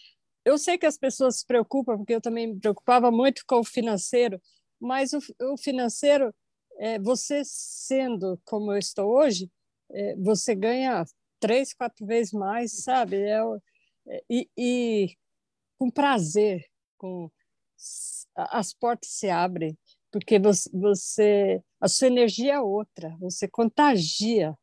eu 0.45 0.57
sei 0.57 0.77
que 0.77 0.85
as 0.85 0.97
pessoas 0.97 1.39
se 1.39 1.45
preocupam, 1.45 1.97
porque 1.97 2.13
eu 2.13 2.21
também 2.21 2.47
me 2.53 2.59
preocupava 2.59 3.09
muito 3.11 3.45
com 3.45 3.59
o 3.59 3.63
financeiro, 3.63 4.41
mas 4.79 5.13
o, 5.13 5.19
o 5.53 5.57
financeiro, 5.57 6.33
é, 6.77 6.99
você 6.99 7.43
sendo 7.45 8.39
como 8.43 8.73
eu 8.73 8.77
estou 8.77 9.09
hoje, 9.09 9.49
é, 9.91 10.15
você 10.17 10.53
ganha 10.53 11.05
três, 11.39 11.73
quatro 11.73 12.05
vezes 12.05 12.33
mais, 12.33 12.83
sabe? 12.83 13.17
É, 13.17 13.39
e, 14.29 14.49
e 14.57 15.17
com 15.77 15.89
prazer, 15.89 16.65
com 16.97 17.29
as 18.35 18.73
portas 18.73 19.09
se 19.11 19.29
abrem, 19.29 19.77
porque 20.11 20.39
você, 20.39 20.69
você 20.73 21.63
a 21.81 21.87
sua 21.87 22.07
energia 22.07 22.53
é 22.53 22.59
outra, 22.59 23.15
você 23.19 23.47
contagia. 23.47 24.57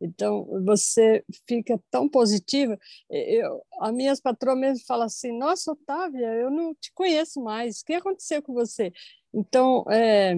Então, 0.00 0.44
você 0.64 1.24
fica 1.46 1.80
tão 1.90 2.08
positiva. 2.08 2.78
Eu, 3.08 3.64
a 3.80 3.92
minhas 3.92 4.20
patroas 4.20 4.58
mesmo 4.58 4.84
falam 4.86 5.06
assim: 5.06 5.36
Nossa, 5.36 5.72
Otávia, 5.72 6.26
eu 6.34 6.50
não 6.50 6.74
te 6.74 6.92
conheço 6.92 7.42
mais. 7.42 7.80
O 7.80 7.84
que 7.84 7.94
aconteceu 7.94 8.42
com 8.42 8.52
você? 8.52 8.92
Então, 9.32 9.84
é, 9.90 10.34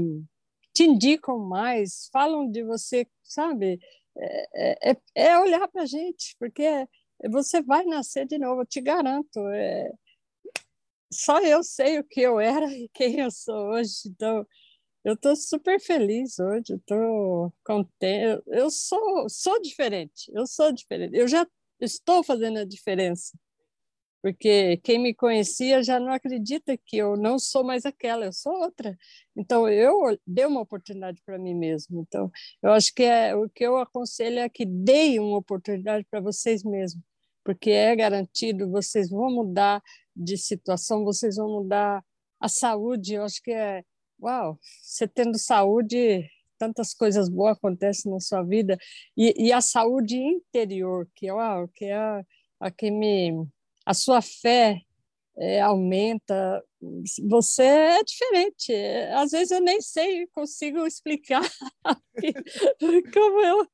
te 0.72 0.84
indicam 0.84 1.38
mais, 1.38 2.08
falam 2.12 2.50
de 2.50 2.62
você, 2.62 3.06
sabe? 3.24 3.78
É, 4.18 4.90
é, 4.90 4.96
é 5.14 5.38
olhar 5.38 5.66
para 5.68 5.82
a 5.82 5.86
gente, 5.86 6.36
porque 6.38 6.86
você 7.30 7.62
vai 7.62 7.84
nascer 7.84 8.26
de 8.26 8.38
novo, 8.38 8.62
eu 8.62 8.66
te 8.66 8.80
garanto. 8.80 9.40
É... 9.48 9.90
Só 11.12 11.40
eu 11.40 11.62
sei 11.62 11.98
o 11.98 12.04
que 12.04 12.20
eu 12.20 12.40
era 12.40 12.66
e 12.72 12.88
quem 12.92 13.20
eu 13.20 13.30
sou 13.30 13.70
hoje. 13.70 13.92
Então, 14.06 14.46
eu 15.04 15.14
estou 15.14 15.36
super 15.36 15.80
feliz 15.80 16.38
hoje, 16.38 16.74
estou 16.74 17.52
contente. 17.64 18.42
Eu 18.48 18.70
sou, 18.70 19.28
sou 19.28 19.60
diferente, 19.62 20.30
eu 20.34 20.46
sou 20.46 20.72
diferente. 20.72 21.16
Eu 21.16 21.28
já 21.28 21.46
estou 21.80 22.24
fazendo 22.24 22.58
a 22.58 22.64
diferença. 22.64 23.38
Porque 24.22 24.78
quem 24.78 24.98
me 24.98 25.14
conhecia 25.14 25.82
já 25.82 26.00
não 26.00 26.12
acredita 26.12 26.76
que 26.76 26.96
eu 26.96 27.16
não 27.16 27.38
sou 27.38 27.62
mais 27.62 27.84
aquela, 27.86 28.26
eu 28.26 28.32
sou 28.32 28.52
outra. 28.52 28.96
Então, 29.36 29.68
eu 29.68 30.18
dei 30.26 30.46
uma 30.46 30.60
oportunidade 30.60 31.22
para 31.24 31.38
mim 31.38 31.54
mesmo. 31.54 32.00
Então, 32.00 32.30
eu 32.62 32.72
acho 32.72 32.92
que 32.94 33.02
é, 33.04 33.34
o 33.36 33.48
que 33.48 33.64
eu 33.64 33.76
aconselho 33.78 34.40
é 34.40 34.48
que 34.48 34.64
deem 34.64 35.20
uma 35.20 35.38
oportunidade 35.38 36.06
para 36.10 36.20
vocês 36.20 36.64
mesmos 36.64 37.02
porque 37.46 37.70
é 37.70 37.94
garantido, 37.94 38.68
vocês 38.68 39.08
vão 39.08 39.30
mudar 39.30 39.80
de 40.14 40.36
situação, 40.36 41.04
vocês 41.04 41.36
vão 41.36 41.48
mudar 41.48 42.04
a 42.40 42.48
saúde. 42.48 43.14
Eu 43.14 43.22
acho 43.22 43.40
que 43.40 43.52
é, 43.52 43.84
uau, 44.20 44.58
você 44.82 45.06
tendo 45.06 45.38
saúde, 45.38 46.28
tantas 46.58 46.92
coisas 46.92 47.28
boas 47.28 47.56
acontecem 47.56 48.10
na 48.10 48.18
sua 48.18 48.42
vida 48.42 48.76
e, 49.16 49.46
e 49.46 49.52
a 49.52 49.60
saúde 49.60 50.16
interior, 50.16 51.08
que, 51.14 51.30
uau, 51.30 51.68
que 51.68 51.84
é 51.84 51.94
a, 51.94 52.24
a 52.58 52.70
que 52.70 52.90
me 52.90 53.46
a 53.86 53.94
sua 53.94 54.20
fé 54.20 54.82
é, 55.38 55.60
aumenta. 55.60 56.62
Você 57.28 57.62
é 57.62 58.02
diferente. 58.02 58.72
Às 59.14 59.30
vezes 59.30 59.50
eu 59.50 59.60
nem 59.60 59.80
sei, 59.80 60.26
consigo 60.28 60.86
explicar 60.86 61.42
como 63.12 63.40
eu, 63.40 63.68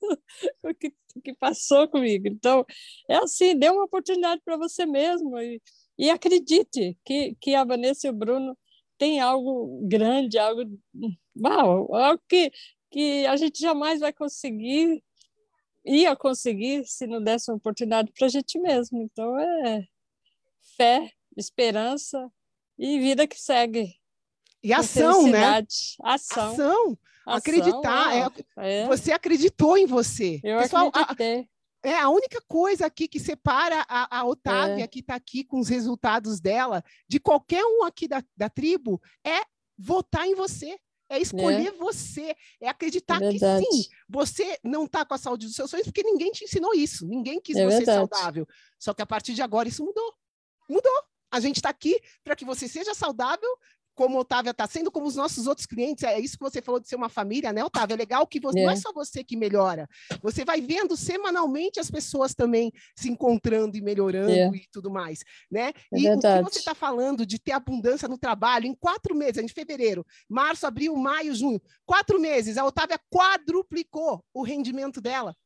o 0.64 0.74
que, 0.74 0.92
que 1.22 1.34
passou 1.34 1.88
comigo. 1.88 2.26
Então, 2.28 2.64
é 3.08 3.16
assim, 3.16 3.56
dê 3.56 3.70
uma 3.70 3.84
oportunidade 3.84 4.40
para 4.44 4.56
você 4.56 4.86
mesmo 4.86 5.38
e, 5.38 5.60
e 5.98 6.10
acredite 6.10 6.96
que, 7.04 7.36
que 7.40 7.54
a 7.54 7.64
Vanessa 7.64 8.06
e 8.06 8.10
o 8.10 8.14
Bruno 8.14 8.56
têm 8.98 9.20
algo 9.20 9.80
grande, 9.88 10.38
algo, 10.38 10.62
uau, 11.36 11.94
algo 11.94 12.22
que, 12.28 12.50
que 12.90 13.26
a 13.26 13.36
gente 13.36 13.60
jamais 13.60 14.00
vai 14.00 14.12
conseguir, 14.12 15.02
ia 15.84 16.16
conseguir 16.16 16.84
se 16.86 17.06
não 17.06 17.22
desse 17.22 17.50
uma 17.50 17.56
oportunidade 17.56 18.12
para 18.16 18.26
a 18.26 18.30
gente 18.30 18.58
mesmo. 18.58 19.02
Então 19.02 19.38
é 19.38 19.86
fé, 20.76 21.10
esperança 21.36 22.30
e 22.78 22.98
vida 22.98 23.26
que 23.26 23.40
segue. 23.40 23.94
E 24.62 24.72
ação, 24.72 25.26
né? 25.26 25.64
Ação. 26.02 26.52
Ação. 26.52 26.98
Acreditar. 27.26 28.32
É, 28.56 28.82
é. 28.82 28.86
Você 28.86 29.12
acreditou 29.12 29.76
em 29.76 29.86
você. 29.86 30.40
Eu 30.42 30.58
Pessoal, 30.60 30.88
acreditei. 30.88 31.48
A, 31.84 31.88
é 31.88 31.98
a 31.98 32.08
única 32.08 32.40
coisa 32.46 32.86
aqui 32.86 33.08
que 33.08 33.18
separa 33.18 33.84
a, 33.88 34.18
a 34.20 34.24
Otávia, 34.24 34.84
é. 34.84 34.86
que 34.86 35.00
está 35.00 35.16
aqui 35.16 35.44
com 35.44 35.58
os 35.58 35.68
resultados 35.68 36.40
dela, 36.40 36.82
de 37.08 37.18
qualquer 37.18 37.64
um 37.64 37.84
aqui 37.84 38.06
da, 38.06 38.22
da 38.36 38.48
tribo, 38.48 39.00
é 39.24 39.40
votar 39.76 40.26
em 40.26 40.34
você. 40.34 40.78
É 41.08 41.20
escolher 41.20 41.66
é. 41.66 41.72
você, 41.72 42.34
é 42.58 42.68
acreditar 42.70 43.22
é 43.22 43.30
que 43.30 43.38
sim, 43.38 43.90
você 44.08 44.58
não 44.64 44.84
está 44.84 45.04
com 45.04 45.12
a 45.12 45.18
saúde 45.18 45.44
dos 45.44 45.54
seus 45.54 45.70
sonhos, 45.70 45.84
porque 45.84 46.02
ninguém 46.02 46.32
te 46.32 46.44
ensinou 46.44 46.72
isso, 46.72 47.06
ninguém 47.06 47.38
quis 47.38 47.54
é 47.54 47.66
você 47.66 47.84
verdade. 47.84 47.98
saudável. 47.98 48.48
Só 48.78 48.94
que 48.94 49.02
a 49.02 49.06
partir 49.06 49.34
de 49.34 49.42
agora 49.42 49.68
isso 49.68 49.84
mudou. 49.84 50.14
Mudou. 50.72 51.02
A 51.30 51.40
gente 51.40 51.56
está 51.56 51.70
aqui 51.70 51.98
para 52.22 52.36
que 52.36 52.44
você 52.44 52.68
seja 52.68 52.94
saudável, 52.94 53.48
como 53.94 54.18
Otávia 54.18 54.50
está 54.50 54.66
sendo, 54.66 54.90
como 54.90 55.06
os 55.06 55.16
nossos 55.16 55.46
outros 55.46 55.66
clientes, 55.66 56.04
é 56.04 56.18
isso 56.18 56.36
que 56.36 56.44
você 56.44 56.62
falou 56.62 56.80
de 56.80 56.88
ser 56.88 56.96
uma 56.96 57.08
família, 57.08 57.52
né, 57.52 57.64
Otávia? 57.64 57.94
É 57.94 57.96
legal 57.96 58.26
que 58.26 58.40
você, 58.40 58.60
é. 58.60 58.64
não 58.64 58.72
é 58.72 58.76
só 58.76 58.92
você 58.92 59.22
que 59.22 59.36
melhora, 59.36 59.88
você 60.22 60.44
vai 60.44 60.60
vendo 60.60 60.96
semanalmente 60.96 61.78
as 61.78 61.90
pessoas 61.90 62.34
também 62.34 62.72
se 62.96 63.10
encontrando 63.10 63.76
e 63.76 63.82
melhorando 63.82 64.30
é. 64.30 64.48
e 64.48 64.66
tudo 64.70 64.90
mais, 64.90 65.20
né? 65.50 65.72
É 65.92 65.98
e 65.98 66.02
verdade. 66.02 66.42
o 66.42 66.46
que 66.46 66.52
você 66.52 66.58
está 66.58 66.74
falando 66.74 67.26
de 67.26 67.38
ter 67.38 67.52
abundância 67.52 68.08
no 68.08 68.18
trabalho, 68.18 68.66
em 68.66 68.74
quatro 68.74 69.14
meses, 69.14 69.42
em 69.42 69.48
fevereiro, 69.48 70.06
março, 70.28 70.66
abril, 70.66 70.96
maio, 70.96 71.34
junho, 71.34 71.60
quatro 71.84 72.18
meses, 72.18 72.56
a 72.56 72.64
Otávia 72.64 72.98
quadruplicou 73.10 74.24
o 74.32 74.42
rendimento 74.42 75.00
dela. 75.00 75.36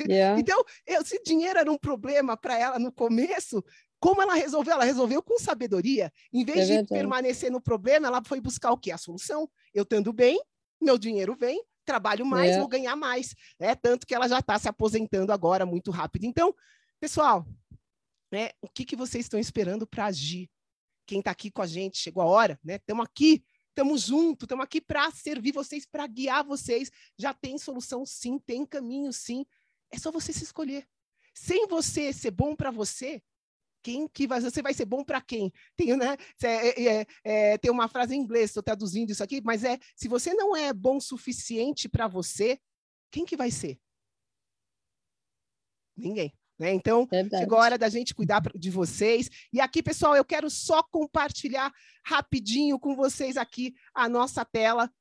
Yeah. 0.00 0.38
Então, 0.40 0.62
eu, 0.86 1.04
se 1.04 1.22
dinheiro 1.22 1.58
era 1.58 1.70
um 1.70 1.78
problema 1.78 2.36
para 2.36 2.58
ela 2.58 2.78
no 2.78 2.92
começo, 2.92 3.64
como 3.98 4.20
ela 4.20 4.34
resolveu? 4.34 4.74
Ela 4.74 4.84
resolveu 4.84 5.22
com 5.22 5.38
sabedoria. 5.38 6.12
Em 6.32 6.44
vez 6.44 6.68
é 6.70 6.82
de 6.82 6.88
permanecer 6.88 7.50
no 7.50 7.60
problema, 7.60 8.06
ela 8.06 8.22
foi 8.24 8.40
buscar 8.40 8.72
o 8.72 8.78
quê? 8.78 8.90
A 8.92 8.98
solução. 8.98 9.48
Eu 9.72 9.82
estando 9.82 10.12
bem, 10.12 10.40
meu 10.80 10.98
dinheiro 10.98 11.34
vem, 11.34 11.62
trabalho 11.84 12.26
mais, 12.26 12.52
é. 12.52 12.58
vou 12.58 12.68
ganhar 12.68 12.96
mais. 12.96 13.34
É 13.58 13.74
tanto 13.74 14.06
que 14.06 14.14
ela 14.14 14.28
já 14.28 14.40
está 14.40 14.58
se 14.58 14.68
aposentando 14.68 15.32
agora 15.32 15.64
muito 15.64 15.90
rápido. 15.90 16.24
Então, 16.24 16.54
pessoal, 17.00 17.46
né, 18.30 18.50
o 18.60 18.68
que, 18.68 18.84
que 18.84 18.96
vocês 18.96 19.24
estão 19.24 19.40
esperando 19.40 19.86
para 19.86 20.06
agir? 20.06 20.50
Quem 21.06 21.20
está 21.20 21.30
aqui 21.30 21.50
com 21.50 21.62
a 21.62 21.66
gente, 21.66 21.98
chegou 21.98 22.22
a 22.22 22.26
hora, 22.26 22.58
né? 22.64 22.76
Estamos 22.76 23.04
aqui, 23.04 23.44
estamos 23.68 24.02
juntos, 24.02 24.44
estamos 24.44 24.64
aqui 24.64 24.80
para 24.80 25.10
servir 25.12 25.52
vocês, 25.52 25.86
para 25.86 26.06
guiar 26.06 26.44
vocês. 26.44 26.90
Já 27.16 27.32
tem 27.32 27.56
solução, 27.56 28.04
sim, 28.04 28.38
tem 28.38 28.66
caminho, 28.66 29.12
sim. 29.12 29.46
É 29.90 29.98
só 29.98 30.10
você 30.10 30.32
se 30.32 30.42
escolher. 30.42 30.84
Sem 31.32 31.68
você 31.68 32.12
ser 32.12 32.32
bom 32.32 32.56
para 32.56 32.72
você, 32.72 33.22
quem 33.86 34.08
que 34.08 34.26
vai, 34.26 34.40
você 34.40 34.60
vai 34.60 34.74
ser 34.74 34.84
bom 34.84 35.04
para 35.04 35.20
quem? 35.20 35.52
Tem, 35.76 35.96
né? 35.96 36.16
É, 36.42 36.98
é, 36.98 37.06
é, 37.22 37.58
tem 37.58 37.70
uma 37.70 37.86
frase 37.86 38.16
em 38.16 38.18
inglês, 38.18 38.50
estou 38.50 38.60
traduzindo 38.60 39.12
isso 39.12 39.22
aqui, 39.22 39.40
mas 39.44 39.62
é 39.62 39.78
se 39.94 40.08
você 40.08 40.34
não 40.34 40.56
é 40.56 40.72
bom 40.72 40.96
o 40.96 41.00
suficiente 41.00 41.88
para 41.88 42.08
você, 42.08 42.58
quem 43.12 43.24
que 43.24 43.36
vai 43.36 43.48
ser? 43.48 43.78
Ninguém. 45.96 46.34
Né? 46.58 46.72
Então, 46.72 47.06
Verdade. 47.06 47.44
chegou 47.44 47.58
a 47.58 47.62
hora 47.62 47.78
da 47.78 47.88
gente 47.88 48.12
cuidar 48.12 48.42
de 48.56 48.70
vocês. 48.70 49.30
E 49.52 49.60
aqui, 49.60 49.80
pessoal, 49.84 50.16
eu 50.16 50.24
quero 50.24 50.50
só 50.50 50.82
compartilhar 50.82 51.72
rapidinho 52.04 52.80
com 52.80 52.96
vocês 52.96 53.36
aqui 53.36 53.72
a 53.94 54.08
nossa 54.08 54.44
tela. 54.44 54.92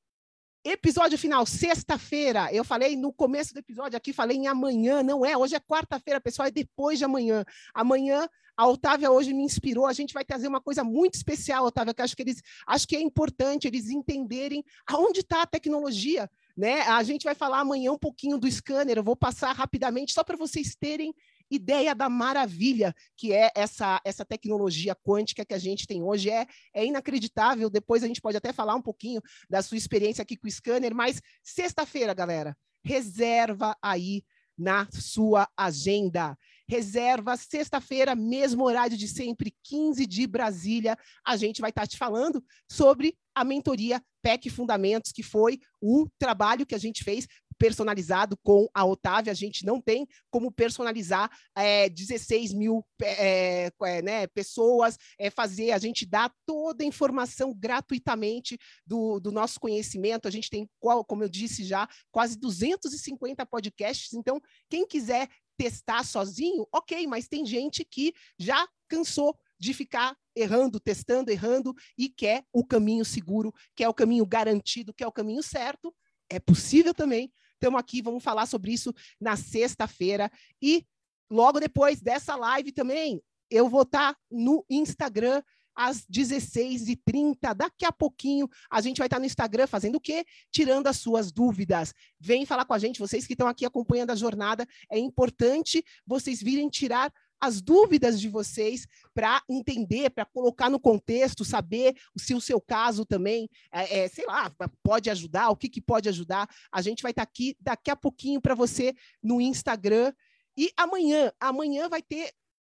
Episódio 0.67 1.15
final, 1.15 1.45
sexta-feira. 1.45 2.51
Eu 2.51 2.63
falei 2.63 2.95
no 2.95 3.13
começo 3.13 3.53
do 3.53 3.59
episódio 3.59 3.95
aqui, 3.95 4.11
falei 4.11 4.35
em 4.35 4.47
amanhã, 4.47 5.03
não 5.03 5.23
é? 5.23 5.37
Hoje 5.37 5.55
é 5.55 5.59
quarta-feira, 5.59 6.19
pessoal, 6.19 6.47
é 6.47 6.51
depois 6.51 6.97
de 6.97 7.05
amanhã. 7.05 7.45
Amanhã 7.71 8.27
a 8.57 8.67
Otávia 8.67 9.11
hoje 9.11 9.31
me 9.31 9.43
inspirou. 9.43 9.85
A 9.85 9.93
gente 9.93 10.11
vai 10.11 10.25
trazer 10.25 10.47
uma 10.47 10.59
coisa 10.59 10.83
muito 10.83 11.13
especial, 11.13 11.65
Otávia, 11.65 11.93
que 11.93 12.01
acho 12.01 12.15
que 12.15 12.23
eles 12.23 12.41
acho 12.65 12.87
que 12.87 12.95
é 12.95 12.99
importante 12.99 13.67
eles 13.67 13.91
entenderem 13.91 14.65
aonde 14.87 15.19
está 15.19 15.43
a 15.43 15.45
tecnologia. 15.45 16.27
Né? 16.57 16.81
A 16.81 17.03
gente 17.03 17.25
vai 17.25 17.35
falar 17.35 17.59
amanhã 17.59 17.91
um 17.91 17.99
pouquinho 17.99 18.39
do 18.39 18.49
scanner. 18.49 18.97
Eu 18.97 19.03
vou 19.03 19.15
passar 19.15 19.51
rapidamente 19.51 20.13
só 20.13 20.23
para 20.23 20.35
vocês 20.35 20.75
terem 20.75 21.13
ideia 21.49 21.93
da 21.93 22.09
maravilha 22.09 22.93
que 23.15 23.33
é 23.33 23.51
essa, 23.55 24.01
essa 24.03 24.25
tecnologia 24.25 24.95
quântica 24.95 25.45
que 25.45 25.53
a 25.53 25.59
gente 25.59 25.87
tem 25.87 26.03
hoje. 26.03 26.29
É, 26.29 26.47
é 26.73 26.85
inacreditável. 26.85 27.69
Depois 27.69 28.03
a 28.03 28.07
gente 28.07 28.21
pode 28.21 28.37
até 28.37 28.51
falar 28.51 28.75
um 28.75 28.81
pouquinho 28.81 29.21
da 29.49 29.61
sua 29.61 29.77
experiência 29.77 30.21
aqui 30.21 30.35
com 30.35 30.47
o 30.47 30.51
scanner, 30.51 30.93
mas 30.93 31.21
sexta-feira, 31.43 32.13
galera, 32.13 32.57
reserva 32.83 33.75
aí 33.81 34.23
na 34.57 34.87
sua 34.91 35.47
agenda. 35.57 36.37
Reserva 36.67 37.37
sexta-feira, 37.37 38.15
mesmo 38.15 38.63
horário 38.63 38.97
de 38.97 39.07
sempre, 39.07 39.53
15 39.63 40.05
de 40.05 40.25
Brasília. 40.25 40.97
A 41.23 41.37
gente 41.37 41.61
vai 41.61 41.69
estar 41.69 41.85
te 41.85 41.97
falando 41.97 42.43
sobre 42.69 43.15
a 43.35 43.43
mentoria 43.43 44.01
PEC 44.23 44.49
Fundamentos, 44.49 45.11
que 45.11 45.21
foi 45.21 45.59
o 45.79 46.07
trabalho 46.17 46.65
que 46.65 46.73
a 46.73 46.79
gente 46.79 47.03
fez 47.03 47.27
personalizado 47.57 48.37
com 48.43 48.67
a 48.73 48.85
Otávia. 48.85 49.31
A 49.31 49.35
gente 49.35 49.65
não 49.65 49.81
tem 49.81 50.07
como 50.29 50.51
personalizar 50.51 51.29
é, 51.55 51.89
16 51.89 52.53
mil 52.53 52.85
é, 53.01 53.71
né, 54.03 54.27
pessoas, 54.27 54.97
é, 55.19 55.29
fazer, 55.29 55.71
a 55.71 55.77
gente 55.77 56.05
dá 56.05 56.31
toda 56.45 56.83
a 56.83 56.87
informação 56.87 57.53
gratuitamente 57.53 58.57
do, 58.85 59.19
do 59.19 59.31
nosso 59.31 59.59
conhecimento. 59.59 60.27
A 60.27 60.31
gente 60.31 60.49
tem, 60.49 60.69
como 61.07 61.23
eu 61.23 61.29
disse 61.29 61.63
já, 61.63 61.87
quase 62.11 62.37
250 62.37 63.45
podcasts. 63.45 64.13
Então, 64.13 64.41
quem 64.69 64.87
quiser 64.87 65.29
testar 65.57 66.03
sozinho, 66.03 66.67
ok, 66.71 67.07
mas 67.07 67.27
tem 67.27 67.45
gente 67.45 67.85
que 67.85 68.13
já 68.37 68.67
cansou 68.87 69.37
de 69.57 69.73
ficar 69.73 70.15
errando, 70.35 70.79
testando, 70.79 71.31
errando 71.31 71.73
e 71.97 72.09
quer 72.09 72.43
o 72.51 72.65
caminho 72.65 73.05
seguro, 73.05 73.53
quer 73.75 73.87
o 73.87 73.93
caminho 73.93 74.25
garantido, 74.25 74.93
quer 74.93 75.07
o 75.07 75.11
caminho 75.11 75.41
certo. 75.41 75.95
É 76.29 76.39
possível 76.39 76.93
também. 76.93 77.31
Estamos 77.53 77.79
aqui, 77.79 78.01
vamos 78.01 78.23
falar 78.23 78.45
sobre 78.45 78.71
isso 78.71 78.93
na 79.19 79.35
sexta-feira. 79.35 80.31
E 80.61 80.85
logo 81.29 81.59
depois 81.59 82.01
dessa 82.01 82.35
live 82.35 82.71
também, 82.71 83.21
eu 83.49 83.69
vou 83.69 83.83
estar 83.83 84.13
tá 84.13 84.19
no 84.29 84.65
Instagram 84.69 85.41
às 85.75 86.05
16h30. 86.05 87.53
Daqui 87.53 87.85
a 87.85 87.91
pouquinho 87.91 88.47
a 88.69 88.81
gente 88.81 88.97
vai 88.97 89.07
estar 89.07 89.19
no 89.19 89.25
Instagram 89.25 89.67
fazendo 89.67 89.95
o 89.95 90.01
quê? 90.01 90.25
Tirando 90.51 90.87
as 90.87 90.97
suas 90.97 91.31
dúvidas. 91.31 91.93
Vem 92.19 92.45
falar 92.45 92.65
com 92.65 92.73
a 92.73 92.79
gente, 92.79 92.99
vocês 92.99 93.27
que 93.27 93.33
estão 93.33 93.47
aqui 93.47 93.65
acompanhando 93.65 94.11
a 94.11 94.15
jornada. 94.15 94.65
É 94.89 94.97
importante 94.97 95.83
vocês 96.05 96.41
virem 96.41 96.69
tirar 96.69 97.11
as 97.39 97.61
dúvidas 97.61 98.19
de 98.19 98.29
vocês 98.29 98.87
para 99.13 99.41
entender, 99.49 100.09
para 100.09 100.25
colocar 100.25 100.69
no 100.69 100.79
contexto, 100.79 101.45
saber 101.45 101.95
se 102.17 102.33
o 102.33 102.41
seu 102.41 102.59
caso 102.59 103.05
também, 103.05 103.49
é, 103.71 103.99
é, 103.99 104.07
sei 104.07 104.25
lá, 104.25 104.51
pode 104.83 105.09
ajudar, 105.09 105.49
o 105.49 105.55
que, 105.55 105.69
que 105.69 105.81
pode 105.81 106.09
ajudar. 106.09 106.49
A 106.71 106.81
gente 106.81 107.01
vai 107.01 107.11
estar 107.11 107.23
aqui 107.23 107.55
daqui 107.59 107.91
a 107.91 107.95
pouquinho 107.95 108.41
para 108.41 108.55
você 108.55 108.93
no 109.21 109.39
Instagram. 109.39 110.13
E 110.57 110.71
amanhã, 110.77 111.31
amanhã 111.39 111.89
vai 111.89 112.01
ter 112.01 112.31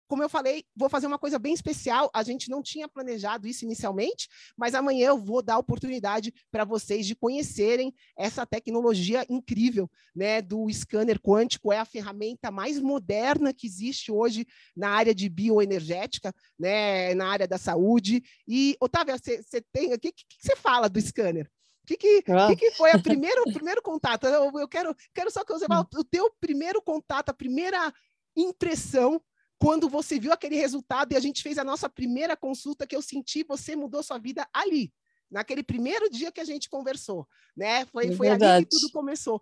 como 0.09 0.23
eu 0.23 0.27
falei, 0.27 0.65
vou 0.75 0.89
fazer 0.89 1.05
uma 1.05 1.19
coisa 1.19 1.37
bem 1.37 1.53
especial. 1.53 2.09
A 2.15 2.23
gente 2.23 2.49
não 2.49 2.63
tinha 2.63 2.89
planejado 2.89 3.47
isso 3.47 3.63
inicialmente, 3.63 4.27
mas 4.57 4.73
amanhã 4.73 5.09
eu 5.09 5.19
vou 5.19 5.43
dar 5.43 5.53
a 5.53 5.59
oportunidade 5.59 6.33
para 6.51 6.65
vocês 6.65 7.05
de 7.05 7.15
conhecerem 7.15 7.93
essa 8.17 8.43
tecnologia 8.43 9.23
incrível, 9.29 9.89
né, 10.15 10.41
do 10.41 10.67
scanner 10.71 11.21
quântico. 11.21 11.71
É 11.71 11.77
a 11.77 11.85
ferramenta 11.85 12.49
mais 12.49 12.79
moderna 12.79 13.53
que 13.53 13.67
existe 13.67 14.11
hoje 14.11 14.47
na 14.75 14.89
área 14.89 15.13
de 15.13 15.29
bioenergética, 15.29 16.33
né, 16.57 17.13
na 17.13 17.27
área 17.27 17.47
da 17.47 17.59
saúde. 17.59 18.23
E 18.47 18.75
Otávia, 18.81 19.15
você 19.15 19.61
tem, 19.71 19.93
o 19.93 19.99
que 19.99 20.11
você 20.39 20.55
fala 20.55 20.89
do 20.89 20.99
scanner? 20.99 21.47
O 21.83 21.87
que, 21.87 21.97
que, 21.97 22.23
ah. 22.31 22.47
que, 22.47 22.55
que, 22.55 22.71
foi 22.71 22.89
a 22.91 22.99
primeiro, 22.99 23.43
o 23.43 23.53
primeiro 23.53 23.81
contato? 23.83 24.25
Eu, 24.25 24.51
eu, 24.59 24.67
quero, 24.67 24.95
quero 25.13 25.29
só 25.29 25.45
que 25.45 25.53
você 25.53 25.67
fale 25.67 25.81
hum. 25.81 25.99
o 25.99 26.03
teu 26.03 26.31
primeiro 26.41 26.81
contato, 26.81 27.29
a 27.29 27.33
primeira 27.33 27.93
impressão 28.35 29.21
quando 29.59 29.89
você 29.89 30.17
viu 30.17 30.31
aquele 30.31 30.55
resultado 30.55 31.11
e 31.11 31.17
a 31.17 31.19
gente 31.19 31.43
fez 31.43 31.57
a 31.57 31.63
nossa 31.65 31.89
primeira 31.89 32.35
consulta 32.37 32.87
que 32.87 32.95
eu 32.95 33.01
senti, 33.01 33.43
você 33.43 33.75
mudou 33.75 34.01
sua 34.01 34.17
vida 34.17 34.47
ali, 34.53 34.91
naquele 35.29 35.61
primeiro 35.61 36.09
dia 36.09 36.31
que 36.31 36.39
a 36.39 36.45
gente 36.45 36.69
conversou, 36.69 37.27
né? 37.55 37.85
Foi, 37.87 38.07
é 38.07 38.15
foi 38.15 38.29
ali 38.29 38.65
que 38.65 38.69
tudo 38.71 38.89
começou. 38.91 39.41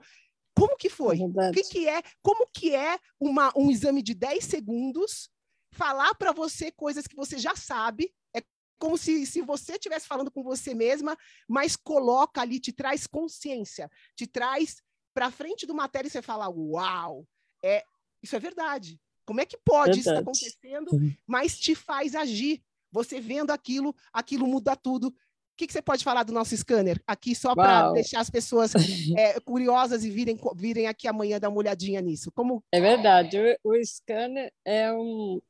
Como 0.58 0.76
que 0.76 0.90
foi? 0.90 1.20
É 1.20 1.50
o 1.50 1.52
que, 1.52 1.62
que 1.64 1.88
é? 1.88 2.02
Como 2.24 2.48
que 2.52 2.76
é 2.76 2.98
uma, 3.20 3.54
um 3.56 3.70
exame 3.70 4.02
de 4.02 4.16
10 4.16 4.44
segundos 4.44 5.30
falar 5.72 6.16
para 6.16 6.32
você 6.32 6.72
coisas 6.72 7.06
que 7.06 7.16
você 7.16 7.38
já 7.38 7.56
sabe? 7.56 8.12
É 8.36 8.42
como 8.80 8.98
se, 8.98 9.24
se 9.28 9.40
você 9.44 9.74
estivesse 9.74 10.08
falando 10.08 10.32
com 10.32 10.42
você 10.42 10.74
mesma, 10.74 11.16
mas 11.48 11.76
coloca 11.76 12.42
ali, 12.42 12.60
te 12.60 12.74
traz 12.74 13.06
consciência, 13.06 13.88
te 14.16 14.26
traz 14.26 14.82
para 15.14 15.30
frente 15.30 15.68
do 15.68 15.76
matéria 15.76 16.08
e 16.08 16.12
você 16.12 16.24
fala, 16.24 16.50
uau, 16.50 17.28
é, 17.64 17.84
isso 18.24 18.36
é 18.36 18.40
verdade. 18.40 19.00
Como 19.28 19.42
é 19.42 19.46
que 19.46 19.58
pode 19.58 20.00
Verdade. 20.00 20.00
isso 20.00 20.50
acontecendo, 20.50 20.92
mas 21.28 21.60
te 21.60 21.76
faz 21.76 22.16
agir? 22.16 22.64
Você 22.94 23.20
vendo 23.20 23.52
aquilo, 23.52 23.94
aquilo 24.14 24.48
muda 24.48 24.74
tudo. 24.74 25.14
que, 25.58 25.68
que 25.68 25.74
você 25.74 25.82
pode 25.82 26.02
falar 26.02 26.24
do 26.24 26.32
nosso 26.32 26.56
scanner? 26.56 27.04
Aqui 27.06 27.36
só 27.36 27.54
para 27.54 27.92
deixar 27.92 28.22
as 28.22 28.30
pessoas 28.30 28.72
é, 29.18 29.38
curiosas 29.42 30.06
e 30.06 30.10
virem, 30.10 30.40
virem 30.56 30.88
aqui 30.88 31.10
amanhã 31.10 31.42
dar 31.42 31.50
uma 31.50 31.58
olhadinha 31.58 32.00
nisso. 32.00 32.32
Como... 32.32 32.64
É 32.72 32.80
verdade, 32.80 33.38
o, 33.66 33.72
o 33.72 33.86
scanner 33.86 34.50
é 34.64 34.94
um. 34.94 35.42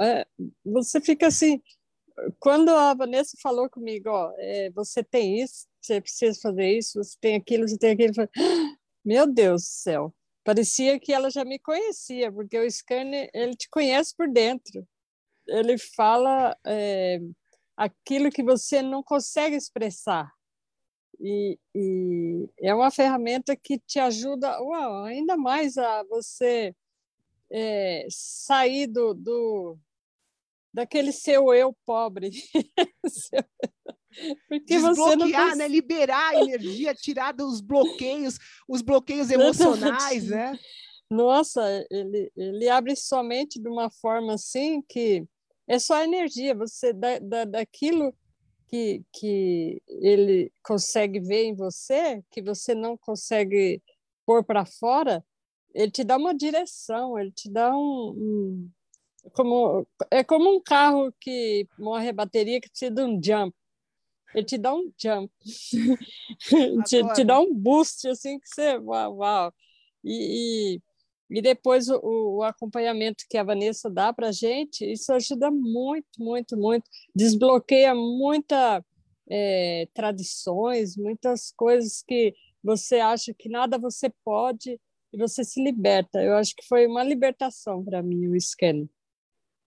É, 0.00 0.26
você 0.64 0.98
fica 0.98 1.26
assim. 1.26 1.60
Quando 2.40 2.70
a 2.70 2.94
Vanessa 2.94 3.36
falou 3.42 3.68
comigo, 3.68 4.08
ó, 4.08 4.32
é, 4.38 4.70
você 4.70 5.04
tem 5.04 5.40
isso, 5.40 5.66
você 5.80 6.00
precisa 6.00 6.40
fazer 6.40 6.78
isso, 6.78 7.04
você 7.04 7.16
tem 7.20 7.36
aquilo, 7.36 7.68
você 7.68 7.76
tem 7.76 7.90
aquilo. 7.90 8.14
Meu 9.04 9.26
Deus 9.26 9.62
do 9.62 9.66
céu, 9.66 10.14
parecia 10.48 10.98
que 10.98 11.12
ela 11.12 11.28
já 11.28 11.44
me 11.44 11.58
conhecia, 11.58 12.32
porque 12.32 12.58
o 12.58 12.70
scanner 12.70 13.28
ele 13.34 13.54
te 13.54 13.68
conhece 13.68 14.16
por 14.16 14.26
dentro. 14.26 14.88
Ele 15.46 15.76
fala 15.76 16.56
é, 16.66 17.20
aquilo 17.76 18.30
que 18.30 18.42
você 18.42 18.80
não 18.80 19.02
consegue 19.02 19.56
expressar. 19.56 20.32
E, 21.20 21.58
e, 21.74 22.48
é 22.62 22.74
uma 22.74 22.90
ferramenta 22.90 23.54
que 23.54 23.78
te 23.78 23.98
ajuda 23.98 24.58
uau, 24.62 25.04
ainda 25.04 25.36
mais 25.36 25.76
a 25.76 26.02
você 26.04 26.74
é, 27.50 28.06
sair 28.08 28.86
do, 28.86 29.12
do 29.12 29.78
daquele 30.72 31.12
seu 31.12 31.52
eu 31.52 31.76
pobre. 31.84 32.30
Porque 34.48 34.64
Desbloquear, 34.66 35.56
né? 35.56 35.68
liberar 35.68 36.30
a 36.30 36.40
energia, 36.40 36.94
tirar 36.94 37.32
dos 37.32 37.60
bloqueios, 37.60 38.38
os 38.66 38.82
bloqueios 38.82 39.30
emocionais, 39.30 40.28
né? 40.28 40.58
Nossa, 41.10 41.86
ele, 41.90 42.30
ele 42.36 42.68
abre 42.68 42.94
sua 42.94 43.22
mente 43.22 43.60
de 43.60 43.68
uma 43.68 43.90
forma 43.90 44.34
assim 44.34 44.82
que 44.82 45.26
é 45.66 45.78
só 45.78 46.02
energia, 46.02 46.54
você 46.54 46.92
da, 46.92 47.18
da, 47.18 47.44
daquilo 47.44 48.14
que, 48.68 49.02
que 49.12 49.82
ele 49.86 50.52
consegue 50.62 51.20
ver 51.20 51.44
em 51.44 51.54
você, 51.54 52.22
que 52.30 52.42
você 52.42 52.74
não 52.74 52.96
consegue 52.96 53.82
pôr 54.26 54.44
para 54.44 54.66
fora, 54.66 55.24
ele 55.74 55.90
te 55.90 56.04
dá 56.04 56.16
uma 56.16 56.34
direção, 56.34 57.18
ele 57.18 57.32
te 57.32 57.50
dá 57.50 57.74
um, 57.74 58.10
um, 58.10 58.70
como 59.32 59.86
é 60.10 60.22
como 60.22 60.54
um 60.54 60.60
carro 60.60 61.12
que 61.20 61.66
morre 61.78 62.08
a 62.08 62.12
bateria 62.12 62.60
que 62.60 62.68
precisa 62.68 62.90
de 62.90 63.02
um 63.02 63.20
jump. 63.22 63.54
Ele 64.34 64.44
te 64.44 64.58
dá 64.58 64.74
um 64.74 64.92
jump, 64.96 65.32
te, 66.86 67.14
te, 67.14 67.24
dá 67.24 67.40
um 67.40 67.54
boost 67.54 68.06
assim 68.08 68.38
que 68.38 68.48
você 68.48 68.76
uau, 68.78 69.16
uau. 69.16 69.54
E, 70.04 70.76
e 70.76 70.82
e 71.30 71.42
depois 71.42 71.88
o, 71.88 72.00
o 72.38 72.42
acompanhamento 72.42 73.24
que 73.28 73.36
a 73.36 73.44
Vanessa 73.44 73.90
dá 73.90 74.12
para 74.12 74.28
a 74.28 74.32
gente, 74.32 74.90
isso 74.90 75.12
ajuda 75.12 75.50
muito, 75.50 76.08
muito, 76.18 76.56
muito. 76.56 76.88
Desbloqueia 77.14 77.94
muitas 77.94 78.82
é, 79.30 79.86
tradições, 79.92 80.96
muitas 80.96 81.52
coisas 81.54 82.02
que 82.06 82.34
você 82.62 82.96
acha 82.96 83.34
que 83.34 83.48
nada 83.48 83.78
você 83.78 84.10
pode 84.24 84.80
e 85.12 85.18
você 85.18 85.44
se 85.44 85.62
liberta. 85.62 86.22
Eu 86.22 86.34
acho 86.36 86.54
que 86.56 86.66
foi 86.66 86.86
uma 86.86 87.04
libertação 87.04 87.84
para 87.84 88.02
mim 88.02 88.26
o 88.28 88.36
scan. 88.40 88.88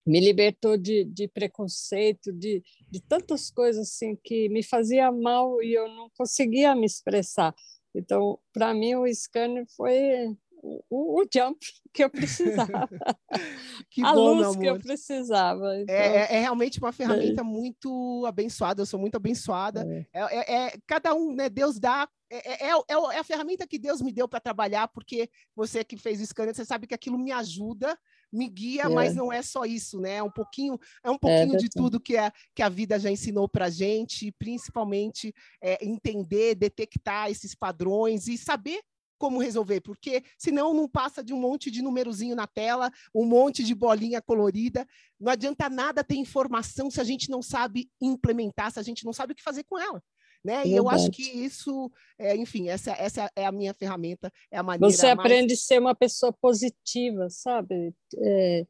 Me 0.05 0.19
libertou 0.19 0.77
de, 0.77 1.05
de 1.05 1.27
preconceito, 1.27 2.31
de, 2.31 2.63
de 2.89 3.01
tantas 3.01 3.51
coisas 3.51 3.87
assim 3.87 4.17
que 4.23 4.49
me 4.49 4.63
fazia 4.63 5.11
mal 5.11 5.61
e 5.61 5.73
eu 5.73 5.87
não 5.87 6.09
conseguia 6.17 6.75
me 6.75 6.85
expressar. 6.85 7.53
Então, 7.93 8.39
para 8.53 8.73
mim, 8.73 8.95
o 8.95 9.05
scanner 9.13 9.65
foi 9.75 10.35
o, 10.61 11.21
o 11.21 11.25
jump 11.33 11.59
que 11.93 12.03
eu 12.03 12.09
precisava. 12.09 12.89
que 13.89 14.03
a 14.03 14.13
bom, 14.13 14.35
luz 14.35 14.55
que 14.55 14.65
eu 14.65 14.79
precisava. 14.79 15.75
É, 15.75 15.81
então... 15.81 15.95
É, 15.95 16.35
é, 16.35 16.39
realmente 16.39 16.79
uma 16.79 16.91
ferramenta 16.91 17.41
é. 17.41 17.43
muito 17.43 18.23
abençoada, 18.27 18.81
eu 18.81 18.85
sou 18.85 18.99
muito 18.99 19.15
abençoada. 19.15 19.85
É. 20.13 20.21
é, 20.21 20.53
é 20.53 20.73
cada 20.87 21.13
um, 21.13 21.33
né? 21.33 21.49
Deus 21.49 21.79
dá. 21.79 22.07
É, 22.33 22.67
é, 22.67 23.19
a 23.19 23.23
ferramenta 23.25 23.67
que 23.67 23.77
Deus 23.77 24.01
me 24.01 24.13
deu 24.13 24.25
para 24.25 24.39
trabalhar, 24.39 24.87
porque 24.87 25.29
você 25.53 25.83
que 25.83 25.97
fez 25.97 26.21
o 26.21 26.25
scanner, 26.25 26.55
você 26.55 26.63
sabe 26.63 26.87
que 26.87 26.95
aquilo 26.95 27.17
me 27.17 27.29
ajuda, 27.29 27.97
me 28.31 28.47
guia, 28.47 28.87
mas 28.87 29.13
não 29.13 29.33
é 29.33 29.41
só 29.41 29.65
isso, 29.65 29.99
né? 29.99 30.15
É 30.15 30.23
um 30.23 30.31
pouquinho, 30.31 30.79
é 31.03 31.11
um 31.11 31.17
pouquinho 31.17 31.57
de 31.57 31.67
tudo 31.67 31.99
que 31.99 32.15
a, 32.15 32.31
que 32.55 32.63
a 32.63 32.69
vida 32.69 32.97
já 32.97 33.11
ensinou 33.11 33.49
para 33.49 33.69
gente, 33.69 34.31
principalmente 34.39 35.35
entender, 35.81 36.55
detectar 36.55 37.29
esses 37.29 37.53
padrões 37.53 38.27
e 38.27 38.37
saber 38.37 38.81
como 39.21 39.37
resolver, 39.37 39.81
porque 39.81 40.23
senão 40.35 40.73
não 40.73 40.89
passa 40.89 41.23
de 41.23 41.31
um 41.31 41.39
monte 41.39 41.69
de 41.69 41.83
númerozinho 41.83 42.35
na 42.35 42.47
tela, 42.47 42.91
um 43.13 43.23
monte 43.23 43.63
de 43.63 43.75
bolinha 43.75 44.19
colorida. 44.19 44.83
Não 45.19 45.31
adianta 45.31 45.69
nada 45.69 46.03
ter 46.03 46.15
informação 46.15 46.89
se 46.89 46.99
a 46.99 47.03
gente 47.03 47.29
não 47.29 47.39
sabe 47.39 47.87
implementar, 48.01 48.71
se 48.71 48.79
a 48.79 48.81
gente 48.81 49.05
não 49.05 49.13
sabe 49.13 49.33
o 49.33 49.35
que 49.35 49.43
fazer 49.43 49.63
com 49.65 49.77
ela. 49.77 50.01
Né? 50.43 50.65
E 50.65 50.75
eu 50.75 50.89
acho 50.89 51.11
que 51.11 51.21
isso, 51.21 51.91
é, 52.17 52.35
enfim, 52.35 52.67
essa, 52.67 52.93
essa 52.93 53.31
é 53.35 53.45
a 53.45 53.51
minha 53.51 53.75
ferramenta, 53.75 54.33
é 54.49 54.57
a 54.57 54.63
maneira. 54.63 54.91
Você 54.91 55.13
mais... 55.13 55.19
aprende 55.19 55.53
a 55.53 55.57
ser 55.57 55.79
uma 55.79 55.93
pessoa 55.93 56.33
positiva, 56.33 57.29
sabe? 57.29 57.93
É, 58.17 58.65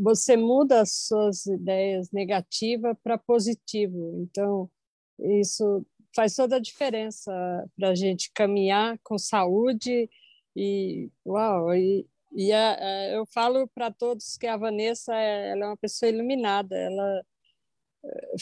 você 0.00 0.36
muda 0.36 0.80
as 0.80 0.90
suas 1.06 1.46
ideias 1.46 2.10
negativas 2.10 2.96
para 3.04 3.16
positivo. 3.16 4.20
Então, 4.20 4.68
isso 5.20 5.86
faz 6.16 6.34
toda 6.34 6.56
a 6.56 6.60
diferença 6.60 7.30
para 7.76 7.90
a 7.90 7.94
gente 7.94 8.30
caminhar 8.32 8.98
com 9.04 9.18
saúde 9.18 10.08
e 10.56 11.10
uau 11.26 11.74
e, 11.74 12.06
e 12.32 12.50
a, 12.52 12.74
a, 12.74 13.08
eu 13.10 13.26
falo 13.26 13.68
para 13.68 13.90
todos 13.90 14.38
que 14.38 14.46
a 14.46 14.56
Vanessa 14.56 15.14
é, 15.14 15.50
ela 15.50 15.64
é 15.64 15.68
uma 15.68 15.76
pessoa 15.76 16.10
iluminada 16.10 16.74
ela 16.74 17.22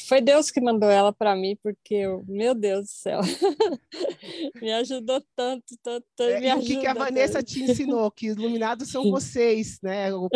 foi 0.06 0.20
Deus 0.20 0.50
que 0.50 0.60
mandou 0.60 0.90
ela 0.90 1.12
para 1.12 1.34
mim 1.34 1.56
porque 1.62 1.94
eu, 1.94 2.24
meu 2.28 2.54
Deus 2.54 2.84
do 2.84 2.90
céu 2.90 3.20
me 4.60 4.72
ajudou 4.72 5.22
tanto 5.34 5.76
tanto, 5.82 6.06
tanto 6.16 6.44
é, 6.44 6.54
o 6.54 6.60
que, 6.60 6.76
que 6.76 6.86
a 6.86 6.94
Vanessa 6.94 7.38
tanto. 7.38 7.46
te 7.46 7.62
ensinou 7.62 8.10
que 8.10 8.26
iluminados 8.26 8.90
são 8.90 9.10
vocês 9.10 9.78
né 9.82 10.10
eu, 10.10 10.28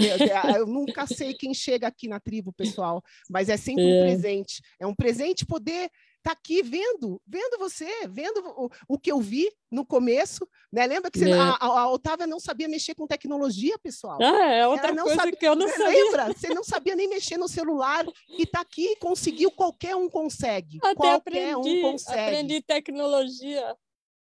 eu, 0.56 0.66
nunca 0.66 1.06
sei 1.06 1.34
quem 1.34 1.52
chega 1.52 1.86
aqui 1.86 2.08
na 2.08 2.18
tribo 2.18 2.52
pessoal 2.52 3.02
mas 3.30 3.48
é 3.48 3.56
sempre 3.56 3.88
é. 3.88 4.02
um 4.02 4.06
presente 4.06 4.62
é 4.80 4.86
um 4.86 4.94
presente 4.94 5.46
poder 5.46 5.90
tá 6.22 6.32
aqui 6.32 6.62
vendo, 6.62 7.20
vendo 7.26 7.58
você, 7.58 7.88
vendo 8.08 8.38
o, 8.56 8.70
o 8.88 8.98
que 8.98 9.10
eu 9.10 9.20
vi 9.20 9.50
no 9.70 9.84
começo, 9.84 10.48
né? 10.72 10.86
Lembra 10.86 11.10
que 11.10 11.18
você, 11.18 11.30
é. 11.30 11.38
a, 11.38 11.56
a, 11.60 11.90
Otávia 11.90 12.26
não 12.26 12.40
sabia 12.40 12.68
mexer 12.68 12.94
com 12.94 13.06
tecnologia, 13.06 13.78
pessoal? 13.78 14.18
Ah, 14.20 14.46
é 14.46 14.66
outra 14.66 14.94
coisa 14.94 15.16
sabia, 15.16 15.36
que 15.36 15.46
eu 15.46 15.54
não 15.54 15.68
sabia. 15.68 16.04
Lembra? 16.04 16.26
Você 16.32 16.48
não 16.48 16.64
sabia 16.64 16.96
nem 16.96 17.08
mexer 17.08 17.36
no 17.36 17.48
celular 17.48 18.06
e 18.28 18.46
tá 18.46 18.60
aqui, 18.60 18.96
conseguiu, 18.96 19.50
qualquer 19.50 19.96
um 19.96 20.08
consegue. 20.08 20.78
Até 20.82 20.94
qualquer 20.94 21.52
aprendi, 21.52 21.78
um 21.78 21.92
consegue. 21.92 22.20
Aprendi 22.20 22.62
tecnologia 22.62 23.76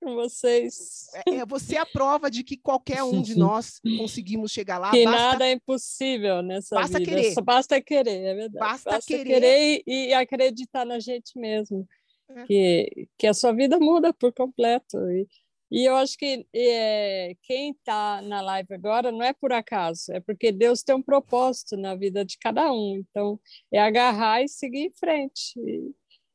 vocês. 0.04 1.08
É, 1.28 1.36
é, 1.36 1.46
você 1.46 1.76
é 1.76 1.80
a 1.80 1.86
prova 1.86 2.30
de 2.30 2.44
que 2.44 2.58
qualquer 2.58 3.04
um 3.04 3.22
de 3.22 3.36
nós 3.38 3.80
conseguimos 3.98 4.52
chegar 4.52 4.78
lá. 4.78 4.92
Que 4.92 5.04
basta, 5.04 5.20
nada 5.20 5.48
é 5.48 5.52
impossível 5.52 6.42
nessa 6.42 6.76
basta 6.76 7.00
vida. 7.00 7.12
Querer. 7.12 7.34
Só 7.34 7.42
basta 7.42 7.82
querer, 7.82 8.24
é 8.24 8.34
verdade. 8.34 8.60
Basta, 8.60 8.92
basta 8.92 9.08
querer. 9.08 9.26
querer 9.26 9.84
e, 9.86 10.08
e, 10.10 10.14
acreditar 10.14 10.86
na 10.86 11.00
gente 11.00 11.38
mesmo. 11.38 11.88
É. 12.30 12.46
Que, 12.46 13.08
que 13.18 13.28
a 13.28 13.34
sua 13.34 13.52
vida 13.52 13.80
muda 13.80 14.14
por 14.14 14.34
completo. 14.34 14.98
E, 15.12 15.28
e 15.72 15.86
eu 15.86 15.96
acho 15.96 16.18
que 16.18 16.46
é, 16.54 17.36
quem 17.42 17.72
está 17.72 18.22
na 18.22 18.42
live 18.42 18.74
agora 18.74 19.12
não 19.12 19.24
é 19.24 19.34
por 19.34 19.52
acaso, 19.52 20.12
é 20.12 20.20
porque 20.20 20.52
Deus 20.52 20.84
tem 20.84 20.96
um 20.96 21.02
propósito 21.02 21.76
na 21.76 21.96
vida 21.96 22.24
de 22.24 22.38
cada 22.38 22.72
um. 22.72 22.96
Então, 22.98 23.40
é 23.72 23.80
agarrar 23.80 24.44
e 24.44 24.48
seguir 24.48 24.86
em 24.86 24.92
frente. 24.92 25.60
E, 25.60 25.92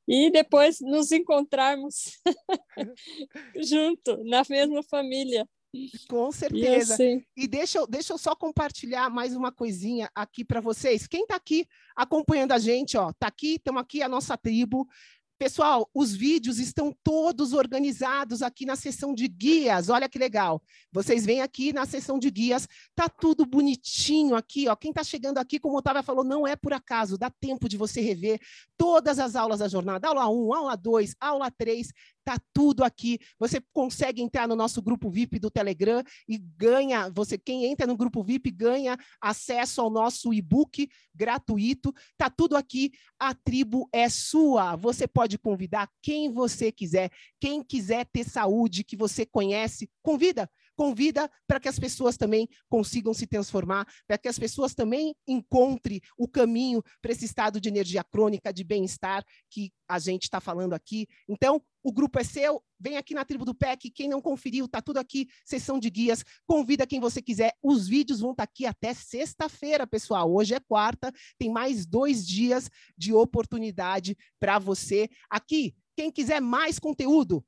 e 0.08 0.30
depois 0.30 0.80
nos 0.80 1.12
encontrarmos 1.12 2.18
junto, 3.62 4.24
na 4.24 4.42
mesma 4.48 4.82
família. 4.82 5.46
Com 6.08 6.32
certeza. 6.32 6.92
E, 6.92 6.94
assim... 6.94 7.22
e 7.36 7.46
deixa, 7.46 7.78
eu, 7.78 7.86
deixa 7.86 8.14
eu 8.14 8.18
só 8.18 8.34
compartilhar 8.34 9.10
mais 9.10 9.36
uma 9.36 9.52
coisinha 9.52 10.10
aqui 10.14 10.42
para 10.42 10.62
vocês. 10.62 11.06
Quem 11.06 11.22
está 11.22 11.36
aqui 11.36 11.66
acompanhando 11.94 12.52
a 12.52 12.58
gente, 12.58 12.96
ó, 12.96 13.12
tá 13.12 13.26
aqui, 13.26 13.56
estamos 13.56 13.82
aqui 13.82 14.02
a 14.02 14.08
nossa 14.08 14.36
tribo. 14.38 14.88
Pessoal, 15.38 15.88
os 15.94 16.12
vídeos 16.12 16.58
estão 16.58 16.92
todos 17.04 17.52
organizados 17.52 18.42
aqui 18.42 18.66
na 18.66 18.74
seção 18.74 19.14
de 19.14 19.28
guias. 19.28 19.88
Olha 19.88 20.08
que 20.08 20.18
legal. 20.18 20.60
Vocês 20.90 21.24
vêm 21.24 21.40
aqui 21.40 21.72
na 21.72 21.86
seção 21.86 22.18
de 22.18 22.28
guias, 22.28 22.68
tá 22.92 23.08
tudo 23.08 23.46
bonitinho 23.46 24.34
aqui, 24.34 24.66
ó. 24.66 24.74
Quem 24.74 24.90
está 24.90 25.04
chegando 25.04 25.38
aqui, 25.38 25.60
como 25.60 25.76
o 25.76 25.78
Otávio 25.78 26.02
falou, 26.02 26.24
não 26.24 26.44
é 26.44 26.56
por 26.56 26.72
acaso, 26.72 27.16
dá 27.16 27.30
tempo 27.30 27.68
de 27.68 27.76
você 27.76 28.00
rever 28.00 28.40
todas 28.76 29.20
as 29.20 29.36
aulas 29.36 29.60
da 29.60 29.68
jornada, 29.68 30.08
aula 30.08 30.28
1, 30.28 30.54
aula 30.54 30.76
2, 30.76 31.14
aula 31.20 31.50
3, 31.52 31.92
Tá 32.28 32.38
tudo 32.52 32.84
aqui. 32.84 33.18
Você 33.38 33.58
consegue 33.72 34.20
entrar 34.20 34.46
no 34.46 34.54
nosso 34.54 34.82
grupo 34.82 35.08
VIP 35.08 35.38
do 35.38 35.50
Telegram 35.50 36.04
e 36.28 36.36
ganha, 36.36 37.08
você 37.08 37.38
quem 37.38 37.64
entra 37.64 37.86
no 37.86 37.96
grupo 37.96 38.22
VIP 38.22 38.50
ganha 38.50 38.98
acesso 39.18 39.80
ao 39.80 39.88
nosso 39.88 40.34
e-book 40.34 40.90
gratuito. 41.14 41.90
Tá 42.18 42.28
tudo 42.28 42.54
aqui. 42.54 42.92
A 43.18 43.32
tribo 43.32 43.88
é 43.90 44.10
sua. 44.10 44.76
Você 44.76 45.08
pode 45.08 45.38
convidar 45.38 45.88
quem 46.02 46.30
você 46.30 46.70
quiser. 46.70 47.10
Quem 47.40 47.62
quiser 47.62 48.04
ter 48.04 48.24
saúde 48.24 48.84
que 48.84 48.94
você 48.94 49.24
conhece, 49.24 49.88
convida 50.02 50.50
convida 50.78 51.28
para 51.44 51.58
que 51.58 51.68
as 51.68 51.76
pessoas 51.76 52.16
também 52.16 52.48
consigam 52.68 53.12
se 53.12 53.26
transformar, 53.26 53.84
para 54.06 54.16
que 54.16 54.28
as 54.28 54.38
pessoas 54.38 54.76
também 54.76 55.12
encontrem 55.26 56.00
o 56.16 56.28
caminho 56.28 56.80
para 57.02 57.10
esse 57.10 57.24
estado 57.24 57.60
de 57.60 57.68
energia 57.68 58.04
crônica, 58.04 58.52
de 58.52 58.62
bem-estar 58.62 59.24
que 59.50 59.72
a 59.88 59.98
gente 59.98 60.22
está 60.22 60.38
falando 60.40 60.74
aqui. 60.74 61.08
Então, 61.28 61.60
o 61.82 61.92
grupo 61.92 62.20
é 62.20 62.22
seu, 62.22 62.62
vem 62.78 62.96
aqui 62.96 63.12
na 63.12 63.24
tribo 63.24 63.44
do 63.44 63.56
PEC, 63.56 63.90
quem 63.90 64.08
não 64.08 64.20
conferiu, 64.20 64.66
está 64.66 64.80
tudo 64.80 64.98
aqui, 64.98 65.26
sessão 65.44 65.80
de 65.80 65.90
guias, 65.90 66.22
convida 66.46 66.86
quem 66.86 67.00
você 67.00 67.20
quiser, 67.20 67.54
os 67.60 67.88
vídeos 67.88 68.20
vão 68.20 68.30
estar 68.30 68.46
tá 68.46 68.50
aqui 68.52 68.64
até 68.64 68.94
sexta-feira, 68.94 69.84
pessoal, 69.84 70.32
hoje 70.32 70.54
é 70.54 70.60
quarta, 70.60 71.12
tem 71.36 71.50
mais 71.50 71.86
dois 71.86 72.24
dias 72.24 72.70
de 72.96 73.12
oportunidade 73.12 74.16
para 74.38 74.60
você. 74.60 75.10
Aqui, 75.28 75.74
quem 75.96 76.12
quiser 76.12 76.40
mais 76.40 76.78
conteúdo, 76.78 77.44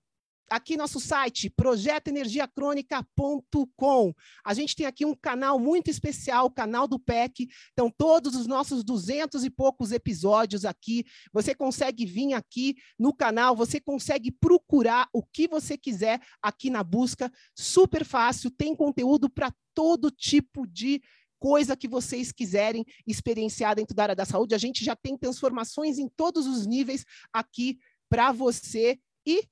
aqui 0.51 0.77
nosso 0.77 0.99
site, 0.99 1.49
projetoenergiacrônica.com. 1.49 4.13
A 4.45 4.53
gente 4.53 4.75
tem 4.75 4.85
aqui 4.85 5.07
um 5.07 5.15
canal 5.15 5.61
muito 5.61 5.89
especial, 5.89 6.47
o 6.47 6.51
canal 6.51 6.89
do 6.89 6.99
PEC. 6.99 7.47
Então, 7.73 7.89
todos 7.89 8.35
os 8.35 8.49
nossos 8.49 8.83
duzentos 8.83 9.45
e 9.45 9.51
poucos 9.51 9.93
episódios 9.93 10.65
aqui, 10.65 11.05
você 11.33 11.55
consegue 11.55 12.05
vir 12.05 12.35
aqui 12.35 12.75
no 12.99 13.15
canal, 13.15 13.55
você 13.55 13.79
consegue 13.81 14.33
procurar 14.33 15.09
o 15.13 15.23
que 15.23 15.47
você 15.47 15.79
quiser 15.79 16.21
aqui 16.43 16.69
na 16.69 16.83
busca. 16.83 17.31
Super 17.55 18.05
fácil, 18.05 18.51
tem 18.51 18.75
conteúdo 18.75 19.31
para 19.31 19.55
todo 19.73 20.11
tipo 20.11 20.67
de 20.67 21.01
coisa 21.39 21.77
que 21.77 21.87
vocês 21.89 22.33
quiserem 22.33 22.85
experienciar 23.07 23.77
dentro 23.77 23.95
da 23.95 24.03
área 24.03 24.17
da 24.17 24.27
saúde. 24.27 24.55
A 24.55 24.59
gente 24.59 24.85
já 24.85 24.95
tem 24.97 25.17
transformações 25.17 25.99
em 25.99 26.09
todos 26.09 26.47
os 26.47 26.67
níveis 26.67 27.07
aqui 27.33 27.79
para 28.11 28.33
você. 28.33 28.99
E 29.27 29.43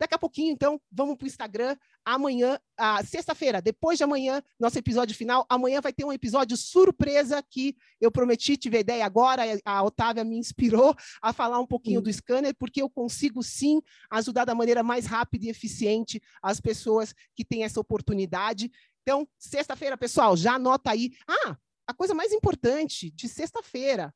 Daqui 0.00 0.14
a 0.14 0.18
pouquinho, 0.18 0.50
então, 0.50 0.80
vamos 0.90 1.14
para 1.14 1.26
o 1.26 1.28
Instagram. 1.28 1.76
Amanhã, 2.02 2.58
ah, 2.78 3.04
sexta-feira, 3.04 3.60
depois 3.60 3.98
de 3.98 4.04
amanhã, 4.04 4.42
nosso 4.58 4.78
episódio 4.78 5.14
final. 5.14 5.44
Amanhã 5.46 5.82
vai 5.82 5.92
ter 5.92 6.06
um 6.06 6.12
episódio 6.12 6.56
surpresa 6.56 7.42
que 7.42 7.76
eu 8.00 8.10
prometi, 8.10 8.56
tive 8.56 8.78
a 8.78 8.80
ideia 8.80 9.04
agora. 9.04 9.42
A 9.62 9.82
Otávia 9.82 10.24
me 10.24 10.38
inspirou 10.38 10.96
a 11.20 11.34
falar 11.34 11.60
um 11.60 11.66
pouquinho 11.66 12.00
sim. 12.00 12.04
do 12.04 12.12
scanner, 12.14 12.56
porque 12.58 12.80
eu 12.80 12.88
consigo 12.88 13.42
sim 13.42 13.82
ajudar 14.10 14.46
da 14.46 14.54
maneira 14.54 14.82
mais 14.82 15.04
rápida 15.04 15.44
e 15.44 15.50
eficiente 15.50 16.18
as 16.42 16.62
pessoas 16.62 17.14
que 17.36 17.44
têm 17.44 17.64
essa 17.64 17.78
oportunidade. 17.78 18.70
Então, 19.02 19.28
sexta-feira, 19.38 19.98
pessoal, 19.98 20.34
já 20.34 20.54
anota 20.54 20.92
aí. 20.92 21.10
Ah, 21.28 21.58
a 21.86 21.92
coisa 21.92 22.14
mais 22.14 22.32
importante 22.32 23.10
de 23.10 23.28
sexta-feira. 23.28 24.14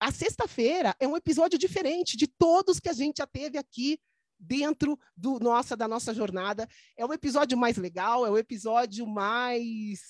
A 0.00 0.10
sexta-feira 0.10 0.96
é 0.98 1.06
um 1.06 1.14
episódio 1.14 1.58
diferente 1.58 2.16
de 2.16 2.26
todos 2.26 2.80
que 2.80 2.88
a 2.88 2.94
gente 2.94 3.18
já 3.18 3.26
teve 3.26 3.58
aqui 3.58 4.00
dentro 4.40 4.98
do 5.16 5.38
nossa 5.38 5.76
da 5.76 5.86
nossa 5.86 6.14
jornada. 6.14 6.66
É 6.96 7.04
o 7.04 7.12
episódio 7.12 7.56
mais 7.58 7.76
legal, 7.76 8.26
é 8.26 8.30
o 8.30 8.38
episódio 8.38 9.06
mais 9.06 10.00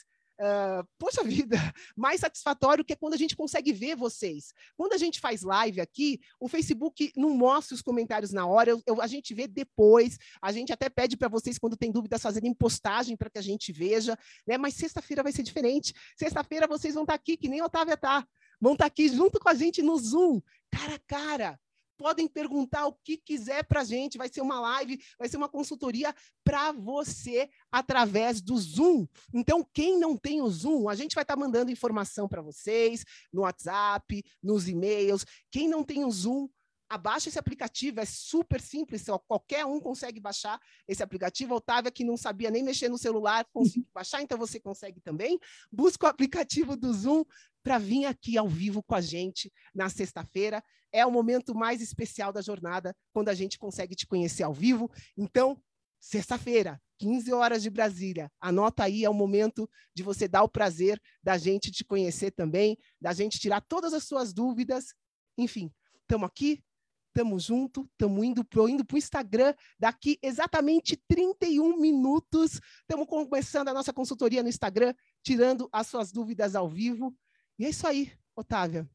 Uh, 0.40 0.88
poxa 0.98 1.22
vida, 1.22 1.58
mais 1.94 2.22
satisfatório 2.22 2.82
que 2.82 2.94
é 2.94 2.96
quando 2.96 3.12
a 3.12 3.18
gente 3.18 3.36
consegue 3.36 3.74
ver 3.74 3.94
vocês. 3.94 4.54
Quando 4.74 4.94
a 4.94 4.96
gente 4.96 5.20
faz 5.20 5.42
live 5.42 5.82
aqui, 5.82 6.18
o 6.40 6.48
Facebook 6.48 7.12
não 7.14 7.36
mostra 7.36 7.74
os 7.74 7.82
comentários 7.82 8.32
na 8.32 8.46
hora, 8.46 8.70
eu, 8.70 8.82
eu, 8.86 9.02
a 9.02 9.06
gente 9.06 9.34
vê 9.34 9.46
depois, 9.46 10.16
a 10.40 10.50
gente 10.50 10.72
até 10.72 10.88
pede 10.88 11.14
para 11.14 11.28
vocês, 11.28 11.58
quando 11.58 11.76
tem 11.76 11.92
dúvidas, 11.92 12.22
fazerem 12.22 12.54
postagem 12.54 13.18
para 13.18 13.28
que 13.28 13.38
a 13.38 13.42
gente 13.42 13.70
veja, 13.70 14.18
né? 14.46 14.56
Mas 14.56 14.76
sexta-feira 14.76 15.22
vai 15.22 15.30
ser 15.30 15.42
diferente. 15.42 15.92
Sexta-feira 16.16 16.66
vocês 16.66 16.94
vão 16.94 17.02
estar 17.02 17.12
tá 17.12 17.16
aqui, 17.16 17.36
que 17.36 17.46
nem 17.46 17.60
a 17.60 17.66
Otávia 17.66 17.98
tá. 17.98 18.26
Vão 18.58 18.72
estar 18.72 18.84
tá 18.84 18.88
aqui 18.88 19.10
junto 19.10 19.38
com 19.38 19.48
a 19.50 19.54
gente 19.54 19.82
no 19.82 19.98
Zoom, 19.98 20.40
cara 20.72 20.94
a 20.94 21.00
cara 21.00 21.60
podem 22.00 22.26
perguntar 22.26 22.86
o 22.86 22.94
que 23.04 23.18
quiser 23.18 23.62
para 23.62 23.82
a 23.82 23.84
gente. 23.84 24.16
Vai 24.16 24.30
ser 24.30 24.40
uma 24.40 24.58
live, 24.58 24.98
vai 25.18 25.28
ser 25.28 25.36
uma 25.36 25.50
consultoria 25.50 26.14
para 26.42 26.72
você 26.72 27.50
através 27.70 28.40
do 28.40 28.56
Zoom. 28.56 29.06
Então, 29.34 29.62
quem 29.74 29.98
não 29.98 30.16
tem 30.16 30.40
o 30.40 30.48
Zoom, 30.48 30.88
a 30.88 30.94
gente 30.94 31.14
vai 31.14 31.24
estar 31.24 31.36
tá 31.36 31.40
mandando 31.40 31.70
informação 31.70 32.26
para 32.26 32.40
vocês 32.40 33.04
no 33.30 33.42
WhatsApp, 33.42 34.24
nos 34.42 34.66
e-mails. 34.66 35.26
Quem 35.50 35.68
não 35.68 35.84
tem 35.84 36.02
o 36.06 36.10
Zoom, 36.10 36.48
abaixa 36.90 37.28
esse 37.28 37.38
aplicativo, 37.38 38.00
é 38.00 38.04
super 38.04 38.60
simples, 38.60 39.04
qualquer 39.28 39.64
um 39.64 39.78
consegue 39.78 40.18
baixar 40.18 40.58
esse 40.88 41.02
aplicativo. 41.02 41.54
A 41.54 41.58
Otávia, 41.58 41.92
que 41.92 42.02
não 42.02 42.16
sabia 42.16 42.50
nem 42.50 42.64
mexer 42.64 42.88
no 42.88 42.98
celular, 42.98 43.46
conseguiu 43.52 43.86
baixar, 43.94 44.22
então 44.22 44.38
você 44.38 44.58
consegue 44.58 45.00
também. 45.00 45.38
Busca 45.70 46.06
o 46.06 46.08
aplicativo 46.08 46.76
do 46.76 46.92
Zoom 46.92 47.24
para 47.62 47.78
vir 47.78 48.06
aqui 48.06 48.36
ao 48.38 48.48
vivo 48.48 48.82
com 48.82 48.94
a 48.94 49.00
gente 49.00 49.52
na 49.74 49.88
sexta-feira 49.88 50.62
é 50.92 51.04
o 51.06 51.10
momento 51.10 51.54
mais 51.54 51.80
especial 51.80 52.32
da 52.32 52.42
jornada, 52.42 52.96
quando 53.12 53.28
a 53.28 53.34
gente 53.34 53.58
consegue 53.58 53.94
te 53.94 54.06
conhecer 54.06 54.42
ao 54.42 54.52
vivo. 54.52 54.90
Então, 55.16 55.60
sexta-feira, 56.00 56.80
15 56.98 57.32
horas 57.32 57.62
de 57.62 57.70
Brasília. 57.70 58.30
Anota 58.40 58.84
aí, 58.84 59.04
é 59.04 59.10
o 59.10 59.14
momento 59.14 59.68
de 59.94 60.02
você 60.02 60.26
dar 60.26 60.42
o 60.42 60.48
prazer 60.48 61.00
da 61.22 61.38
gente 61.38 61.70
te 61.70 61.84
conhecer 61.84 62.30
também, 62.32 62.76
da 63.00 63.12
gente 63.12 63.38
tirar 63.38 63.60
todas 63.60 63.94
as 63.94 64.04
suas 64.04 64.32
dúvidas. 64.32 64.94
Enfim, 65.38 65.72
estamos 66.02 66.26
aqui, 66.26 66.62
estamos 67.08 67.44
junto, 67.44 67.88
estamos 67.92 68.24
indo 68.24 68.44
para 68.44 68.70
indo 68.70 68.84
o 68.90 68.96
Instagram 68.98 69.54
daqui 69.78 70.18
exatamente 70.22 70.96
31 71.08 71.78
minutos. 71.78 72.60
Estamos 72.80 73.06
começando 73.06 73.68
a 73.68 73.74
nossa 73.74 73.92
consultoria 73.92 74.42
no 74.42 74.48
Instagram, 74.48 74.94
tirando 75.22 75.68
as 75.72 75.86
suas 75.86 76.12
dúvidas 76.12 76.54
ao 76.54 76.68
vivo. 76.68 77.14
E 77.60 77.66
é 77.66 77.68
isso 77.68 77.86
aí, 77.86 78.12
Otávia. 78.34 78.88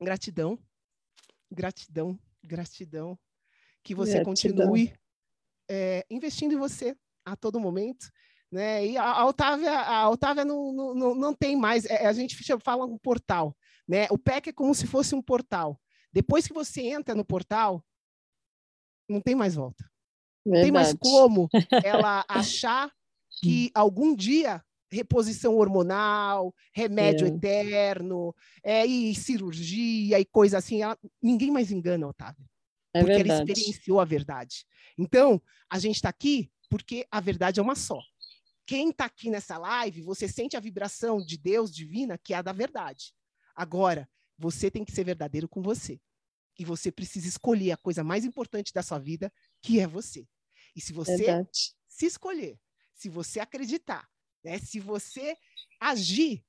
Gratidão 0.00 0.58
gratidão, 1.50 2.18
gratidão, 2.42 3.18
que 3.82 3.94
você 3.94 4.22
gratidão. 4.22 4.32
continue 4.32 4.94
é, 5.68 6.06
investindo 6.08 6.52
em 6.52 6.58
você 6.58 6.96
a 7.24 7.36
todo 7.36 7.60
momento. 7.60 8.10
Né? 8.50 8.86
E 8.86 8.96
a, 8.96 9.04
a 9.04 9.26
Otávia, 9.26 9.78
a 9.78 10.08
Otávia 10.08 10.44
não, 10.44 10.72
não, 10.72 11.14
não 11.14 11.34
tem 11.34 11.56
mais, 11.56 11.84
é, 11.84 12.06
a 12.06 12.12
gente 12.12 12.36
fala 12.62 12.84
um 12.84 12.98
portal. 12.98 13.56
Né? 13.86 14.06
O 14.10 14.18
PEC 14.18 14.50
é 14.50 14.52
como 14.52 14.74
se 14.74 14.86
fosse 14.86 15.14
um 15.14 15.22
portal. 15.22 15.80
Depois 16.12 16.46
que 16.46 16.52
você 16.52 16.82
entra 16.82 17.14
no 17.14 17.24
portal, 17.24 17.84
não 19.08 19.20
tem 19.20 19.34
mais 19.34 19.54
volta. 19.54 19.84
Verdade. 20.44 20.46
Não 20.46 20.62
tem 20.62 20.72
mais 20.72 20.94
como 20.94 21.48
ela 21.84 22.24
achar 22.28 22.92
que 23.40 23.70
algum 23.74 24.14
dia 24.14 24.64
reposição 24.90 25.56
hormonal, 25.56 26.54
remédio 26.72 27.26
é. 27.26 27.30
eterno, 27.30 28.34
é, 28.62 28.84
e 28.84 29.14
cirurgia 29.14 30.18
e 30.18 30.24
coisa 30.24 30.58
assim. 30.58 30.82
Ela, 30.82 30.98
ninguém 31.22 31.50
mais 31.50 31.70
engana, 31.70 32.08
Otávio. 32.08 32.44
É 32.92 33.00
porque 33.00 33.14
verdade. 33.14 33.30
ela 33.30 33.50
experienciou 33.50 34.00
a 34.00 34.04
verdade. 34.04 34.66
Então, 34.98 35.40
a 35.70 35.78
gente 35.78 35.96
está 35.96 36.08
aqui 36.08 36.50
porque 36.68 37.06
a 37.10 37.20
verdade 37.20 37.60
é 37.60 37.62
uma 37.62 37.76
só. 37.76 38.00
Quem 38.66 38.90
está 38.90 39.06
aqui 39.06 39.30
nessa 39.30 39.58
live, 39.58 40.02
você 40.02 40.28
sente 40.28 40.56
a 40.56 40.60
vibração 40.60 41.18
de 41.24 41.36
Deus 41.36 41.74
divina, 41.74 42.18
que 42.18 42.34
é 42.34 42.36
a 42.36 42.42
da 42.42 42.52
verdade. 42.52 43.12
Agora, 43.54 44.08
você 44.38 44.70
tem 44.70 44.84
que 44.84 44.92
ser 44.92 45.04
verdadeiro 45.04 45.48
com 45.48 45.62
você. 45.62 46.00
E 46.58 46.64
você 46.64 46.90
precisa 46.90 47.28
escolher 47.28 47.72
a 47.72 47.76
coisa 47.76 48.02
mais 48.04 48.24
importante 48.24 48.72
da 48.72 48.82
sua 48.82 48.98
vida, 48.98 49.32
que 49.62 49.80
é 49.80 49.86
você. 49.86 50.26
E 50.74 50.80
se 50.80 50.92
você 50.92 51.16
verdade. 51.16 51.74
se 51.88 52.06
escolher, 52.06 52.58
se 52.94 53.08
você 53.08 53.40
acreditar 53.40 54.08
né? 54.44 54.58
Se 54.58 54.80
você 54.80 55.36
agir, 55.80 56.44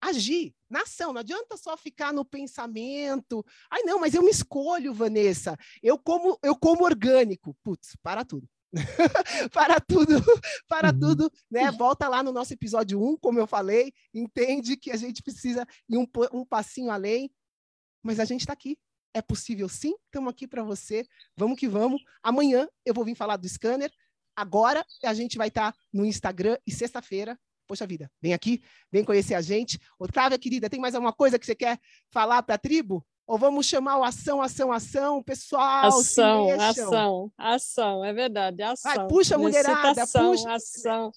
agir 0.00 0.54
na 0.68 0.82
ação, 0.82 1.12
não 1.12 1.20
adianta 1.20 1.56
só 1.56 1.76
ficar 1.76 2.12
no 2.12 2.24
pensamento. 2.24 3.44
Ai, 3.70 3.82
não, 3.82 3.98
mas 4.00 4.14
eu 4.14 4.22
me 4.22 4.30
escolho, 4.30 4.94
Vanessa. 4.94 5.56
Eu 5.82 5.98
como, 5.98 6.38
eu 6.42 6.56
como 6.56 6.84
orgânico. 6.84 7.56
Putz, 7.62 7.96
para 8.02 8.24
tudo. 8.24 8.48
para 9.52 9.78
tudo, 9.80 10.14
para 10.66 10.90
uhum. 10.92 10.98
tudo, 10.98 11.32
né? 11.50 11.70
Volta 11.70 12.08
lá 12.08 12.22
no 12.22 12.32
nosso 12.32 12.54
episódio 12.54 13.02
1, 13.02 13.18
como 13.18 13.38
eu 13.38 13.46
falei, 13.46 13.92
entende 14.14 14.76
que 14.76 14.90
a 14.90 14.96
gente 14.96 15.22
precisa 15.22 15.66
ir 15.88 15.98
um, 15.98 16.06
um 16.32 16.44
passinho 16.44 16.90
além, 16.90 17.30
mas 18.02 18.18
a 18.18 18.24
gente 18.24 18.40
está 18.40 18.52
aqui. 18.52 18.78
É 19.14 19.20
possível 19.20 19.68
sim, 19.68 19.94
estamos 20.06 20.30
aqui 20.30 20.48
para 20.48 20.62
você. 20.62 21.04
Vamos 21.36 21.58
que 21.58 21.68
vamos. 21.68 22.02
Amanhã 22.22 22.66
eu 22.84 22.94
vou 22.94 23.04
vir 23.04 23.14
falar 23.14 23.36
do 23.36 23.46
scanner, 23.46 23.92
Agora 24.36 24.84
a 25.04 25.14
gente 25.14 25.36
vai 25.36 25.48
estar 25.48 25.72
tá 25.72 25.78
no 25.92 26.04
Instagram 26.04 26.56
e 26.66 26.72
sexta-feira. 26.72 27.38
Poxa 27.66 27.86
vida, 27.86 28.10
vem 28.20 28.34
aqui, 28.34 28.62
vem 28.90 29.04
conhecer 29.04 29.34
a 29.34 29.40
gente. 29.40 29.78
Otávia, 29.98 30.38
querida, 30.38 30.68
tem 30.68 30.80
mais 30.80 30.94
alguma 30.94 31.12
coisa 31.12 31.38
que 31.38 31.46
você 31.46 31.54
quer 31.54 31.78
falar 32.10 32.42
para 32.42 32.56
a 32.56 32.58
tribo? 32.58 33.04
Ou 33.26 33.38
vamos 33.38 33.66
chamar 33.66 33.98
o 33.98 34.04
ação, 34.04 34.42
ação, 34.42 34.72
ação, 34.72 35.22
pessoal? 35.22 35.86
Ação, 35.86 36.50
ação, 36.60 37.32
ação, 37.38 38.04
é 38.04 38.12
verdade, 38.12 38.62
ação. 38.62 38.94
Vai, 38.94 39.06
puxa, 39.06 39.38
mulherada, 39.38 40.06
puxa. 40.06 40.52
Ação, 40.52 41.12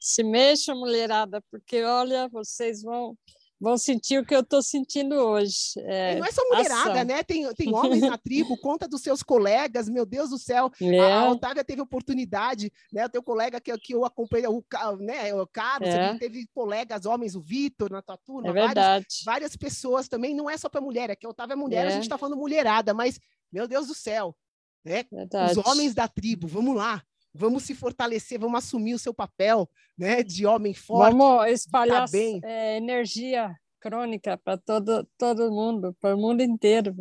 se 0.00 0.22
mexa, 0.22 0.74
mulherada, 0.74 1.42
porque 1.50 1.82
olha, 1.82 2.28
vocês 2.28 2.82
vão 2.82 3.16
vão 3.60 3.78
sentir 3.78 4.18
o 4.18 4.24
que 4.24 4.34
eu 4.34 4.40
estou 4.40 4.62
sentindo 4.62 5.14
hoje. 5.14 5.72
É, 5.78 6.16
não 6.16 6.26
é 6.26 6.30
só 6.30 6.42
mulherada, 6.48 6.92
ação. 6.92 7.04
né? 7.04 7.22
Tem, 7.22 7.52
tem 7.54 7.74
homens 7.74 8.02
na 8.02 8.18
tribo, 8.18 8.56
conta 8.60 8.86
dos 8.86 9.00
seus 9.00 9.22
colegas, 9.22 9.88
meu 9.88 10.04
Deus 10.04 10.30
do 10.30 10.38
céu. 10.38 10.70
É. 10.80 11.00
A, 11.00 11.20
a 11.20 11.30
Otávia 11.30 11.64
teve 11.64 11.80
oportunidade, 11.80 12.72
né? 12.92 13.06
O 13.06 13.08
teu 13.08 13.22
colega 13.22 13.60
que, 13.60 13.76
que 13.78 13.94
eu 13.94 14.04
acompanhei, 14.04 14.46
o, 14.46 14.62
né, 14.98 15.34
o 15.34 15.46
Carlos, 15.46 15.88
é. 15.88 16.16
teve 16.18 16.46
colegas 16.54 17.06
homens, 17.06 17.34
o 17.34 17.40
Vitor 17.40 17.90
na 17.90 18.02
tua 18.02 18.18
turma, 18.18 18.50
é 18.50 18.52
várias, 18.52 19.22
várias 19.24 19.56
pessoas 19.56 20.08
também, 20.08 20.34
não 20.34 20.50
é 20.50 20.56
só 20.56 20.68
para 20.68 20.80
mulher, 20.80 21.10
é 21.10 21.16
que 21.16 21.26
a 21.26 21.30
Otávia 21.30 21.54
é 21.54 21.56
mulher, 21.56 21.86
a 21.86 21.90
é. 21.90 21.92
gente 21.92 22.02
está 22.02 22.18
falando 22.18 22.36
mulherada, 22.38 22.92
mas, 22.92 23.18
meu 23.50 23.66
Deus 23.66 23.86
do 23.86 23.94
céu, 23.94 24.36
né? 24.84 25.04
Os 25.50 25.66
homens 25.66 25.94
da 25.94 26.06
tribo, 26.06 26.46
vamos 26.46 26.76
lá. 26.76 27.02
Vamos 27.36 27.64
se 27.64 27.74
fortalecer, 27.74 28.38
vamos 28.38 28.58
assumir 28.58 28.94
o 28.94 28.98
seu 28.98 29.14
papel, 29.14 29.68
né, 29.96 30.22
de 30.22 30.46
homem 30.46 30.74
forte. 30.74 31.12
Vamos 31.12 31.46
espalhar 31.48 32.08
é, 32.44 32.76
energia 32.76 33.54
crônica 33.80 34.36
para 34.38 34.56
todo 34.56 35.06
todo 35.16 35.50
mundo, 35.50 35.94
para 36.00 36.16
o 36.16 36.18
mundo 36.18 36.42
inteiro, 36.42 36.94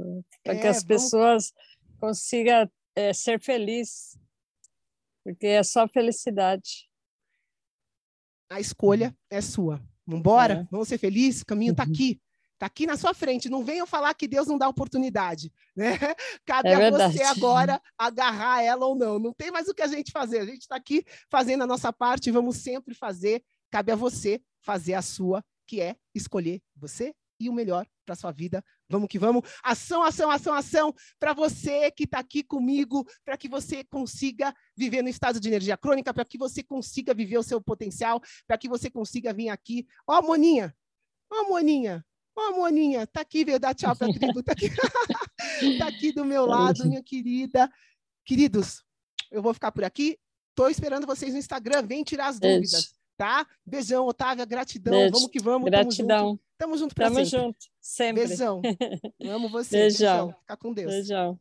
para 0.44 0.54
é, 0.54 0.60
que 0.60 0.68
as 0.68 0.84
vamos... 0.84 1.04
pessoas 1.04 1.54
consigam 2.00 2.70
é, 2.96 3.14
ser 3.14 3.42
felizes, 3.42 4.18
porque 5.24 5.48
é 5.48 5.64
só 5.64 5.88
felicidade. 5.88 6.88
A 8.50 8.60
escolha 8.60 9.16
é 9.30 9.42
sua. 9.42 9.82
Vamos 10.06 10.20
embora? 10.20 10.54
É. 10.54 10.68
Vamos 10.70 10.88
ser 10.88 11.00
felizes? 11.00 11.42
O 11.42 11.46
caminho 11.46 11.72
está 11.72 11.84
uhum. 11.84 11.92
aqui. 11.92 12.22
Está 12.56 12.68
aqui 12.68 12.88
na 12.88 12.96
sua 12.96 13.14
frente. 13.14 13.50
Não 13.50 13.64
venham 13.64 13.86
falar 13.86 14.14
que 14.14 14.28
Deus 14.28 14.48
não 14.48 14.58
dá 14.58 14.68
oportunidade. 14.68 15.52
Né? 15.76 15.98
Cabe 16.46 16.70
é 16.70 16.88
a 16.88 16.90
você 16.90 17.22
agora 17.24 17.82
agarrar 17.98 18.64
ela 18.64 18.86
ou 18.86 18.96
não. 18.96 19.20
Não 19.20 19.34
tem 19.34 19.52
mais 19.52 19.68
o 19.68 19.74
que 19.74 19.82
a 19.82 19.88
gente 19.88 20.10
fazer. 20.10 20.40
A 20.40 20.46
gente 20.46 20.62
está 20.62 20.78
aqui 20.78 21.04
fazendo 21.30 21.64
a 21.64 21.68
nossa 21.68 21.92
parte 21.92 22.32
vamos 22.32 22.58
sempre 22.58 22.96
fazer. 22.96 23.44
Cabe 23.70 23.92
a 23.92 23.96
você 23.96 24.42
fazer 24.62 24.94
a 24.94 25.02
sua, 25.02 25.44
que 25.68 25.82
é 25.82 25.98
escolher 26.14 26.62
você 26.74 27.14
e 27.40 27.50
o 27.50 27.54
melhor 27.54 27.86
para 28.06 28.16
sua 28.16 28.32
vida. 28.32 28.64
Vamos 28.90 29.10
que 29.10 29.20
vamos. 29.20 29.44
Ação, 29.64 30.04
ação, 30.04 30.32
ação, 30.32 30.54
ação 30.54 30.94
para 31.20 31.34
você 31.34 31.92
que 31.92 32.04
está 32.06 32.20
aqui 32.20 32.44
comigo, 32.44 33.06
para 33.26 33.36
que 33.36 33.50
você 33.50 33.84
consiga 33.84 34.54
viver 34.78 35.02
no 35.02 35.10
estado 35.10 35.40
de 35.40 35.48
energia 35.48 35.76
crônica, 35.76 36.14
para 36.14 36.24
que 36.24 36.38
você 36.38 36.64
consiga 36.64 37.14
viver 37.14 37.38
o 37.38 37.44
seu 37.44 37.60
potencial, 37.60 38.22
para 38.48 38.58
que 38.58 38.70
você 38.70 38.90
consiga 38.90 39.34
vir 39.34 39.50
aqui. 39.50 39.86
Ó, 40.08 40.20
oh, 40.20 40.22
Moninha, 40.22 40.74
ó, 41.30 41.42
oh, 41.42 41.50
Moninha, 41.50 42.06
ó, 42.36 42.50
oh, 42.50 42.56
Moninha, 42.58 43.08
tá 43.08 43.22
aqui, 43.22 43.46
veio 43.46 43.60
dar 43.60 43.74
tchau 43.74 43.96
para 43.96 44.08
a 44.08 44.14
tribo, 44.14 44.44
tá 44.44 44.52
aqui, 44.52 44.70
tá 45.80 45.88
aqui 45.88 46.12
do 46.12 46.26
meu 46.26 46.46
lado, 46.46 46.88
minha 46.88 47.04
querida. 47.04 47.72
Queridos, 48.26 48.84
eu 49.32 49.42
vou 49.42 49.54
ficar 49.54 49.72
por 49.72 49.84
aqui. 49.84 50.18
Estou 50.50 50.70
esperando 50.70 51.06
vocês 51.06 51.34
no 51.34 51.40
Instagram. 51.40 51.84
Vem 51.84 52.04
tirar 52.04 52.28
as 52.28 52.40
dúvidas 52.40 52.96
tá? 53.18 53.46
Beijão, 53.66 54.06
Otávia, 54.06 54.46
gratidão. 54.46 54.94
Beijo. 54.94 55.14
Vamos 55.14 55.30
que 55.30 55.40
vamos. 55.42 55.66
Gratidão. 55.70 56.08
Tamo 56.08 56.30
junto. 56.30 56.42
Tamo 56.58 56.78
junto 56.78 56.96
pra 56.96 57.06
Tamo 57.06 57.26
sempre. 57.26 57.30
junto, 57.30 57.58
sempre. 57.82 58.28
Beijão. 58.28 58.62
Amo 59.24 59.50
você. 59.50 59.78
Beijão. 59.78 60.28
Beijão. 60.28 60.40
Fica 60.42 60.58
com 60.58 60.74
Deus. 60.74 60.92
Beijão. 60.92 61.40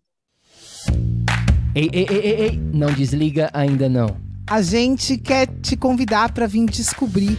Ei, 1.74 1.90
ei, 1.92 2.06
ei, 2.08 2.18
ei, 2.18 2.40
ei, 2.42 2.56
não 2.56 2.92
desliga 2.92 3.50
ainda 3.52 3.88
não. 3.88 4.06
A 4.48 4.62
gente 4.62 5.18
quer 5.18 5.48
te 5.60 5.76
convidar 5.76 6.32
para 6.32 6.46
vir 6.46 6.66
descobrir 6.66 7.38